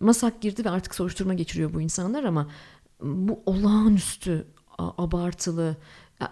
[0.00, 2.48] Masak girdi ve artık soruşturma geçiriyor bu insanlar ama
[3.04, 4.46] bu olağanüstü
[4.78, 5.76] abartılı,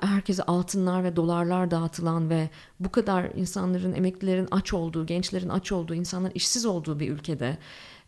[0.01, 2.51] herkese altınlar ve dolarlar dağıtılan ve
[2.81, 7.59] bu kadar insanların, emeklilerin aç olduğu, gençlerin aç olduğu, insanların işsiz olduğu bir ülkede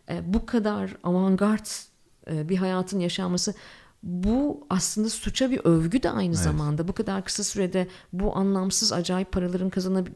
[0.09, 1.67] e, bu kadar avantgard
[2.31, 3.55] e, bir hayatın yaşanması
[4.05, 6.45] bu aslında suça bir övgü de aynı evet.
[6.45, 6.89] zamanda.
[6.89, 9.71] Bu kadar kısa sürede bu anlamsız acayip paraların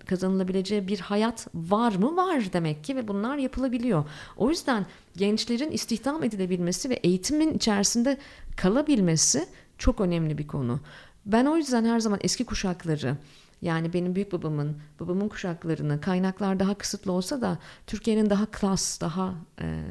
[0.06, 2.16] kazanılabileceği bir hayat var mı?
[2.16, 4.04] Var demek ki ve bunlar yapılabiliyor.
[4.36, 4.86] O yüzden
[5.16, 8.18] gençlerin istihdam edilebilmesi ve eğitimin içerisinde
[8.56, 10.80] kalabilmesi çok önemli bir konu.
[11.26, 13.16] Ben o yüzden her zaman eski kuşakları
[13.62, 19.34] yani benim büyük babamın, babamın kuşaklarını kaynaklar daha kısıtlı olsa da Türkiye'nin daha klas, daha
[19.60, 19.84] e,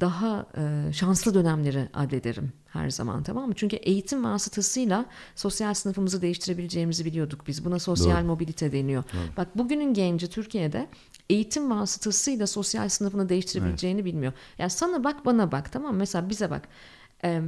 [0.00, 3.54] daha e, şanslı dönemleri adederim her zaman tamam mı?
[3.56, 7.64] Çünkü eğitim vasıtasıyla sosyal sınıfımızı değiştirebileceğimizi biliyorduk biz.
[7.64, 8.26] Buna sosyal Doğru.
[8.26, 9.02] mobilite deniyor.
[9.02, 9.36] Doğru.
[9.36, 10.88] Bak bugünün genci Türkiye'de
[11.30, 14.12] eğitim vasıtasıyla sosyal sınıfını değiştirebileceğini evet.
[14.12, 14.32] bilmiyor.
[14.58, 15.98] Yani sana bak bana bak tamam mı?
[15.98, 16.68] Mesela bize bak.
[17.24, 17.42] E,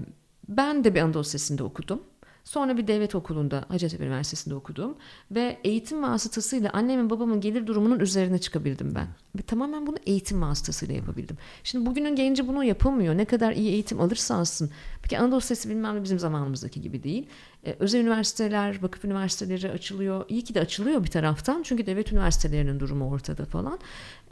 [0.49, 2.03] ben de bir Anadolu Lisesi'nde okudum.
[2.49, 4.97] Sonra bir devlet okulunda Hacettepe Üniversitesi'nde okudum
[5.31, 9.07] ve eğitim vasıtasıyla annemin babamın gelir durumunun üzerine çıkabildim ben.
[9.39, 11.37] Ve tamamen bunu eğitim vasıtasıyla yapabildim.
[11.65, 13.17] Şimdi bugünün genci bunu yapamıyor.
[13.17, 14.71] Ne kadar iyi eğitim alırsa alsın.
[15.03, 17.27] Peki Anadolu Lisesi bilmem ne bizim zamanımızdaki gibi değil.
[17.67, 20.25] Ee, özel üniversiteler, vakıf üniversiteleri açılıyor.
[20.29, 21.63] İyi ki de açılıyor bir taraftan.
[21.63, 23.79] Çünkü devlet üniversitelerinin durumu ortada falan.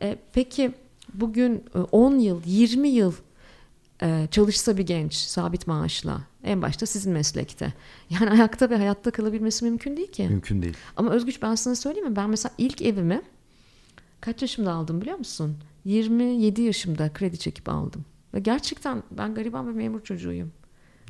[0.02, 0.72] Ee, peki
[1.14, 3.12] bugün 10 e, yıl, 20 yıl
[4.30, 7.72] çalışsa bir genç sabit maaşla en başta sizin meslekte.
[8.10, 10.28] Yani ayakta ve hayatta kalabilmesi mümkün değil ki.
[10.28, 10.76] Mümkün değil.
[10.96, 12.16] Ama Özgüç ben sana söyleyeyim mi?
[12.16, 13.22] Ben mesela ilk evimi
[14.20, 15.56] kaç yaşımda aldım biliyor musun?
[15.84, 18.04] 27 yaşımda kredi çekip aldım.
[18.34, 20.52] Ve gerçekten ben gariban bir memur çocuğuyum.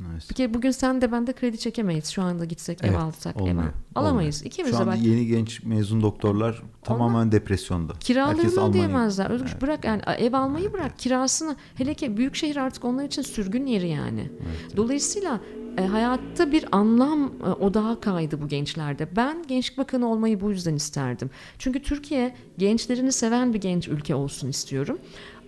[0.00, 0.30] Nice.
[0.30, 2.08] Bir kere bugün sen de ben de kredi çekemeyiz.
[2.08, 3.56] Şu anda gitsek evet, ev alsak ev
[3.94, 4.36] alamayız.
[4.36, 4.44] Olmuyor.
[4.44, 5.08] İkimiz Şu anda belki...
[5.08, 7.92] yeni genç mezun doktorlar tamamen depresyonda.
[8.00, 9.30] Kiralarını ödeyemezler.
[9.30, 9.62] Özgür evet.
[9.62, 10.74] bırak yani ev almayı evet.
[10.74, 11.56] bırak kirasını.
[11.74, 14.30] Hele ki büyük şehir artık onlar için sürgün yeri yani.
[14.36, 14.76] Evet.
[14.76, 15.40] Dolayısıyla
[15.78, 19.08] e, hayatta bir anlam e, odağı kaydı bu gençlerde.
[19.16, 21.30] Ben gençlik bakanı olmayı bu yüzden isterdim.
[21.58, 24.98] Çünkü Türkiye gençlerini seven bir genç ülke olsun istiyorum.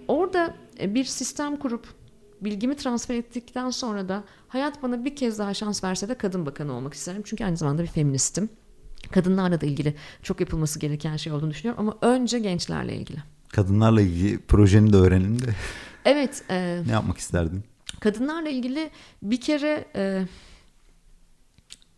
[0.09, 1.98] Orada e, bir sistem kurup
[2.41, 6.73] bilgimi transfer ettikten sonra da hayat bana bir kez daha şans verse de kadın bakanı
[6.73, 7.23] olmak isterim.
[7.25, 8.49] Çünkü aynı zamanda bir feministim.
[9.13, 13.19] Kadınlarla da ilgili çok yapılması gereken şey olduğunu düşünüyorum ama önce gençlerle ilgili.
[13.49, 15.55] Kadınlarla ilgili projeni de öğrenin de.
[16.05, 16.45] Evet.
[16.51, 17.65] E, ne yapmak isterdin?
[18.01, 18.91] Kadınlarla ilgili
[19.23, 20.27] bir kere e,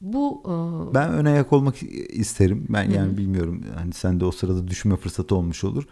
[0.01, 1.75] bu e, ben ön ayak olmak
[2.09, 2.67] isterim.
[2.69, 3.17] Ben yani hı.
[3.17, 3.65] bilmiyorum.
[3.75, 5.85] Hani sen de o sırada düşünme fırsatı olmuş olur.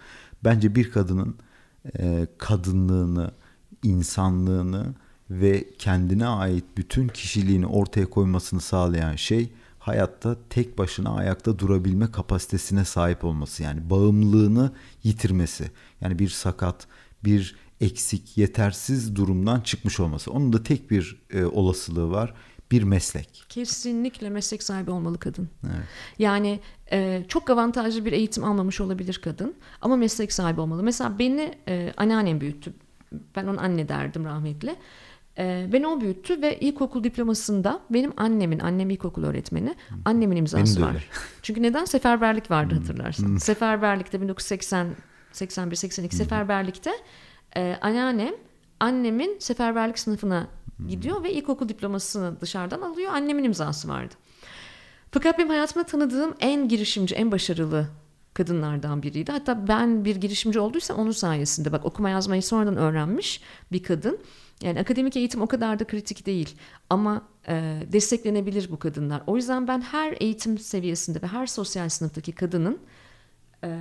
[0.44, 1.36] Bence bir kadının
[1.98, 3.30] e, kadınlığını,
[3.82, 4.94] insanlığını
[5.30, 12.84] ve kendine ait bütün kişiliğini ortaya koymasını sağlayan şey hayatta tek başına ayakta durabilme kapasitesine
[12.84, 14.72] sahip olması yani bağımlılığını
[15.04, 15.70] yitirmesi.
[16.00, 16.86] Yani bir sakat,
[17.24, 20.32] bir eksik, yetersiz durumdan çıkmış olması.
[20.32, 22.34] Onun da tek bir e, olasılığı var.
[22.70, 23.44] Bir meslek.
[23.48, 25.48] Kesinlikle meslek sahibi olmalı kadın.
[25.64, 25.84] Evet.
[26.18, 26.60] Yani
[26.92, 30.82] e, çok avantajlı bir eğitim almamış olabilir kadın ama meslek sahibi olmalı.
[30.82, 32.74] Mesela beni e, anneannem büyüttü
[33.12, 34.76] ben ona anne derdim rahmetli.
[35.38, 41.08] Ee, beni o büyüttü ve ilkokul diplomasında benim annemin, annem ilkokul öğretmeni, annemin imzası var.
[41.42, 41.84] Çünkü neden?
[41.84, 43.36] Seferberlik vardı hatırlarsan.
[43.36, 44.88] Seferberlikte 1980,
[45.32, 46.90] 81, 82 seferberlikte
[47.56, 48.34] e, anneannem
[48.80, 50.46] annemin seferberlik sınıfına
[50.88, 53.12] gidiyor ve ilkokul diplomasını dışarıdan alıyor.
[53.12, 54.14] Annemin imzası vardı.
[55.10, 57.88] Fakat benim hayatımda tanıdığım en girişimci, en başarılı
[58.38, 59.32] kadınlardan biriydi.
[59.32, 63.40] Hatta ben bir girişimci olduysam onun sayesinde bak okuma yazmayı sonradan öğrenmiş
[63.72, 64.18] bir kadın.
[64.62, 66.56] Yani akademik eğitim o kadar da kritik değil
[66.90, 69.22] ama e, desteklenebilir bu kadınlar.
[69.26, 72.78] O yüzden ben her eğitim seviyesinde ve her sosyal sınıftaki kadının
[73.64, 73.80] e,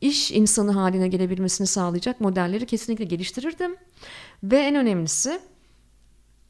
[0.00, 3.76] iş insanı haline gelebilmesini sağlayacak modelleri kesinlikle geliştirirdim.
[4.42, 5.40] Ve en önemlisi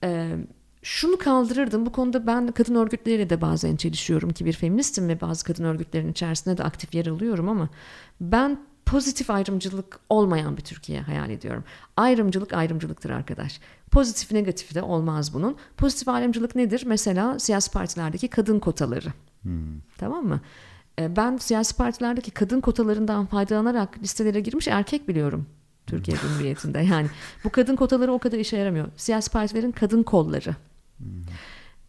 [0.05, 0.37] e,
[0.85, 1.87] şunu kaldırırdım.
[1.87, 6.13] Bu konuda ben kadın örgütleriyle de bazen çelişiyorum ki bir feministim ve bazı kadın örgütlerinin
[6.13, 7.69] içerisinde de aktif yer alıyorum ama
[8.21, 11.65] ben pozitif ayrımcılık olmayan bir Türkiye hayal ediyorum.
[11.97, 13.61] Ayrımcılık ayrımcılıktır arkadaş.
[13.91, 15.57] Pozitif negatif de olmaz bunun.
[15.77, 16.83] Pozitif ayrımcılık nedir?
[16.87, 19.13] Mesela siyasi partilerdeki kadın kotaları.
[19.43, 19.81] Hmm.
[19.99, 20.41] Tamam mı?
[20.99, 25.47] E, ben siyasi partilerdeki kadın kotalarından faydalanarak listelere girmiş erkek biliyorum.
[25.87, 27.07] Türkiye Cumhuriyeti'nde yani
[27.45, 28.89] bu kadın kotaları o kadar işe yaramıyor.
[28.97, 30.57] Siyasi partilerin kadın kolları.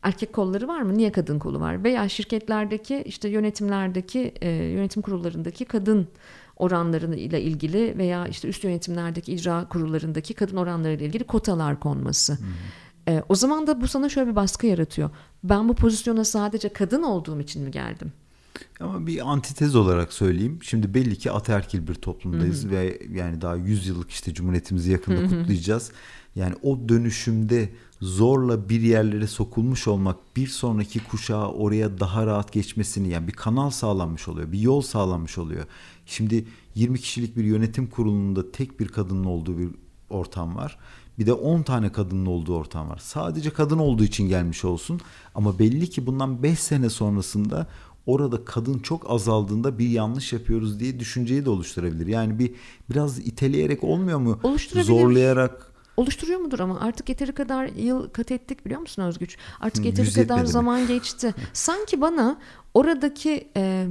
[0.06, 0.98] Erkek kolları var mı?
[0.98, 1.84] Niye kadın kolu var?
[1.84, 6.08] Veya şirketlerdeki işte yönetimlerdeki e, yönetim kurullarındaki kadın
[6.58, 12.38] oranlarıyla ilgili veya işte üst yönetimlerdeki icra kurullarındaki kadın oranlarıyla ilgili kotalar konması.
[13.08, 15.10] E, o zaman da bu sana şöyle bir baskı yaratıyor.
[15.44, 18.12] Ben bu pozisyona sadece kadın olduğum için mi geldim?
[18.80, 20.60] Ama bir antitez olarak söyleyeyim.
[20.62, 22.72] Şimdi belli ki ataerkil bir toplumdayız hı hı.
[22.72, 25.30] ve yani daha 100 yıllık işte Cumhuriyetimizi yakında hı hı.
[25.30, 25.92] kutlayacağız.
[26.36, 27.70] Yani o dönüşümde
[28.06, 33.70] zorla bir yerlere sokulmuş olmak bir sonraki kuşağa oraya daha rahat geçmesini yani bir kanal
[33.70, 34.52] sağlanmış oluyor.
[34.52, 35.66] Bir yol sağlanmış oluyor.
[36.06, 36.46] Şimdi
[36.76, 39.70] 20 kişilik bir yönetim kurulunda tek bir kadının olduğu bir
[40.10, 40.78] ortam var.
[41.20, 42.98] Bir de 10 tane kadının olduğu ortam var.
[43.04, 45.02] Sadece kadın olduğu için gelmiş olsun.
[45.36, 47.68] Ama belli ki bundan 5 sene sonrasında
[48.06, 52.08] orada kadın çok azaldığında bir yanlış yapıyoruz diye düşünceyi de oluşturabilir.
[52.08, 52.54] Yani bir
[52.90, 54.40] biraz iteleyerek olmuyor mu?
[54.84, 59.38] Zorlayarak oluşturuyor mudur ama artık yeteri kadar yıl kat ettik biliyor musun Özgüç?
[59.60, 60.48] Artık yeteri kadar mi?
[60.48, 61.34] zaman geçti.
[61.54, 62.38] Sanki bana
[62.74, 63.88] oradaki e,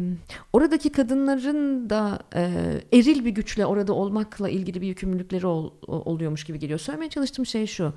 [0.53, 2.51] oradaki kadınların da e,
[2.93, 6.79] eril bir güçle orada olmakla ilgili bir yükümlülükleri ol, oluyormuş gibi geliyor.
[6.79, 7.93] Söylemeye çalıştığım şey şu.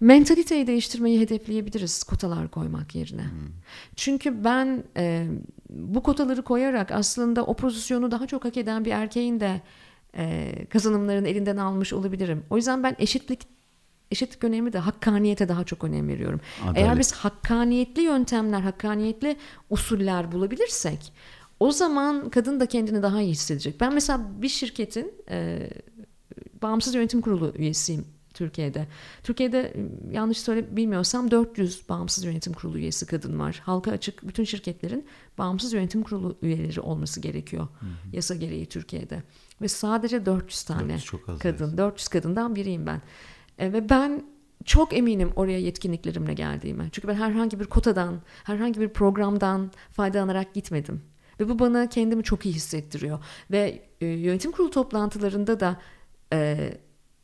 [0.00, 3.22] Mentaliteyi değiştirmeyi hedefleyebiliriz kotalar koymak yerine.
[3.22, 3.48] Hmm.
[3.96, 5.26] Çünkü ben e,
[5.70, 9.60] bu kotaları koyarak aslında o pozisyonu daha çok hak eden bir erkeğin de
[10.16, 12.44] e, kazanımlarını elinden almış olabilirim.
[12.50, 13.40] O yüzden ben eşitlik
[14.10, 16.40] eşitlik önemli de hakkaniyete daha çok önem veriyorum.
[16.62, 16.78] Adalet.
[16.78, 19.36] Eğer biz hakkaniyetli yöntemler, hakkaniyetli
[19.70, 21.12] usuller bulabilirsek
[21.60, 23.80] o zaman kadın da kendini daha iyi hissedecek.
[23.80, 25.70] Ben mesela bir şirketin e,
[26.62, 28.04] bağımsız yönetim kurulu üyesiyim
[28.34, 28.86] Türkiye'de.
[29.22, 29.76] Türkiye'de
[30.10, 33.62] yanlış söyle bilmiyorsam 400 bağımsız yönetim kurulu üyesi kadın var.
[33.64, 35.06] Halka açık bütün şirketlerin
[35.38, 37.68] bağımsız yönetim kurulu üyeleri olması gerekiyor.
[37.80, 38.16] Hı hı.
[38.16, 39.22] Yasa gereği Türkiye'de.
[39.60, 41.68] Ve sadece 400 tane 400 kadın.
[41.68, 41.78] Evet.
[41.78, 43.02] 400 kadından biriyim ben.
[43.58, 44.24] E, ve ben
[44.64, 46.88] çok eminim oraya yetkinliklerimle geldiğime.
[46.92, 51.02] Çünkü ben herhangi bir kotadan, herhangi bir programdan faydalanarak gitmedim.
[51.40, 53.18] Ve bu bana kendimi çok iyi hissettiriyor.
[53.50, 55.80] Ve e, yönetim kurulu toplantılarında da
[56.32, 56.70] e,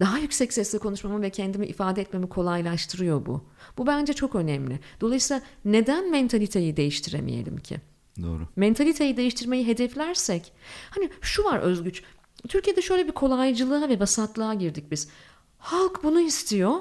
[0.01, 3.45] daha yüksek sesle konuşmamı ve kendimi ifade etmemi kolaylaştırıyor bu.
[3.79, 4.81] Bu bence çok önemli.
[5.01, 7.77] Dolayısıyla neden mentaliteyi değiştiremeyelim ki?
[8.23, 8.49] Doğru.
[8.57, 10.53] Mentaliteyi değiştirmeyi hedeflersek
[10.91, 12.03] hani şu var Özgüç.
[12.49, 15.09] Türkiye'de şöyle bir kolaycılığa ve basatlığa girdik biz.
[15.59, 16.75] Halk bunu istiyor.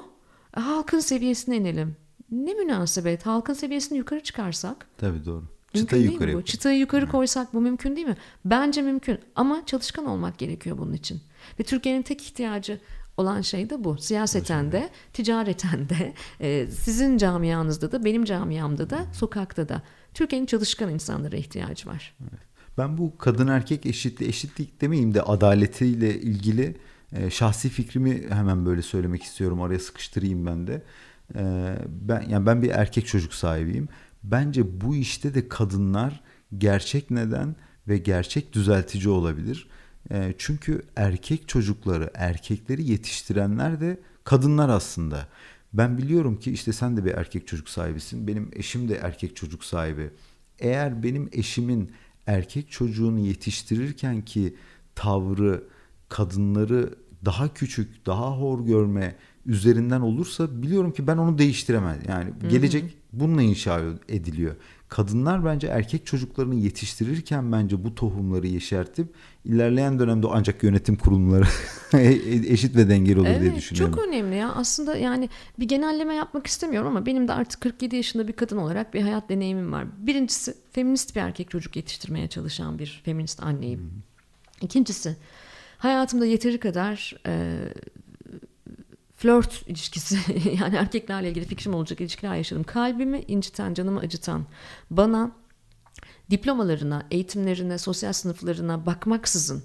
[0.56, 1.96] E, halkın seviyesine inelim.
[2.30, 4.86] Ne münasebet halkın seviyesini yukarı çıkarsak.
[4.98, 5.44] Tabii doğru.
[5.74, 6.34] Çıtayı yukarı.
[6.34, 6.42] Bu?
[6.42, 8.16] Çıtayı yukarı koysak bu mümkün değil mi?
[8.44, 11.20] Bence mümkün ama çalışkan olmak gerekiyor bunun için.
[11.60, 12.80] Ve Türkiye'nin tek ihtiyacı
[13.16, 13.98] olan şey de bu.
[13.98, 19.82] Siyaseten de, ticareten de, e, sizin camianızda da, benim camiamda da, sokakta da.
[20.14, 22.16] Türkiye'nin çalışkan insanlara ihtiyacı var.
[22.78, 26.76] Ben bu kadın erkek eşitliği, eşitlik demeyeyim de adaletiyle ilgili
[27.12, 29.62] e, şahsi fikrimi hemen böyle söylemek istiyorum.
[29.62, 30.82] Araya sıkıştırayım ben de.
[31.34, 33.88] E, ben yani ben bir erkek çocuk sahibiyim.
[34.24, 36.20] Bence bu işte de kadınlar
[36.58, 37.56] gerçek neden
[37.88, 39.68] ve gerçek düzeltici olabilir.
[40.10, 45.28] E, çünkü erkek çocukları, erkekleri yetiştirenler de kadınlar aslında.
[45.72, 48.28] Ben biliyorum ki işte sen de bir erkek çocuk sahibisin.
[48.28, 50.10] Benim eşim de erkek çocuk sahibi.
[50.58, 51.92] Eğer benim eşimin
[52.26, 54.54] erkek çocuğunu yetiştirirken ki
[54.94, 55.64] tavrı
[56.08, 59.16] kadınları daha küçük, daha hor görme
[59.46, 61.98] üzerinden olursa biliyorum ki ben onu değiştiremem.
[62.08, 62.48] Yani Hı-hı.
[62.48, 64.56] gelecek bununla inşa ediliyor.
[64.88, 69.08] Kadınlar bence erkek çocuklarını yetiştirirken bence bu tohumları yeşertip
[69.44, 71.44] ilerleyen dönemde ancak yönetim kurumları
[72.48, 73.94] eşit ve dengeli olur evet, diye düşünüyorum.
[73.94, 74.52] Çok önemli ya.
[74.52, 75.28] Aslında yani
[75.58, 79.28] bir genelleme yapmak istemiyorum ama benim de artık 47 yaşında bir kadın olarak bir hayat
[79.28, 79.86] deneyimim var.
[79.98, 83.80] Birincisi feminist bir erkek çocuk yetiştirmeye çalışan bir feminist anneyim.
[83.80, 83.88] Hmm.
[84.62, 85.16] İkincisi
[85.78, 87.58] hayatımda yeteri kadar e,
[89.16, 90.18] flört ilişkisi
[90.60, 92.64] yani erkeklerle ilgili fikrim olacak ilişkiler yaşadım.
[92.64, 94.46] Kalbimi inciten, canımı acıtan,
[94.90, 95.30] bana
[96.30, 99.64] diplomalarına, eğitimlerine, sosyal sınıflarına bakmaksızın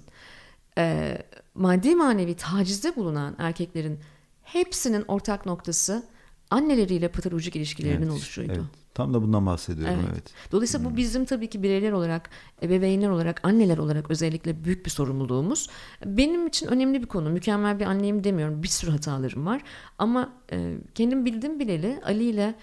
[0.78, 1.18] e,
[1.54, 4.00] maddi manevi tacizde bulunan erkeklerin
[4.42, 6.02] hepsinin ortak noktası
[6.50, 8.52] anneleriyle patolojik ilişkilerinin evet, oluşuydu.
[8.52, 8.81] Evet.
[8.94, 10.08] Tam da bundan bahsediyorum evet.
[10.12, 10.52] evet.
[10.52, 10.92] Dolayısıyla hmm.
[10.92, 12.30] bu bizim tabii ki bireyler olarak,
[12.62, 15.68] ebeveynler olarak, anneler olarak özellikle büyük bir sorumluluğumuz.
[16.04, 17.30] Benim için önemli bir konu.
[17.30, 18.62] Mükemmel bir anneyim demiyorum.
[18.62, 19.62] Bir sürü hatalarım var.
[19.98, 22.54] Ama e, kendim bildim bileli Ali ile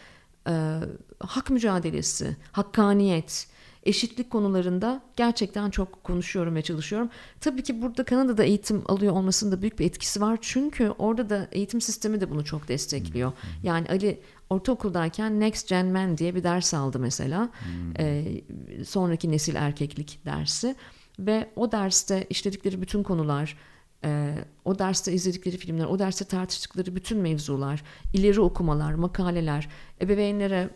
[0.47, 0.79] e,
[1.19, 3.47] hak mücadelesi, hakkaniyet,
[3.83, 7.09] eşitlik konularında gerçekten çok konuşuyorum ve çalışıyorum.
[7.41, 10.37] Tabii ki burada Kanada'da eğitim alıyor olmasında büyük bir etkisi var.
[10.41, 13.31] Çünkü orada da eğitim sistemi de bunu çok destekliyor.
[13.63, 17.49] Yani Ali ortaokuldayken Next Gen Men diye bir ders aldı mesela.
[17.63, 17.93] Hmm.
[17.99, 18.41] Ee,
[18.85, 20.75] sonraki nesil erkeklik dersi.
[21.19, 23.57] Ve o derste işledikleri bütün konular,
[24.03, 24.35] e,
[24.65, 27.83] o derste izledikleri filmler, o derste tartıştıkları bütün mevzular,
[28.13, 29.69] ileri okumalar, makaleler,
[30.01, 30.69] ebeveynlere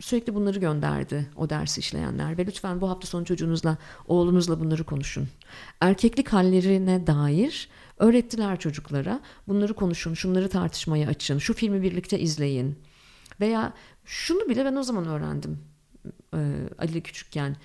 [0.00, 5.28] sürekli bunları gönderdi o dersi işleyenler ve lütfen bu hafta sonu çocuğunuzla, oğlunuzla bunları konuşun.
[5.80, 9.20] Erkeklik hallerine dair öğrettiler çocuklara.
[9.48, 12.78] Bunları konuşun, şunları tartışmaya açın, şu filmi birlikte izleyin.
[13.40, 13.72] Veya
[14.04, 15.58] şunu bile ben o zaman öğrendim
[16.34, 16.38] e,
[16.78, 17.56] Ali küçükken.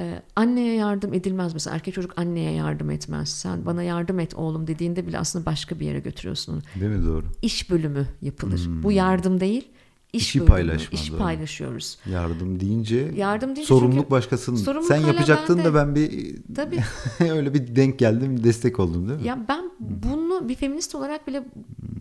[0.00, 3.28] Ee, anneye yardım edilmez mesela erkek çocuk anneye yardım etmez.
[3.28, 6.60] Sen bana yardım et oğlum dediğinde bile aslında başka bir yere götürüyorsun onu.
[6.80, 7.24] Değil mi doğru?
[7.42, 8.66] İş bölümü yapılır.
[8.66, 8.82] Hmm.
[8.82, 9.68] Bu yardım değil.
[10.12, 11.98] İş İşi paylaşma, iş paylaşıyoruz.
[12.10, 14.56] Yardım deyince, Yardım deyince sorumluluk başkasının.
[14.56, 15.68] sorumluluk Sen yapacaktın bende.
[15.68, 16.80] da ben bir Tabii.
[17.30, 19.26] öyle bir denk geldim, destek oldum değil mi?
[19.26, 21.44] Ya ben bunu bir feminist olarak bile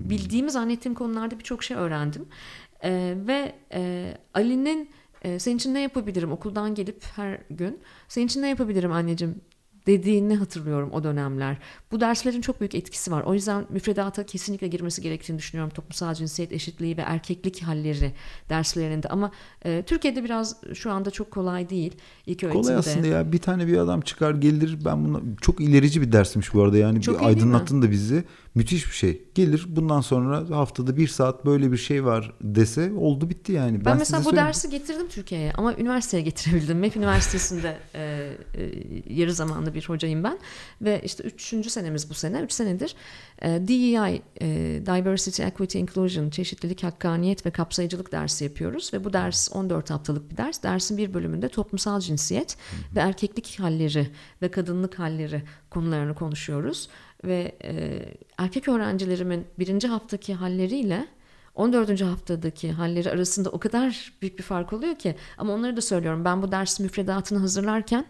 [0.10, 2.26] bildiğimi zannettiğim konularda birçok şey öğrendim.
[2.84, 4.90] Ee, ve e, Ali'nin
[5.22, 9.42] e, senin için ne yapabilirim okuldan gelip her gün senin için ne yapabilirim anneciğim
[9.88, 11.58] dediğini hatırlıyorum o dönemler.
[11.92, 13.22] Bu derslerin çok büyük etkisi var.
[13.22, 15.74] O yüzden müfredata kesinlikle girmesi gerektiğini düşünüyorum.
[15.74, 18.14] Toplumsal cinsiyet eşitliği ve erkeklik halleri
[18.50, 19.08] derslerinde.
[19.08, 19.32] Ama
[19.66, 21.96] e, Türkiye'de biraz şu anda çok kolay değil.
[22.26, 22.64] İlk öğretimde.
[22.64, 26.54] Kolay aslında ya bir tane bir adam çıkar gelir ben bunu çok ilerici bir dersmiş
[26.54, 28.24] bu arada yani Çok bir aydınlattın da bizi
[28.56, 33.30] müthiş bir şey gelir bundan sonra haftada bir saat böyle bir şey var dese oldu
[33.30, 33.86] bitti yani.
[33.86, 34.48] Ben, size mesela bu söyleyeyim.
[34.48, 36.80] dersi getirdim Türkiye'ye ama üniversiteye getirebildim.
[36.80, 38.02] MEF Üniversitesi'nde e,
[38.56, 40.40] e, yarı zamanlı bir hocayım ben.
[40.82, 42.40] Ve işte üçüncü senemiz bu sene.
[42.42, 42.96] Üç senedir
[43.42, 44.48] e, DEI, e,
[44.86, 48.94] Diversity, Equity, Inclusion, çeşitlilik, hakkaniyet ve kapsayıcılık dersi yapıyoruz.
[48.94, 50.64] Ve bu ders 14 haftalık bir ders.
[50.64, 52.58] Dersin bir bölümünde toplumsal cinsiyet
[52.96, 54.08] ve erkeklik halleri
[54.42, 56.90] ve kadınlık halleri konularını konuşuyoruz.
[57.24, 58.00] Ve e,
[58.38, 61.08] erkek öğrencilerimin birinci haftaki halleriyle
[61.56, 62.02] 14.
[62.02, 66.42] haftadaki halleri arasında o kadar büyük bir fark oluyor ki ama onları da söylüyorum ben
[66.42, 68.06] bu ders müfredatını hazırlarken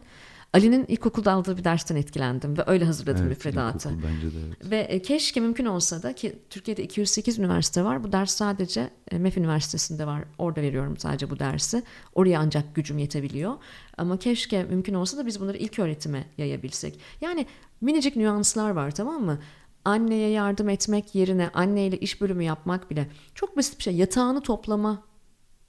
[0.54, 3.90] Ali'nin ilkokulda aldığı bir dersten etkilendim ve öyle hazırladım Evet, müfredatı.
[3.90, 4.72] bence de evet.
[4.72, 8.04] Ve e, keşke mümkün olsa da ki Türkiye'de 208 üniversite var.
[8.04, 10.24] Bu ders sadece e, MEF Üniversitesi'nde var.
[10.38, 11.84] Orada veriyorum sadece bu dersi.
[12.16, 13.54] Oraya ancak gücüm yetebiliyor.
[13.98, 17.00] Ama keşke mümkün olsa da biz bunları ilk öğretime yayabilsek.
[17.22, 17.46] Yani
[17.82, 19.40] minicik nüanslar var tamam mı?
[19.86, 23.96] Anneye yardım etmek yerine anneyle iş bölümü yapmak bile çok basit bir şey.
[23.96, 25.04] Yatağını toplama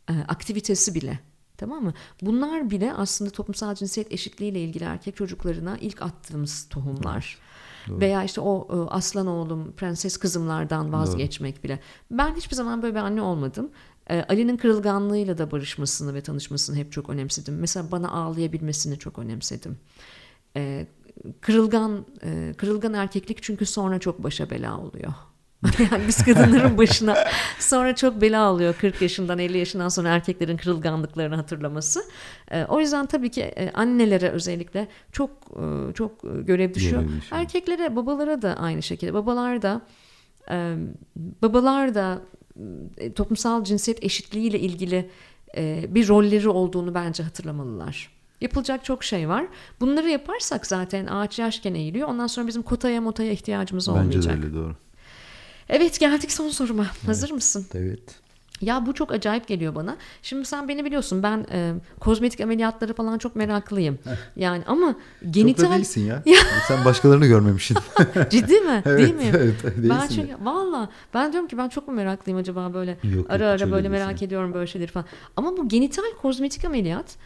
[0.08, 1.18] e, aktivitesi bile.
[1.62, 1.94] Tamam mı?
[2.22, 7.38] Bunlar bile aslında toplumsal cinsiyet eşitliği ile ilgili erkek çocuklarına ilk attığımız tohumlar.
[7.88, 8.00] Doğru.
[8.00, 11.80] Veya işte o e, aslan oğlum, prenses kızımlardan vazgeçmek bile.
[12.10, 13.70] Ben hiçbir zaman böyle bir anne olmadım.
[14.10, 17.58] E, Ali'nin kırılganlığıyla da barışmasını ve tanışmasını hep çok önemsedim.
[17.58, 19.78] Mesela bana ağlayabilmesini çok önemsedim.
[20.56, 20.86] E,
[21.40, 22.06] kırılgan
[22.56, 25.12] kırılgan erkeklik çünkü sonra çok başa bela oluyor.
[25.92, 27.16] yani biz kadınların başına
[27.58, 32.00] sonra çok bela oluyor 40 yaşından 50 yaşından sonra erkeklerin kırılganlıklarını hatırlaması.
[32.50, 37.02] E, o yüzden tabii ki e, annelere özellikle çok e, çok görev düşüyor.
[37.02, 37.40] Görev düşüyor.
[37.40, 39.14] Erkeklere, babalara da aynı şekilde.
[39.14, 39.80] Babalar da
[40.50, 40.76] e,
[41.42, 42.20] babalar da
[42.98, 45.10] e, toplumsal cinsiyet eşitliği ile ilgili
[45.56, 48.10] e, bir rolleri olduğunu bence hatırlamalılar.
[48.40, 49.46] Yapılacak çok şey var.
[49.80, 52.08] Bunları yaparsak zaten ağaç yaşken eğiliyor.
[52.08, 54.42] Ondan sonra bizim kotaya motaya ihtiyacımız Bence olmayacak.
[54.42, 54.76] de öyle doğru.
[55.68, 56.86] Evet geldik son soruma.
[57.06, 57.66] Hazır mısın?
[57.74, 58.22] Evet.
[58.60, 59.96] Ya bu çok acayip geliyor bana.
[60.22, 63.98] Şimdi sen beni biliyorsun ben e, kozmetik ameliyatları falan çok meraklıyım.
[64.36, 66.22] Yani ama Çok da genital değilsin ya.
[66.68, 67.76] Sen başkalarını görmemişsin.
[68.30, 68.82] ciddi mi?
[68.86, 69.30] evet, Değil mi?
[69.36, 73.26] Evet, değilsin Ben çünkü valla ben diyorum ki ben çok mu meraklıyım acaba böyle Yok,
[73.30, 74.06] ara yok, ara öyle böyle değilsin.
[74.06, 75.06] merak ediyorum böyle şeyleri falan.
[75.36, 77.16] Ama bu genital kozmetik ameliyat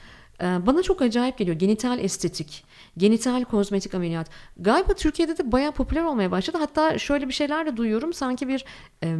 [0.41, 1.57] e, bana çok acayip geliyor.
[1.59, 2.64] Genital estetik,
[2.97, 4.30] genital kozmetik ameliyat.
[4.57, 6.59] Galiba Türkiye'de de bayağı popüler olmaya başladı.
[6.61, 8.12] Hatta şöyle bir şeyler de duyuyorum.
[8.12, 8.64] Sanki bir
[9.03, 9.16] e,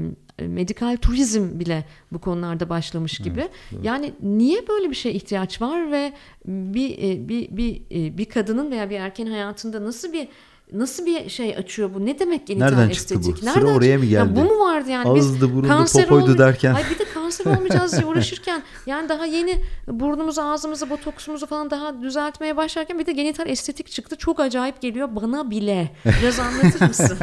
[0.47, 3.49] medikal turizm bile bu konularda başlamış gibi.
[3.83, 6.13] yani niye böyle bir şeye ihtiyaç var ve
[6.47, 10.29] bir e, bir bir e, bir kadının veya bir erkeğin hayatında nasıl bir
[10.73, 12.07] Nasıl bir şey açıyor bu?
[12.07, 13.19] Ne demek genital Nereden çıktı bu?
[13.21, 13.49] estetik?
[13.51, 14.37] Sıra oraya mı Ya geldi?
[14.37, 15.09] bu mu vardı yani?
[15.09, 16.75] Ağızdı, burundu, kanser popoydu olmuş- derken.
[16.75, 22.03] Ay bir de kanser olmayacağız diye uğraşırken yani daha yeni burnumuzu, ağzımızı, botoksumuzu falan daha
[22.03, 24.17] düzeltmeye başlarken bir de genital estetik çıktı.
[24.17, 25.93] Çok acayip geliyor bana bile.
[26.23, 27.19] Biraz anlatır mısın?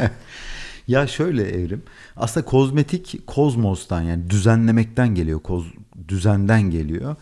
[0.87, 1.83] Ya şöyle evrim.
[2.17, 5.39] Aslında kozmetik kozmostan yani düzenlemekten geliyor.
[5.39, 5.65] Koz,
[6.07, 7.15] düzenden geliyor.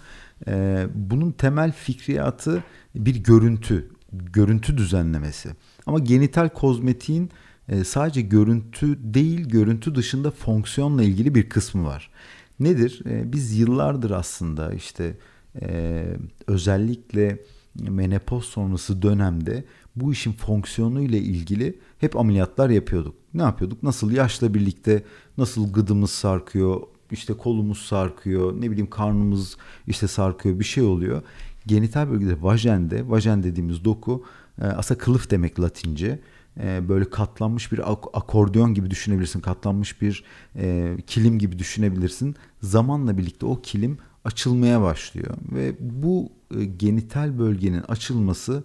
[0.48, 2.64] Ee, bunun temel fikriyatı
[2.96, 3.90] bir görüntü.
[4.14, 5.50] Görüntü düzenlemesi.
[5.86, 7.30] Ama genital kozmetiğin
[7.70, 12.12] e, sadece görüntü değil, görüntü dışında fonksiyonla ilgili bir kısmı var.
[12.60, 13.02] Nedir?
[13.06, 15.18] E, biz yıllardır aslında işte
[15.62, 16.04] e,
[16.48, 17.40] özellikle
[17.76, 19.64] menopoz sonrası dönemde
[19.96, 23.16] bu işin fonksiyonu ile ilgili hep ameliyatlar yapıyorduk.
[23.34, 23.84] Ne yapıyorduk?
[23.84, 25.04] Nasıl yaşla birlikte
[25.38, 26.82] nasıl gıdımız sarkıyor,
[27.12, 29.58] işte kolumuz sarkıyor, ne bileyim karnımız
[29.88, 31.22] işte sarkıyor bir şey oluyor.
[31.68, 34.26] Genital bölgede vajende, vajen dediğimiz doku
[34.62, 36.20] e, aslında kılıf demek latince.
[36.60, 39.40] E, böyle katlanmış bir ak- akordeon gibi düşünebilirsin.
[39.40, 40.24] Katlanmış bir
[40.56, 42.36] e, kilim gibi düşünebilirsin.
[42.62, 48.64] Zamanla birlikte o kilim açılmaya başlıyor ve bu e, genital bölgenin açılması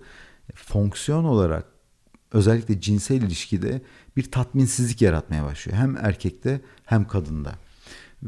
[0.54, 1.64] fonksiyon olarak
[2.32, 3.82] özellikle cinsel ilişkide
[4.16, 5.78] bir tatminsizlik yaratmaya başlıyor.
[5.78, 7.52] Hem erkekte hem kadında.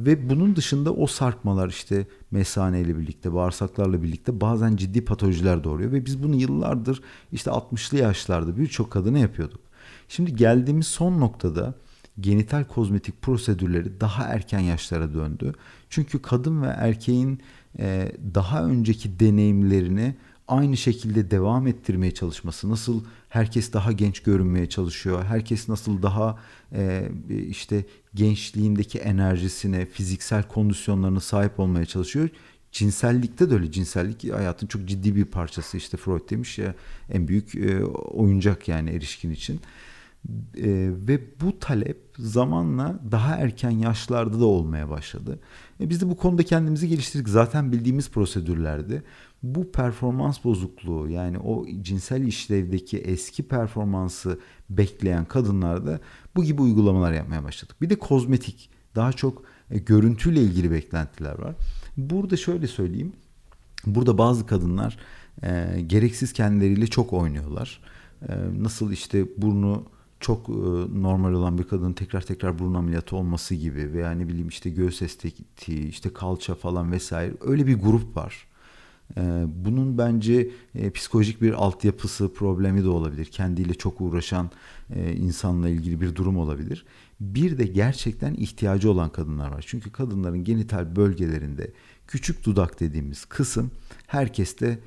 [0.07, 5.93] Ve bunun dışında o sarkmalar işte mesane ile birlikte, bağırsaklarla birlikte bazen ciddi patolojiler doğuruyor.
[5.93, 7.01] Ve biz bunu yıllardır
[7.33, 9.61] işte 60'lı yaşlarda birçok kadına yapıyorduk.
[10.09, 11.75] Şimdi geldiğimiz son noktada
[12.21, 15.53] genital kozmetik prosedürleri daha erken yaşlara döndü.
[15.91, 17.41] Çünkü kadın ve erkeğin
[17.79, 20.15] e, daha önceki deneyimlerini
[20.49, 26.39] aynı şekilde devam ettirmeye çalışması nasıl herkes daha genç görünmeye çalışıyor herkes nasıl daha
[26.73, 27.11] e,
[27.49, 27.85] işte
[28.19, 32.29] gençliğindeki enerjisine fiziksel kondisyonlarına sahip olmaya çalışıyor
[32.73, 36.75] cinsellikte de öyle cinsellik hayatın çok ciddi bir parçası işte Freud demiş ya
[37.11, 39.61] en büyük e, oyuncak yani erişkin için
[40.57, 45.39] e, ve bu talep zamanla daha erken yaşlarda da olmaya başladı.
[45.81, 47.29] E, biz de bu konuda kendimizi geliştirdik.
[47.29, 49.03] Zaten bildiğimiz prosedürlerdi.
[49.43, 54.39] Bu performans bozukluğu yani o cinsel işlevdeki eski performansı
[54.71, 56.01] bekleyen kadınlarda
[56.37, 57.77] bu gibi uygulamalar yapmaya başladık.
[57.81, 61.55] Bir de kozmetik daha çok e, görüntüyle ilgili beklentiler var.
[61.97, 63.13] Burada şöyle söyleyeyim.
[63.87, 64.99] Burada bazı kadınlar
[65.43, 67.81] e, gereksiz kendileriyle çok oynuyorlar.
[68.29, 69.85] E, nasıl işte burnu
[70.21, 70.53] çok e,
[71.03, 75.03] normal olan bir kadının tekrar tekrar burun ameliyatı olması gibi veya ne bileyim işte göğüs
[75.03, 78.49] estetiği, işte kalça falan vesaire öyle bir grup var.
[79.17, 83.25] E, bunun bence e, psikolojik bir altyapısı problemi de olabilir.
[83.25, 84.51] Kendiyle çok uğraşan
[85.17, 86.85] insanla ilgili bir durum olabilir.
[87.21, 89.65] Bir de gerçekten ihtiyacı olan kadınlar var.
[89.67, 91.71] Çünkü kadınların genital bölgelerinde
[92.07, 93.71] küçük dudak dediğimiz kısım
[94.07, 94.79] herkeste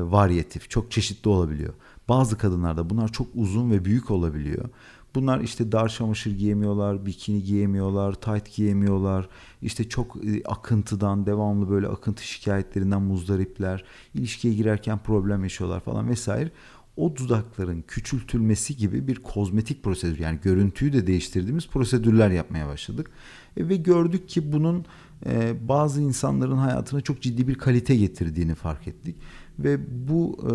[0.00, 1.74] varyatif, çok çeşitli olabiliyor.
[2.08, 4.68] Bazı kadınlarda bunlar çok uzun ve büyük olabiliyor.
[5.14, 9.28] Bunlar işte dar çamaşır giyemiyorlar, bikini giyemiyorlar, tight giyemiyorlar.
[9.62, 13.84] İşte çok e, akıntıdan, devamlı böyle akıntı şikayetlerinden muzdaripler.
[14.14, 16.50] İlişkiye girerken problem yaşıyorlar falan vesaire.
[16.96, 23.10] O dudakların küçültülmesi gibi bir kozmetik prosedür yani görüntüyü de değiştirdiğimiz prosedürler yapmaya başladık.
[23.56, 24.84] E, ve gördük ki bunun
[25.26, 29.16] e, bazı insanların hayatına çok ciddi bir kalite getirdiğini fark ettik.
[29.64, 30.52] Ve bu e,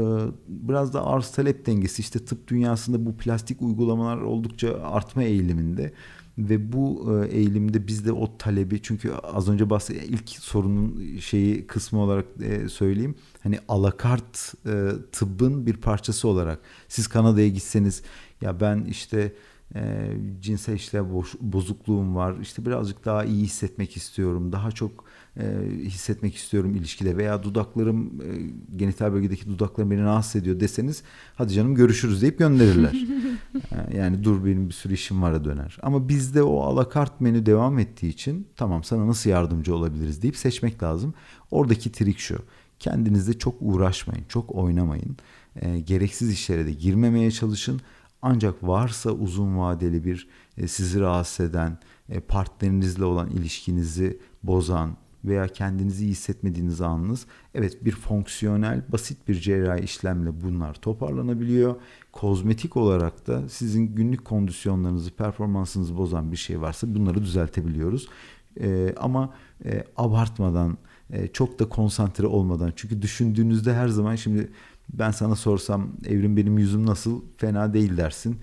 [0.47, 5.93] biraz da arz talep dengesi işte tıp dünyasında bu plastik uygulamalar oldukça artma eğiliminde.
[6.37, 11.67] Ve bu e, eğilimde biz de o talebi çünkü az önce bahsettiğim ilk sorunun şeyi
[11.67, 13.15] kısmı olarak e, söyleyeyim.
[13.43, 16.59] Hani alakart e, tıbbın bir parçası olarak.
[16.87, 18.03] Siz Kanada'ya gitseniz
[18.41, 19.33] ya ben işte
[19.75, 21.05] e, cinsel işlev
[21.41, 25.03] bozukluğum var işte birazcık daha iyi hissetmek istiyorum daha çok
[25.39, 25.45] e,
[25.83, 28.29] hissetmek istiyorum ilişkide veya dudaklarım e,
[28.75, 31.03] genital bölgedeki dudaklarım beni rahatsız ediyor deseniz
[31.35, 32.93] hadi canım görüşürüz deyip gönderirler.
[33.71, 35.77] E, yani dur benim bir sürü işim var döner.
[35.81, 40.83] Ama bizde o alakart menü devam ettiği için tamam sana nasıl yardımcı olabiliriz deyip seçmek
[40.83, 41.13] lazım.
[41.51, 42.37] Oradaki trik şu.
[42.79, 45.17] Kendinizde çok uğraşmayın, çok oynamayın.
[45.55, 47.81] E, gereksiz işlere de girmemeye çalışın.
[48.21, 50.27] Ancak varsa uzun vadeli bir
[50.57, 51.77] e, sizi rahatsız eden,
[52.09, 59.35] e, partnerinizle olan ilişkinizi bozan, veya kendinizi iyi hissetmediğiniz anınız evet bir fonksiyonel basit bir
[59.35, 61.75] cerrahi işlemle bunlar toparlanabiliyor.
[62.11, 68.07] Kozmetik olarak da sizin günlük kondisyonlarınızı, performansınızı bozan bir şey varsa bunları düzeltebiliyoruz.
[68.59, 69.33] Ee, ama
[69.65, 70.77] e, abartmadan,
[71.09, 74.51] e, çok da konsantre olmadan çünkü düşündüğünüzde her zaman şimdi
[74.93, 78.37] ben sana sorsam evrim benim yüzüm nasıl fena değil dersin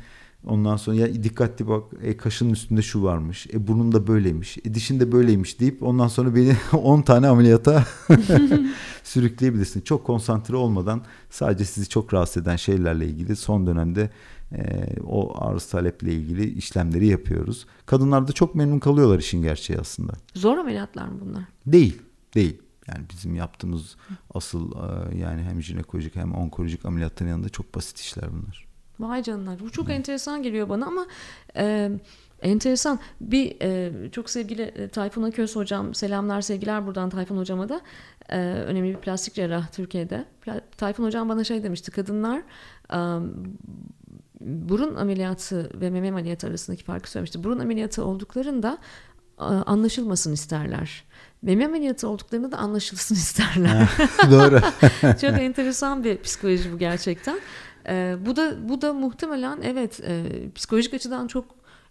[0.47, 3.47] Ondan sonra ya dikkatli bak e, kaşının üstünde şu varmış.
[3.53, 4.59] E burnun da böyleymiş.
[4.65, 7.85] E dişin de böyleymiş deyip ondan sonra beni 10 tane ameliyata
[9.05, 9.81] sürükleyebilirsin.
[9.81, 14.11] Çok konsantre olmadan sadece sizi çok rahatsız eden şeylerle ilgili son dönemde
[14.53, 17.67] e, o arz taleple ilgili işlemleri yapıyoruz.
[17.87, 20.13] Kadınlar da çok memnun kalıyorlar işin gerçeği aslında.
[20.35, 21.45] Zor ameliyatlar mı bunlar?
[21.67, 22.03] Değil.
[22.35, 22.59] Değil.
[22.89, 23.97] Yani bizim yaptığımız
[24.35, 28.74] asıl e, yani hem jinekolojik hem onkolojik ameliyatların yanında çok basit işler bunlar.
[29.01, 31.07] Vay canına bu çok enteresan geliyor bana ama
[31.57, 31.91] e,
[32.43, 37.81] enteresan bir e, çok sevgili Tayfun Aköz hocam selamlar sevgiler buradan Tayfun hocama da
[38.29, 40.25] e, önemli bir plastik cerrah Türkiye'de.
[40.77, 42.43] Tayfun hocam bana şey demişti kadınlar
[42.93, 42.99] e,
[44.41, 47.45] burun ameliyatı ve meme ameliyatı arasındaki farkı söylemişti.
[47.45, 48.79] Burun ameliyatı olduklarında
[49.39, 51.05] anlaşılmasın isterler.
[51.43, 53.89] Meme ameliyatı olduklarında da anlaşılsın isterler.
[54.31, 54.61] Doğru.
[55.21, 57.41] Çok enteresan bir psikoloji bu gerçekten.
[57.89, 60.25] E, bu da bu da muhtemelen evet e,
[60.55, 61.45] psikolojik açıdan çok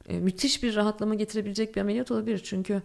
[0.10, 2.42] e, müthiş bir rahatlama getirebilecek bir ameliyat olabilir.
[2.44, 2.82] Çünkü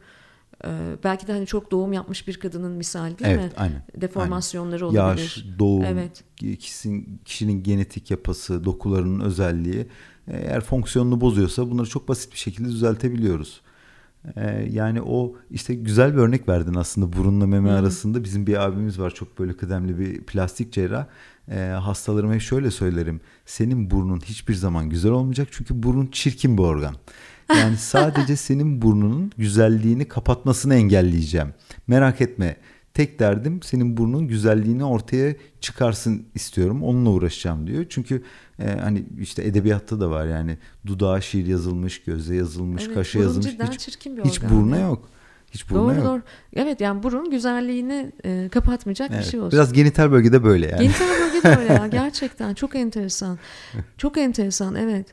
[0.64, 0.68] e,
[1.04, 3.52] belki de hani çok doğum yapmış bir kadının misali değil evet, mi?
[3.56, 3.82] Aynen.
[3.96, 4.98] Deformasyonları aynen.
[4.98, 5.22] olabilir.
[5.22, 6.24] Yaş, doğum, evet.
[6.36, 9.86] kişinin, kişinin genetik yapısı, dokularının özelliği
[10.26, 13.60] eğer fonksiyonunu bozuyorsa bunları çok basit bir şekilde düzeltebiliyoruz.
[14.36, 17.78] Ee, yani o işte güzel bir örnek verdin aslında burunla meme Hı-hı.
[17.78, 21.06] arasında bizim bir abimiz var çok böyle kıdemli bir plastik cerrah
[21.50, 23.20] e, hastalarıma şöyle söylerim.
[23.46, 26.94] Senin burnun hiçbir zaman güzel olmayacak çünkü burun çirkin bir organ.
[27.50, 31.54] Yani sadece senin burnunun güzelliğini kapatmasını engelleyeceğim.
[31.86, 32.56] Merak etme.
[32.94, 36.82] Tek derdim senin burnun güzelliğini ortaya çıkarsın istiyorum.
[36.82, 37.86] Onunla uğraşacağım diyor.
[37.88, 38.22] Çünkü
[38.58, 43.56] e, hani işte edebiyatta da var yani dudağa şiir yazılmış, göze yazılmış, evet, kaşa yazılmış.
[43.72, 43.88] Hiç,
[44.24, 45.08] hiç buruna yok.
[45.50, 46.04] Hiç buruna doğru, yok.
[46.04, 46.22] Doğru.
[46.56, 49.52] Evet yani burun güzelliğini e, kapatmayacak evet, bir şey olsun.
[49.52, 50.82] Biraz genital bölgede böyle yani.
[50.82, 53.38] Genital bölgede öyle ya gerçekten çok enteresan.
[53.98, 55.06] Çok enteresan evet.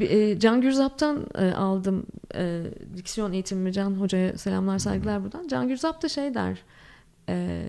[0.00, 2.62] E, Can Gürzap'tan e, aldım e,
[2.96, 5.48] diksiyon eğitimimi Can Hoca'ya selamlar saygılar buradan.
[5.48, 6.58] Can Gürzap da şey der
[7.28, 7.66] e,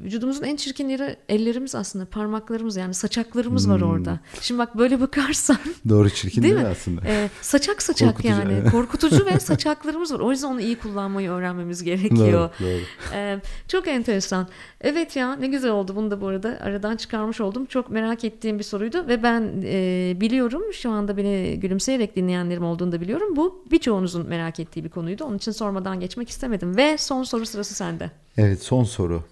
[0.00, 3.72] vücudumuzun en çirkin yeri ellerimiz aslında parmaklarımız yani saçaklarımız hmm.
[3.72, 4.20] var orada.
[4.40, 5.56] Şimdi bak böyle bakarsan.
[5.88, 7.00] Doğru çirkin değil, değil mi aslında?
[7.06, 10.20] E, saçak saçak korkutucu, yani korkutucu ve saçaklarımız var.
[10.20, 12.50] O yüzden onu iyi kullanmayı öğrenmemiz gerekiyor.
[12.60, 12.80] Doğru, doğru.
[13.14, 14.48] E, çok enteresan.
[14.80, 17.66] Evet ya ne güzel oldu bunu da bu arada aradan çıkarmış oldum.
[17.66, 22.92] Çok merak ettiğim bir soruydu ve ben e, biliyorum şu anda beni gülümseyerek dinleyenlerim olduğunu
[22.92, 23.36] da biliyorum.
[23.36, 25.24] Bu birçoğunuzun merak ettiği bir konuydu.
[25.24, 28.10] Onun için sormadan geçmek istemedim ve son soru sırası sende.
[28.36, 29.22] Evet son soru.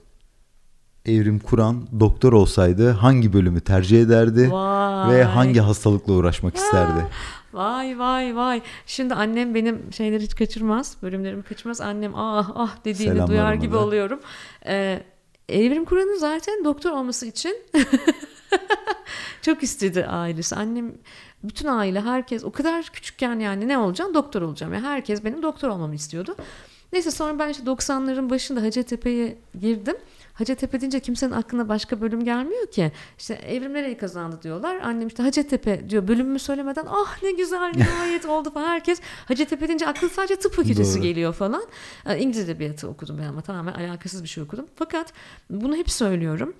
[1.06, 5.14] Evrim Kur'an doktor olsaydı hangi bölümü tercih ederdi vay.
[5.14, 7.06] ve hangi hastalıkla uğraşmak isterdi?
[7.52, 8.62] Vay vay vay.
[8.86, 11.80] Şimdi annem benim şeyleri hiç kaçırmaz, bölümlerimi kaçırmaz.
[11.80, 13.78] Annem ah ah dediğini Selamlar duyar gibi da.
[13.78, 14.20] oluyorum.
[14.66, 15.02] Ee,
[15.48, 17.56] Evrim Kur'an'ın zaten doktor olması için
[19.42, 20.56] çok istedi ailesi.
[20.56, 20.92] Annem
[21.44, 24.74] bütün aile herkes o kadar küçükken yani ne olacağım doktor olacağım.
[24.74, 26.36] Yani herkes benim doktor olmamı istiyordu.
[26.92, 29.96] Neyse sonra ben işte 90'ların başında Hacettepe'ye girdim.
[30.34, 32.92] Hacettepe deyince kimsenin aklına başka bölüm gelmiyor ki.
[33.18, 34.76] İşte evrim nereyi kazandı diyorlar.
[34.76, 38.66] Annem işte Hacettepe diyor bölümümü söylemeden ah ne güzel nihayet oldu falan.
[38.68, 41.62] Herkes Hacettepe deyince aklı sadece tıp fakültesi geliyor falan.
[42.06, 44.66] Yani İngiliz edebiyatı okudum ben ama tamamen alakasız bir şey okudum.
[44.76, 45.12] Fakat
[45.50, 46.54] bunu hep söylüyorum.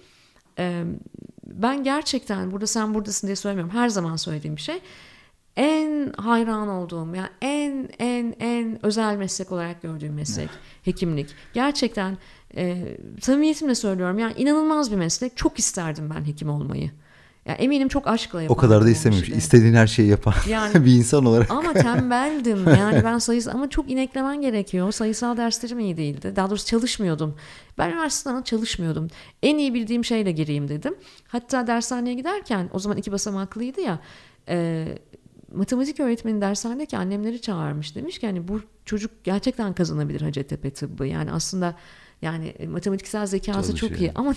[1.47, 3.75] Ben gerçekten burada sen buradasın diye söylemiyorum.
[3.75, 4.81] Her zaman söylediğim bir şey
[5.59, 10.49] en hayran olduğum yani en en en özel meslek olarak gördüğüm meslek
[10.85, 11.35] hekimlik.
[11.55, 12.19] Gerçekten
[12.57, 15.37] e, samimiyetimle söylüyorum yani inanılmaz bir meslek.
[15.37, 16.91] Çok isterdim ben hekim olmayı.
[17.47, 18.59] Yani eminim çok aşkla yapardım.
[18.59, 19.23] O kadar da istememiş.
[19.23, 19.37] Işte.
[19.37, 21.51] İstediğin her şeyi yapan yani, bir insan olarak.
[21.51, 22.69] Ama tembeldim.
[22.69, 24.93] Yani ben sayısal ama çok ineklemen gerekiyor.
[24.93, 26.33] Sayısal derslerim iyi değildi.
[26.37, 27.35] Daha doğrusu çalışmıyordum.
[27.79, 29.09] Ben üniversiteden çalışmıyordum.
[29.43, 30.95] En iyi bildiğim şeyle gireyim dedim.
[31.29, 33.99] Hatta dershaneye giderken o zaman iki basamaklıydı ya.
[34.49, 34.87] E,
[35.53, 41.07] matematik öğretmeni dershanedeki annemleri çağırmış demiş ki hani bu çocuk gerçekten kazanabilir Hacettepe tıbbı.
[41.07, 41.75] Yani aslında
[42.23, 43.93] yani matematiksel zekası Çalışıyor.
[43.93, 44.35] çok iyi ama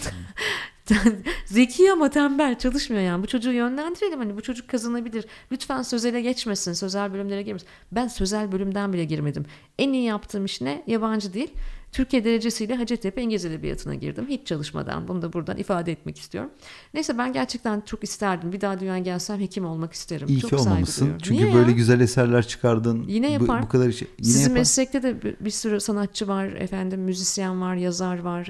[1.45, 3.23] zeki ama tembel çalışmıyor yani.
[3.23, 5.25] Bu çocuğu yönlendirelim hani bu çocuk kazanabilir.
[5.51, 7.67] Lütfen sözele geçmesin, sözel bölümlere girmesin.
[7.91, 9.45] Ben sözel bölümden bile girmedim.
[9.79, 10.83] En iyi yaptığım iş ne?
[10.87, 11.53] Yabancı değil.
[11.91, 14.25] Türkiye derecesiyle Hacettepe İngiliz Edebiyatı'na girdim.
[14.29, 15.07] Hiç çalışmadan.
[15.07, 16.51] Bunu da buradan ifade etmek istiyorum.
[16.93, 18.51] Neyse ben gerçekten çok isterdim.
[18.51, 20.27] Bir daha dünya gelsem hekim olmak isterim.
[20.27, 21.13] İyi çok ki olmamışsın.
[21.21, 21.75] Çünkü Niye böyle ya?
[21.75, 23.03] güzel eserler çıkardın.
[23.07, 23.61] Yine yapar.
[23.61, 24.55] Bu, bu kadar iş, yine Sizin yapar.
[24.55, 28.49] meslekte de bir, bir sürü sanatçı var, efendim müzisyen var, yazar var.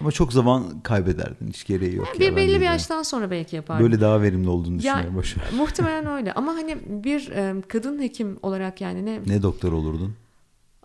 [0.00, 1.48] Ama çok zaman kaybederdin.
[1.48, 2.06] Hiç gereği yok.
[2.06, 3.84] Yani bir belli bir yaştan sonra belki yapardım.
[3.86, 5.14] Böyle daha verimli olduğunu düşünüyorum.
[5.16, 6.32] Boş muhtemelen öyle.
[6.32, 7.32] Ama hani bir
[7.68, 9.20] kadın hekim olarak yani ne...
[9.26, 10.14] Ne doktor olurdun?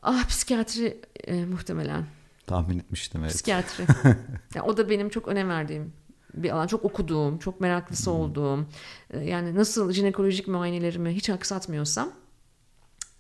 [0.01, 2.05] Ah psikiyatri e, muhtemelen.
[2.47, 3.33] Tahmin etmiştim evet.
[3.33, 3.85] Psikiyatri.
[4.55, 5.93] yani o da benim çok önem verdiğim
[6.33, 6.67] bir alan.
[6.67, 8.19] Çok okuduğum, çok meraklısı hmm.
[8.19, 8.67] olduğum.
[9.11, 12.11] E, yani nasıl jinekolojik muayenelerimi hiç aksatmıyorsam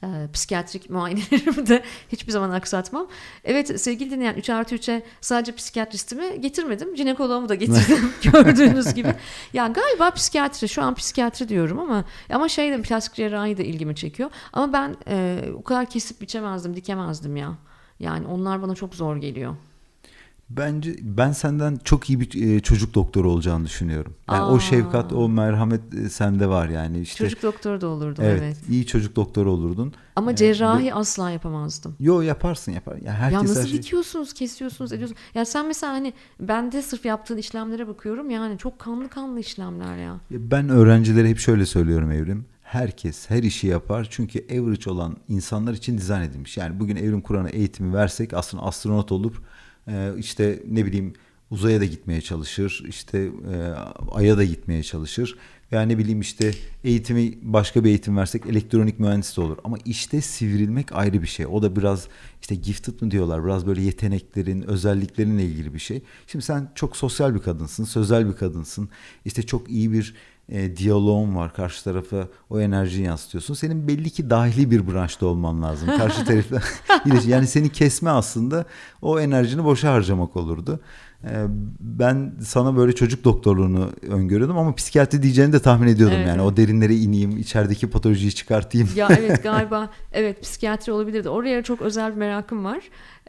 [0.03, 3.07] e, psikiyatrik muayenelerimi de hiçbir zaman aksatmam.
[3.43, 6.97] Evet sevgili dinleyen 3 artı 3'e sadece psikiyatristimi getirmedim.
[6.97, 9.13] Jinekoloğumu da getirdim gördüğünüz gibi.
[9.53, 13.95] Ya galiba psikiyatri şu an psikiyatri diyorum ama ama şey de plastik cerrahi de ilgimi
[13.95, 14.29] çekiyor.
[14.53, 17.57] Ama ben e, o kadar kesip biçemezdim dikemezdim ya.
[17.99, 19.55] Yani onlar bana çok zor geliyor.
[20.49, 24.13] Bence ben senden çok iyi bir e, çocuk doktoru olacağını düşünüyorum.
[24.31, 24.51] Yani Aa.
[24.51, 27.17] o şefkat, o merhamet e, sende var yani işte.
[27.23, 28.41] Çocuk doktoru da olurdun evet.
[28.43, 28.57] evet.
[28.69, 29.93] İyi çocuk doktoru olurdun.
[30.15, 31.95] Ama cerrahi ee, asla yapamazdım.
[31.99, 32.95] Yo yaparsın yapar.
[32.95, 33.77] Ya, herkes ya nasıl her şey...
[33.77, 35.21] dikiyorsunuz, kesiyorsunuz, ediyorsunuz.
[35.35, 39.97] Ya sen mesela hani ben de sırf yaptığın işlemlere bakıyorum yani çok kanlı kanlı işlemler
[39.97, 40.19] ya.
[40.31, 44.07] Ben öğrencilere hep şöyle söylüyorum Evrim herkes her işi yapar.
[44.09, 46.57] Çünkü average olan insanlar için dizayn edilmiş.
[46.57, 49.41] Yani bugün evrim Kur'an'a eğitimi versek aslında astronot olup
[49.87, 51.13] e, işte ne bileyim
[51.51, 52.83] uzaya da gitmeye çalışır.
[52.87, 53.17] işte
[53.53, 53.55] e,
[54.11, 55.37] aya da gitmeye çalışır.
[55.71, 56.51] Yani ne bileyim işte
[56.83, 59.57] eğitimi başka bir eğitim versek elektronik mühendis de olur.
[59.63, 61.45] Ama işte sivrilmek ayrı bir şey.
[61.45, 62.07] O da biraz
[62.41, 63.45] işte gifted mı diyorlar.
[63.45, 66.01] Biraz böyle yeteneklerin, özelliklerinle ilgili bir şey.
[66.27, 68.89] Şimdi sen çok sosyal bir kadınsın, sözel bir kadınsın.
[69.25, 70.15] İşte çok iyi bir
[70.51, 71.53] e, diyaloğun var.
[71.53, 73.53] Karşı tarafa o enerjiyi yansıtıyorsun.
[73.53, 75.89] Senin belli ki dahili bir branşta olman lazım.
[75.97, 76.61] Karşı tarafla
[77.27, 78.65] yani seni kesme aslında
[79.01, 80.79] o enerjini boşa harcamak olurdu.
[81.23, 81.45] E,
[81.79, 86.27] ben sana böyle çocuk doktorluğunu öngörüyordum ama psikiyatri diyeceğini de tahmin ediyordum evet.
[86.27, 88.89] yani o derinlere ineyim içerideki patolojiyi çıkartayım.
[88.95, 92.79] Ya evet galiba evet psikiyatri olabilirdi oraya çok özel bir merakım var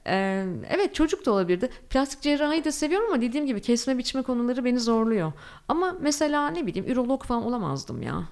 [0.07, 1.71] ee, evet çocuk da olabilirdi.
[1.91, 5.33] Plastik cerrahi de seviyorum ama dediğim gibi kesme biçme konuları beni zorluyor.
[5.69, 8.23] Ama mesela ne bileyim ürolog falan olamazdım ya.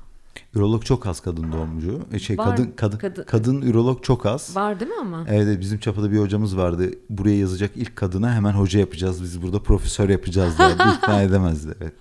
[0.55, 2.01] Ürolog çok az kadın doğumcu.
[2.13, 4.57] E, şey Var, kadın kadın kadın, kadın ürolog çok az.
[4.57, 5.25] Var değil mi ama?
[5.29, 6.91] Evet bizim çapada bir hocamız vardı.
[7.11, 9.23] Buraya yazacak ilk kadına hemen hoca yapacağız.
[9.23, 11.75] Biz burada profesör yapacağız diye ikna edemezdi.
[11.81, 11.95] Evet.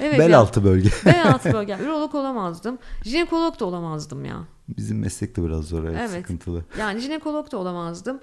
[0.00, 0.88] evet Bel altı bölge.
[1.04, 1.78] Bel altı bölge.
[1.82, 2.78] Ürolog olamazdım.
[3.04, 4.36] Jinekolog da olamazdım ya.
[4.68, 6.10] Bizim meslek de biraz zor evet, evet.
[6.10, 6.64] sıkıntılı.
[6.78, 8.20] Yani jinekolog da olamazdım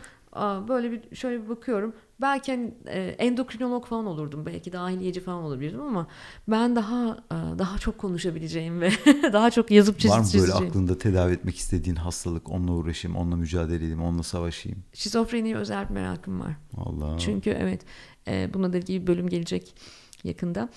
[0.67, 1.93] böyle bir şöyle bir bakıyorum.
[2.21, 4.45] Belki hani, e, endokrinolog falan olurdum.
[4.45, 6.07] Belki dahiliyeci falan olabilirdim ama
[6.47, 8.91] ben daha e, daha çok konuşabileceğim ve
[9.33, 12.49] daha çok yazıp çizip Var mı böyle aklında tedavi etmek istediğin hastalık?
[12.49, 14.83] Onunla uğraşayım, onunla mücadele edeyim, onunla savaşayım.
[14.93, 16.53] Şizofreniye özel bir merakım var.
[16.77, 17.17] Allah.
[17.17, 17.81] Çünkü evet
[18.27, 19.75] e, buna da ilgili bir bölüm gelecek
[20.23, 20.69] yakında.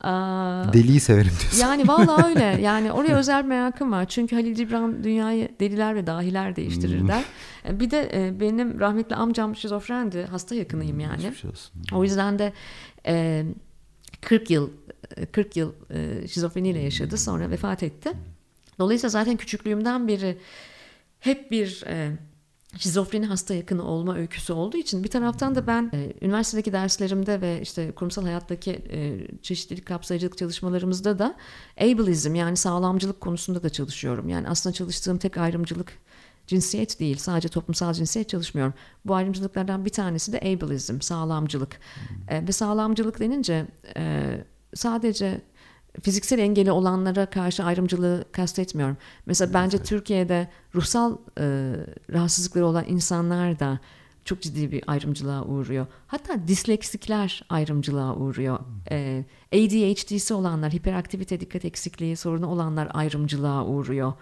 [0.00, 1.60] Aa, Deliyi severim diyorsun.
[1.60, 2.58] Yani valla öyle.
[2.62, 4.04] Yani oraya özel bir merakım var.
[4.08, 7.08] Çünkü Halil Cibran dünyayı deliler ve dahiler değiştirir hmm.
[7.08, 7.24] der.
[7.62, 7.80] Hmm.
[7.80, 10.22] Bir de e, benim rahmetli amcam şizofrendi.
[10.30, 11.32] Hasta yakınıyım hmm, yani.
[11.92, 12.52] O yüzden de
[13.06, 13.44] e,
[14.20, 14.70] 40 yıl
[15.32, 17.18] 40 yıl e, şizofreniyle yaşadı.
[17.18, 18.12] Sonra vefat etti.
[18.78, 20.38] Dolayısıyla zaten küçüklüğümden beri
[21.20, 22.10] hep bir e,
[22.76, 27.60] şizofreni hasta yakını olma öyküsü olduğu için bir taraftan da ben e, üniversitedeki derslerimde ve
[27.62, 31.34] işte kurumsal hayattaki e, çeşitlilik kapsayıcılık çalışmalarımızda da
[31.80, 34.28] ableizm yani sağlamcılık konusunda da çalışıyorum.
[34.28, 35.92] Yani aslında çalıştığım tek ayrımcılık
[36.46, 37.16] cinsiyet değil.
[37.16, 38.74] Sadece toplumsal cinsiyet çalışmıyorum.
[39.04, 41.80] Bu ayrımcılıklardan bir tanesi de ableizm, sağlamcılık.
[42.28, 42.36] Hmm.
[42.36, 43.66] E, ve sağlamcılık denince
[43.96, 44.34] e,
[44.74, 45.40] sadece
[46.02, 48.96] fiziksel engeli olanlara karşı ayrımcılığı kastetmiyorum.
[49.26, 49.86] Mesela bence evet.
[49.86, 51.74] Türkiye'de ruhsal e,
[52.12, 53.78] rahatsızlıkları olan insanlar da
[54.24, 55.86] çok ciddi bir ayrımcılığa uğruyor.
[56.06, 58.58] Hatta disleksikler ayrımcılığa uğruyor.
[58.90, 64.12] E, ADHD'si olanlar, hiperaktivite dikkat eksikliği sorunu olanlar ayrımcılığa uğruyor.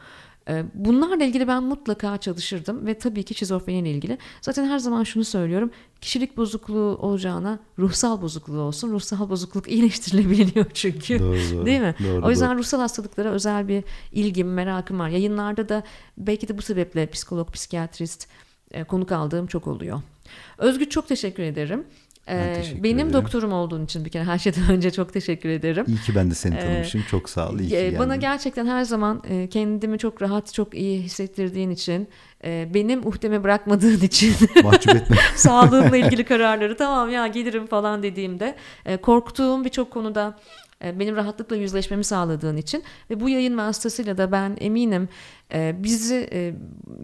[0.49, 4.19] Ee, bunlarla ilgili ben mutlaka çalışırdım ve tabii ki şizofreni ile ilgili.
[4.41, 5.71] Zaten her zaman şunu söylüyorum.
[6.01, 8.91] Kişilik bozukluğu olacağına ruhsal bozukluğu olsun.
[8.91, 11.19] Ruhsal bozukluk iyileştirilebiliyor çünkü.
[11.19, 11.67] Doğru.
[11.67, 11.95] Değil mi?
[12.05, 12.59] Doğru, o yüzden doğru.
[12.59, 15.09] ruhsal hastalıklara özel bir ilgim, merakım var.
[15.09, 15.83] Yayınlarda da
[16.19, 18.29] belki de bu sebeple psikolog, psikiyatrist
[18.71, 20.01] e, konuk aldığım çok oluyor.
[20.59, 21.85] Özgür çok teşekkür ederim.
[22.29, 23.13] Ee, benim ederim.
[23.13, 25.85] doktorum olduğun için bir kere her şeyden önce çok teşekkür ederim.
[25.89, 27.01] İyi ki ben de seni ee, tanımışım.
[27.01, 27.59] Ee, çok sağ ol.
[27.59, 32.09] İyi ki bana gerçekten her zaman e, kendimi çok rahat, çok iyi hissettirdiğin için,
[32.45, 35.17] e, benim uhdeme bırakmadığın için, mahcup etme.
[35.37, 40.39] sağlığımla ilgili kararları tamam ya gelirim falan dediğimde e, korktuğum birçok konuda
[40.85, 45.09] e, benim rahatlıkla yüzleşmemi sağladığın için ve bu yayın vasıtasıyla da ben eminim
[45.46, 46.31] e, bizi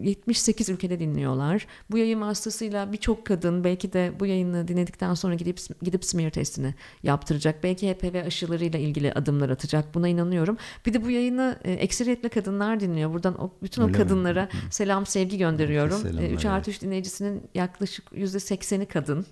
[0.01, 1.67] 78 e, ülkede dinliyorlar.
[1.91, 6.73] Bu yayın vasıtasıyla birçok kadın belki de bu yayını dinledikten sonra gidip gidip smear testini
[7.03, 7.63] yaptıracak.
[7.63, 9.95] Belki HPV aşılarıyla ilgili adımlar atacak.
[9.95, 10.57] Buna inanıyorum.
[10.85, 13.13] Bir de bu yayını ekseriyetle kadınlar dinliyor.
[13.13, 14.49] Buradan o, bütün Öyle o kadınlara mi?
[14.69, 15.97] selam sevgi gönderiyorum.
[15.97, 19.25] Selamlar 3 artı 3 dinleyicisinin yaklaşık %80'i kadın.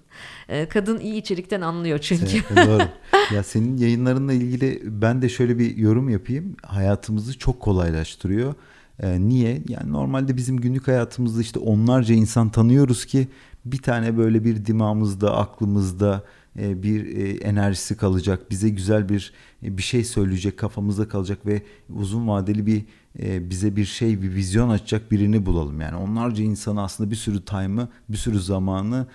[0.70, 2.42] Kadın iyi içerikten anlıyor çünkü.
[2.56, 2.84] Sen, doğru.
[3.36, 6.56] Ya senin yayınlarınla ilgili ben de şöyle bir yorum yapayım.
[6.64, 8.56] Hayatımızı çok kolaylaştırıyor.
[9.02, 9.62] Ee, niye?
[9.68, 13.28] Yani normalde bizim günlük hayatımızda işte onlarca insan tanıyoruz ki
[13.66, 16.24] bir tane böyle bir dimağımızda, aklımızda
[16.60, 18.52] e, bir e, enerjisi kalacak.
[18.52, 19.34] Bize güzel bir
[19.64, 22.86] e, bir şey söyleyecek, kafamızda kalacak ve uzun vadeli bir
[23.50, 25.82] bize bir şey, bir vizyon açacak birini bulalım.
[25.82, 29.08] Yani onlarca insanı aslında bir sürü time'ı, bir sürü zamanı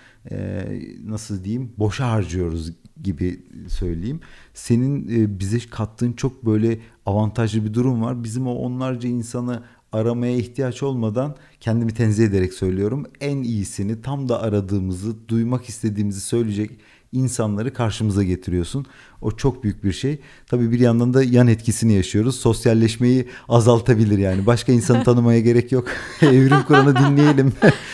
[1.05, 2.71] nasıl diyeyim boşa harcıyoruz
[3.03, 4.19] gibi söyleyeyim.
[4.53, 8.23] Senin e, bize kattığın çok böyle avantajlı bir durum var.
[8.23, 13.05] Bizim o onlarca insanı aramaya ihtiyaç olmadan kendimi tenzih ederek söylüyorum.
[13.21, 16.71] En iyisini tam da aradığımızı, duymak istediğimizi söyleyecek
[17.11, 18.85] insanları karşımıza getiriyorsun.
[19.21, 20.19] O çok büyük bir şey.
[20.47, 22.39] Tabii bir yandan da yan etkisini yaşıyoruz.
[22.39, 24.45] Sosyalleşmeyi azaltabilir yani.
[24.45, 25.87] Başka insanı tanımaya gerek yok.
[26.21, 27.53] Evrim Kur'an'ı dinleyelim.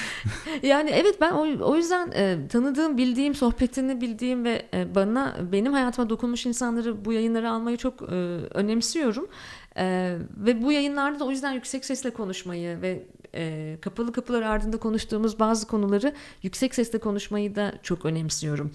[0.64, 5.74] yani evet ben o, o yüzden e, tanıdığım, bildiğim, sohbetini bildiğim ve e, bana benim
[5.74, 8.16] hayatıma dokunmuş insanları bu yayınları almayı çok e,
[8.54, 9.28] önemsiyorum.
[9.78, 13.04] E, ve bu yayınlarda da o yüzden yüksek sesle konuşmayı ve
[13.36, 16.14] e, kapalı kapılar ardında konuştuğumuz bazı konuları
[16.44, 18.72] yüksek sesle konuşmayı da çok önemsiyorum.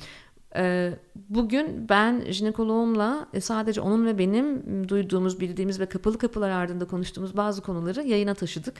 [0.56, 0.92] Ee,
[1.28, 7.36] bugün ben jinekoloğumla e, sadece onun ve benim duyduğumuz, bildiğimiz ve kapalı kapılar ardında konuştuğumuz
[7.36, 8.74] bazı konuları yayına taşıdık.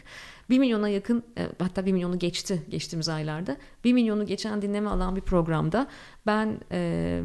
[0.50, 3.56] Bir milyona yakın, e, hatta bir milyonu geçti geçtiğimiz aylarda.
[3.84, 5.86] Bir milyonu geçen dinleme alan bir programda
[6.26, 7.22] ben e,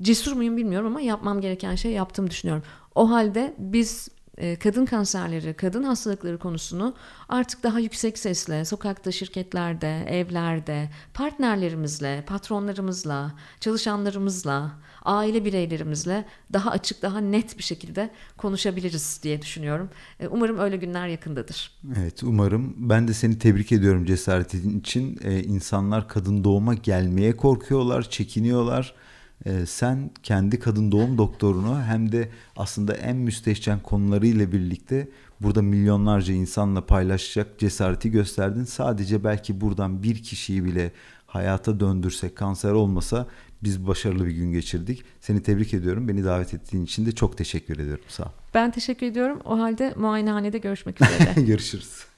[0.00, 2.64] cesur muyum bilmiyorum ama yapmam gereken şey yaptığımı düşünüyorum.
[2.94, 4.08] O halde biz
[4.38, 6.94] e, kadın kanserleri, kadın hastalıkları konusunu
[7.28, 14.72] artık daha yüksek sesle, sokakta, şirketlerde, evlerde, partnerlerimizle, patronlarımızla, çalışanlarımızla,
[15.02, 19.90] aile bireylerimizle daha açık, daha net bir şekilde konuşabiliriz diye düşünüyorum.
[20.20, 21.70] E, umarım öyle günler yakındadır.
[21.98, 22.74] Evet, umarım.
[22.76, 25.18] Ben de seni tebrik ediyorum cesaretin için.
[25.24, 28.94] Ee, insanlar kadın doğuma gelmeye korkuyorlar, çekiniyorlar
[29.46, 35.08] ee, sen kendi kadın doğum doktorunu hem de aslında en müstehcen konularıyla birlikte
[35.40, 38.64] burada milyonlarca insanla paylaşacak cesareti gösterdin.
[38.64, 40.92] Sadece belki buradan bir kişiyi bile
[41.26, 43.26] hayata döndürsek kanser olmasa
[43.62, 45.02] biz başarılı bir gün geçirdik.
[45.20, 46.08] Seni tebrik ediyorum.
[46.08, 48.04] Beni davet ettiğin için de çok teşekkür ediyorum.
[48.08, 48.28] Sağ ol.
[48.54, 49.40] Ben teşekkür ediyorum.
[49.44, 51.42] O halde muayenehanede görüşmek üzere.
[51.46, 52.13] Görüşürüz.